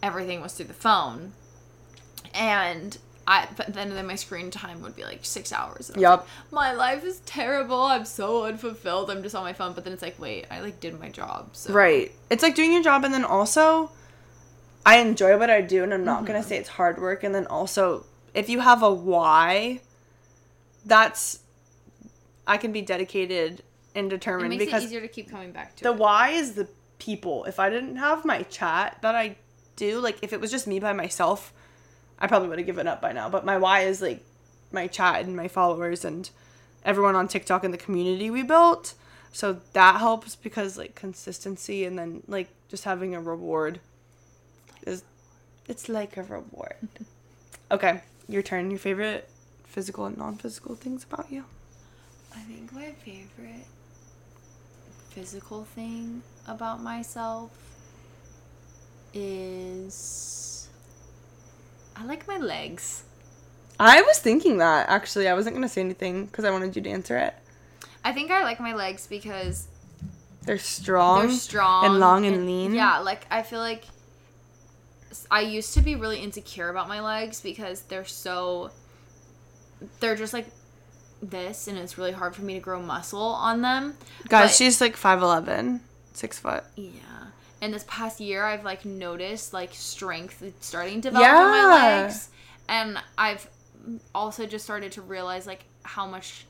[0.00, 1.32] everything was through the phone.
[2.34, 2.96] And
[3.26, 5.90] I but then then my screen time would be like six hours.
[5.90, 6.20] And I was Yup.
[6.20, 7.82] like, my life is terrible.
[7.82, 9.10] I'm so unfulfilled.
[9.10, 9.72] I'm just on my phone.
[9.72, 11.50] But then it's like, wait, I like did my job.
[11.52, 12.12] So Right.
[12.30, 13.90] It's like doing your job and then also
[14.84, 16.48] I enjoy what I do and I'm not going to mm-hmm.
[16.48, 18.04] say it's hard work and then also
[18.34, 19.80] if you have a why
[20.84, 21.40] that's
[22.46, 23.62] I can be dedicated
[23.96, 25.96] and It determined makes because it easier to keep coming back to the it.
[25.96, 27.44] why is the people.
[27.44, 29.36] If I didn't have my chat that I
[29.76, 31.52] do, like if it was just me by myself,
[32.18, 33.28] I probably would have given up by now.
[33.28, 34.24] But my why is like
[34.72, 36.28] my chat and my followers and
[36.84, 38.94] everyone on TikTok and the community we built.
[39.32, 43.80] So that helps because like consistency and then like just having a reward
[44.86, 45.02] is
[45.68, 46.88] it's like a reward.
[47.70, 48.70] okay, your turn.
[48.70, 49.28] Your favorite
[49.64, 51.44] physical and non-physical things about you.
[52.34, 53.66] I think my favorite
[55.10, 57.50] physical thing about myself
[59.12, 60.55] is
[61.98, 63.02] I like my legs.
[63.80, 65.28] I was thinking that actually.
[65.28, 67.34] I wasn't gonna say anything because I wanted you to answer it.
[68.04, 69.66] I think I like my legs because
[70.44, 71.26] They're strong.
[71.28, 72.74] they're strong and long and lean.
[72.74, 73.84] Yeah, like I feel like
[75.30, 78.70] I used to be really insecure about my legs because they're so
[80.00, 80.46] they're just like
[81.22, 83.96] this and it's really hard for me to grow muscle on them.
[84.28, 85.80] Guys, But- she's like 5'11",
[86.12, 86.64] 6 foot.
[86.76, 86.90] Yeah.
[87.66, 92.28] And this past year, I've like noticed like strength starting to develop in my legs,
[92.68, 93.50] and I've
[94.14, 96.46] also just started to realize like how much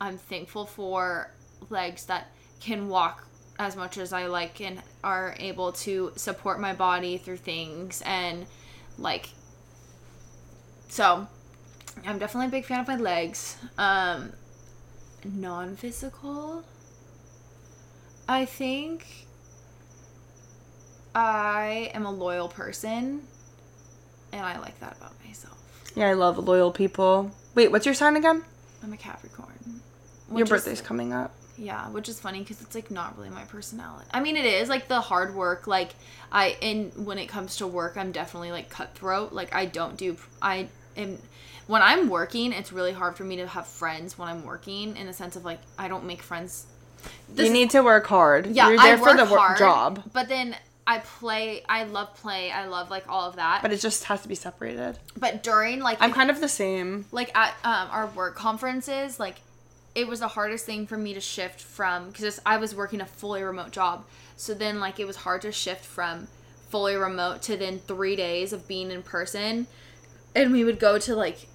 [0.00, 1.30] I'm thankful for
[1.68, 2.26] legs that
[2.58, 3.24] can walk
[3.60, 8.46] as much as I like and are able to support my body through things and
[8.98, 9.28] like
[10.88, 11.28] so
[12.04, 13.58] I'm definitely a big fan of my legs.
[13.78, 14.32] Um
[15.24, 16.64] non-physical
[18.28, 19.28] I think
[21.14, 23.22] I am a loyal person
[24.32, 25.58] and I like that about myself.
[25.96, 27.30] Yeah, I love loyal people.
[27.54, 28.44] Wait, what's your sign again?
[28.82, 29.48] I'm a Capricorn.
[30.28, 31.32] Your which is- birthday's coming up.
[31.58, 34.06] Yeah, which is funny because it's like not really my personality.
[34.14, 35.66] I mean, it is like the hard work.
[35.66, 35.94] Like
[36.32, 39.34] I, and when it comes to work, I'm definitely like cutthroat.
[39.34, 40.16] Like I don't do.
[40.40, 41.18] I am
[41.66, 42.54] when I'm working.
[42.54, 44.96] It's really hard for me to have friends when I'm working.
[44.96, 46.64] In the sense of like I don't make friends.
[47.28, 48.46] This you is- need to work hard.
[48.46, 50.02] yeah, You're there I for work the wor- hard, job.
[50.14, 50.56] But then
[50.90, 51.62] I play.
[51.68, 52.50] I love play.
[52.50, 53.62] I love like all of that.
[53.62, 54.98] But it just has to be separated.
[55.16, 57.06] But during like I'm kind of the same.
[57.12, 59.36] like at um, our work conferences, like
[59.94, 63.06] it was the hardest thing for me to shift from because I was working a
[63.06, 64.04] fully remote job.
[64.36, 66.26] So then like it was hard to shift from
[66.70, 69.68] fully remote to then 3 days of being in person.
[70.34, 71.46] And we would go to like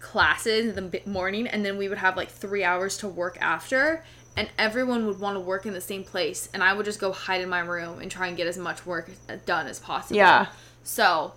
[0.00, 4.02] classes in the morning and then we would have like 3 hours to work after
[4.36, 7.12] and everyone would want to work in the same place and I would just go
[7.12, 9.10] hide in my room and try and get as much work
[9.44, 10.16] done as possible.
[10.16, 10.46] Yeah.
[10.84, 11.32] So,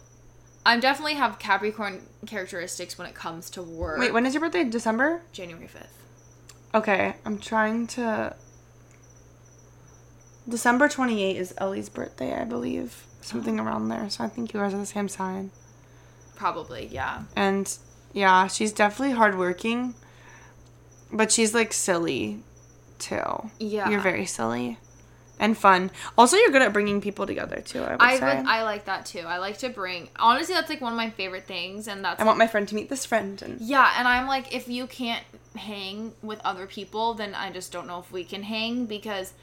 [0.66, 4.00] I definitely have Capricorn characteristics when it comes to work.
[4.00, 4.64] Wait, when is your birthday?
[4.64, 5.22] December?
[5.32, 5.88] January 5th.
[6.74, 8.36] Okay, I'm trying to.
[10.50, 13.06] December 28 is Ellie's birthday, I believe.
[13.22, 13.64] Something oh.
[13.64, 14.10] around there.
[14.10, 15.52] So I think you guys are the same sign.
[16.36, 17.24] Probably, yeah.
[17.36, 17.78] And
[18.14, 19.94] yeah, she's definitely hardworking.
[21.12, 22.40] But she's like silly
[23.00, 23.50] too.
[23.60, 23.90] Yeah.
[23.90, 24.78] You're very silly.
[25.38, 25.92] And fun.
[26.18, 28.38] Also, you're good at bringing people together too, I would I say.
[28.38, 29.20] would, I like that too.
[29.20, 30.08] I like to bring.
[30.16, 32.76] Honestly, that's like one of my favorite things, and that's I want my friend to
[32.76, 33.42] meet this friend.
[33.42, 33.96] And yeah.
[33.98, 35.26] And I'm like, if you can't
[35.58, 39.34] hang with other people, then I just don't know if we can hang because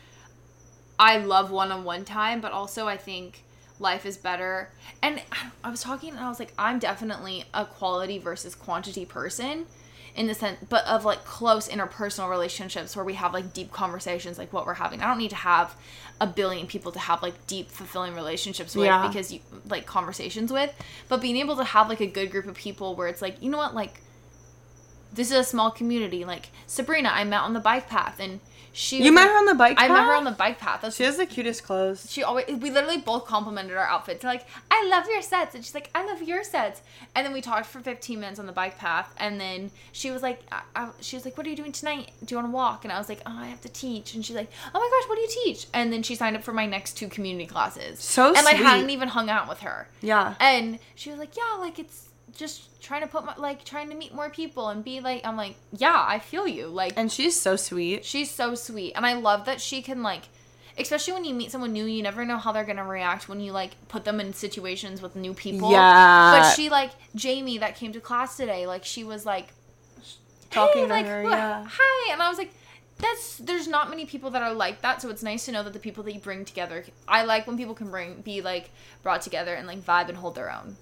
[0.99, 3.45] I love one-on-one time, but also I think
[3.79, 4.71] life is better.
[5.03, 5.21] And
[5.63, 9.67] I was talking, and I was like, I'm definitely a quality versus quantity person.
[10.15, 14.37] In the sense, but of like close interpersonal relationships where we have like deep conversations,
[14.37, 15.01] like what we're having.
[15.01, 15.75] I don't need to have
[16.21, 19.09] a billion people to have like deep, fulfilling relationships with Yeah.
[19.09, 20.71] because you like conversations with.
[21.09, 23.51] But being able to have like a good group of people where it's like, you
[23.51, 24.03] know what, like
[25.15, 26.25] this is a small community.
[26.27, 28.41] Like Sabrina, I met on the bike path, and
[28.73, 29.03] she.
[29.03, 29.91] you met like- her on the bike path.
[29.91, 30.81] I met her on the bike path.
[30.83, 32.11] That's She has the cutest clothes.
[32.11, 34.25] she always we literally both complimented our outfits.
[34.25, 36.83] Like, I love your sets, and she's like, I love your sets.
[37.15, 40.23] And then we talked for 15 minutes on the bike path, and then she was
[40.23, 42.11] like, I, I, she was like, What are you doing tonight?
[42.25, 42.85] Do you want to walk?
[42.85, 44.15] And I was like, Oh, I have to teach.
[44.15, 45.67] And she's like, Oh my gosh, what do you teach?
[45.75, 48.01] And then she signed up for my next two community classes.
[48.01, 49.89] So and I hadn't even hung out with her.
[50.01, 50.35] Yeah.
[50.41, 53.95] And she was like, Yeah, like it's just trying to put my like trying to
[53.95, 56.67] meet more people and be like I'm like, Yeah, I feel you.
[56.67, 58.05] Like And she's so sweet.
[58.05, 58.93] She's so sweet.
[58.95, 60.23] And I love that she can like
[60.79, 63.53] especially when you meet someone new, you never know how they're gonna react when you
[63.53, 65.71] like put them in situations with new people.
[65.71, 66.41] Yeah.
[66.41, 69.49] But she like Jamie that came to class today, like she was like
[70.51, 71.67] Talking "Hey," to like, her, "What- yeah.
[71.69, 72.53] Hi and I was like
[72.99, 75.73] that's there's not many people that are like that, so it's nice to know that
[75.73, 78.71] the people that you bring together I like when people can bring be like
[79.03, 80.77] brought together and like vibe and hold their own.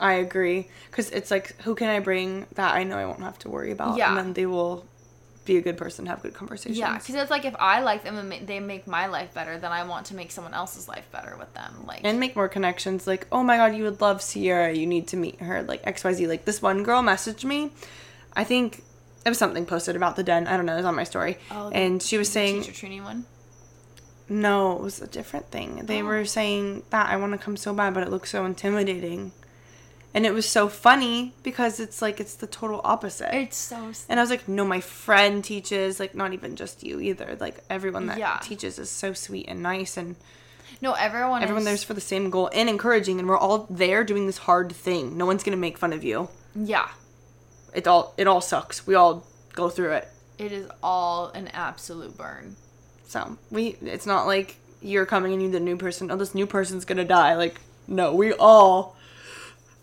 [0.00, 0.68] I agree.
[0.90, 3.70] Because it's like, who can I bring that I know I won't have to worry
[3.70, 3.96] about?
[3.96, 4.08] Yeah.
[4.08, 4.84] And then they will
[5.44, 6.78] be a good person, have good conversations.
[6.78, 9.72] Yeah, because it's like if I like them and they make my life better, then
[9.72, 11.84] I want to make someone else's life better with them.
[11.86, 13.06] Like and make more connections.
[13.06, 14.72] Like, oh my god, you would love Sierra.
[14.72, 15.62] You need to meet her.
[15.62, 16.26] Like XYZ.
[16.28, 17.70] Like this one girl messaged me.
[18.34, 18.82] I think
[19.24, 20.46] it was something posted about the den.
[20.48, 20.72] I don't know.
[20.74, 21.36] It was on my story.
[21.50, 23.26] Oh, the- and she was saying, teacher training one.
[24.28, 25.82] no, it was a different thing.
[25.84, 26.06] They Oh.
[26.06, 29.32] were saying that I want to come so bad, but it looks so intimidating.
[30.16, 33.34] And it was so funny because it's like it's the total opposite.
[33.34, 33.90] It's so.
[34.08, 37.36] And I was like, no, my friend teaches, like, not even just you either.
[37.40, 38.38] Like, everyone that Yeah.
[38.40, 40.14] teaches is so sweet and nice, and
[40.80, 41.42] No, everyone.
[41.42, 44.38] everyone is, there's for the same goal and encouraging, and we're all there doing this
[44.38, 45.16] hard thing.
[45.18, 46.28] No one's gonna make fun of you.
[46.54, 46.88] Yeah,
[47.74, 48.86] It all it all sucks.
[48.86, 50.08] We all go through it.
[50.38, 52.54] it is all an absolute burn.
[53.08, 56.08] So we, it's not like you're coming and you're the new person.
[56.12, 57.34] Oh, this new person's gonna die.
[57.34, 58.94] Like, no, we all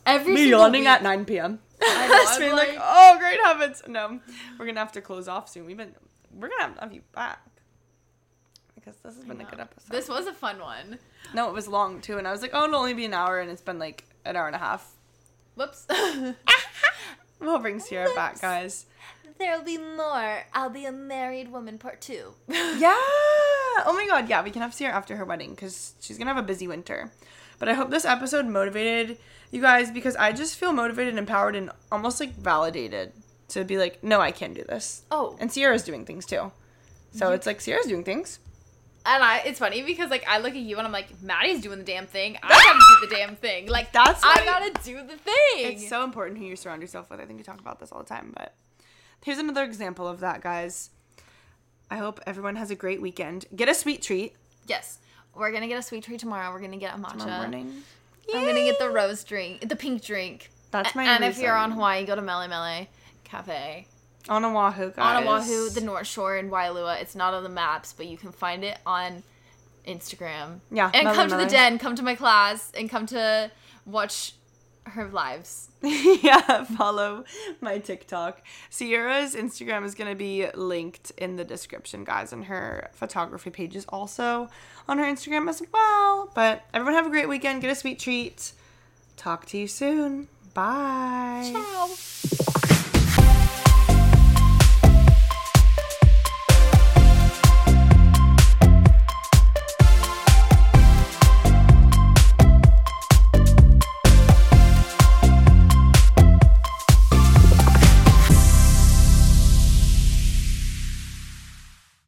[0.06, 1.60] Every be single yawning week- at 9 p.m.
[1.84, 3.82] I know, Just I'm being like, like- oh, great heavens.
[3.88, 4.20] No,
[4.60, 5.66] we're gonna have to close off soon.
[5.66, 5.94] We've been,
[6.34, 7.40] we're gonna have to have you back
[8.76, 9.92] because this has been a good episode.
[9.92, 10.98] This was a fun one.
[11.34, 13.40] no, it was long too, and I was like, oh, it'll only be an hour,
[13.40, 14.92] and it's been like an hour and a half.
[15.56, 15.86] Whoops.
[17.40, 18.86] We'll bring Sierra back, guys.
[19.40, 20.44] There'll be more.
[20.54, 22.36] I'll be a married woman, part two.
[22.48, 22.94] Yeah.
[23.84, 24.30] Oh my god.
[24.30, 27.12] Yeah, we can have Sierra after her wedding because she's gonna have a busy winter.
[27.58, 29.18] But I hope this episode motivated
[29.52, 33.14] you guys because I just feel motivated, empowered, and almost like validated
[33.50, 35.04] to be like, no, I can do this.
[35.12, 36.52] Oh, And Sierra's doing things too.
[37.14, 38.40] So it's like Sierra's doing things.
[39.06, 41.80] And I, it's funny because like I look at you and I'm like, Madi's doing
[41.80, 42.38] the damn thing.
[42.44, 43.68] I gotta do the damn thing.
[43.68, 45.74] Like That's I gotta do the thing.
[45.74, 47.20] It's so important who you surround yourself with.
[47.20, 48.54] I think we talk about this all the time, but
[49.26, 50.92] here's another example of that, guys.
[51.90, 53.46] I hope everyone has a great weekend.
[53.54, 54.36] Get a sweet treat
[54.68, 55.00] yes,
[55.36, 56.52] we're gonna get a sweet treat tomorrow.
[56.52, 57.20] We're gonna get a matcha.
[57.20, 57.84] tomorrow morning.
[58.34, 60.50] I'm gonna get the rose drink, the pink drink.
[60.72, 61.72] That's my And if you're on.
[61.72, 62.88] Hawaii, go to Mele Mele
[63.24, 63.88] Cafe
[64.30, 65.18] on Oahu, guys.
[65.18, 67.02] on Oahu, the North Shore in Waialua.
[67.02, 69.24] It's not on the maps, but you can find it on
[69.88, 70.60] Instagram.
[70.72, 73.52] Yeah, and Mele come to the den, come to my class, and come to
[73.86, 74.34] watch
[74.92, 75.70] her lives.
[75.82, 77.26] yeah, follow
[77.60, 78.42] my TikTok.
[78.70, 83.76] Sierra's Instagram is going to be linked in the description, guys, and her photography page
[83.76, 84.50] is also
[84.88, 86.32] on her Instagram as well.
[86.36, 87.62] But everyone have a great weekend.
[87.62, 88.54] Get a sweet treat.
[89.18, 90.28] Talk to you soon.
[90.54, 91.52] Bye.
[91.54, 92.78] Ciao.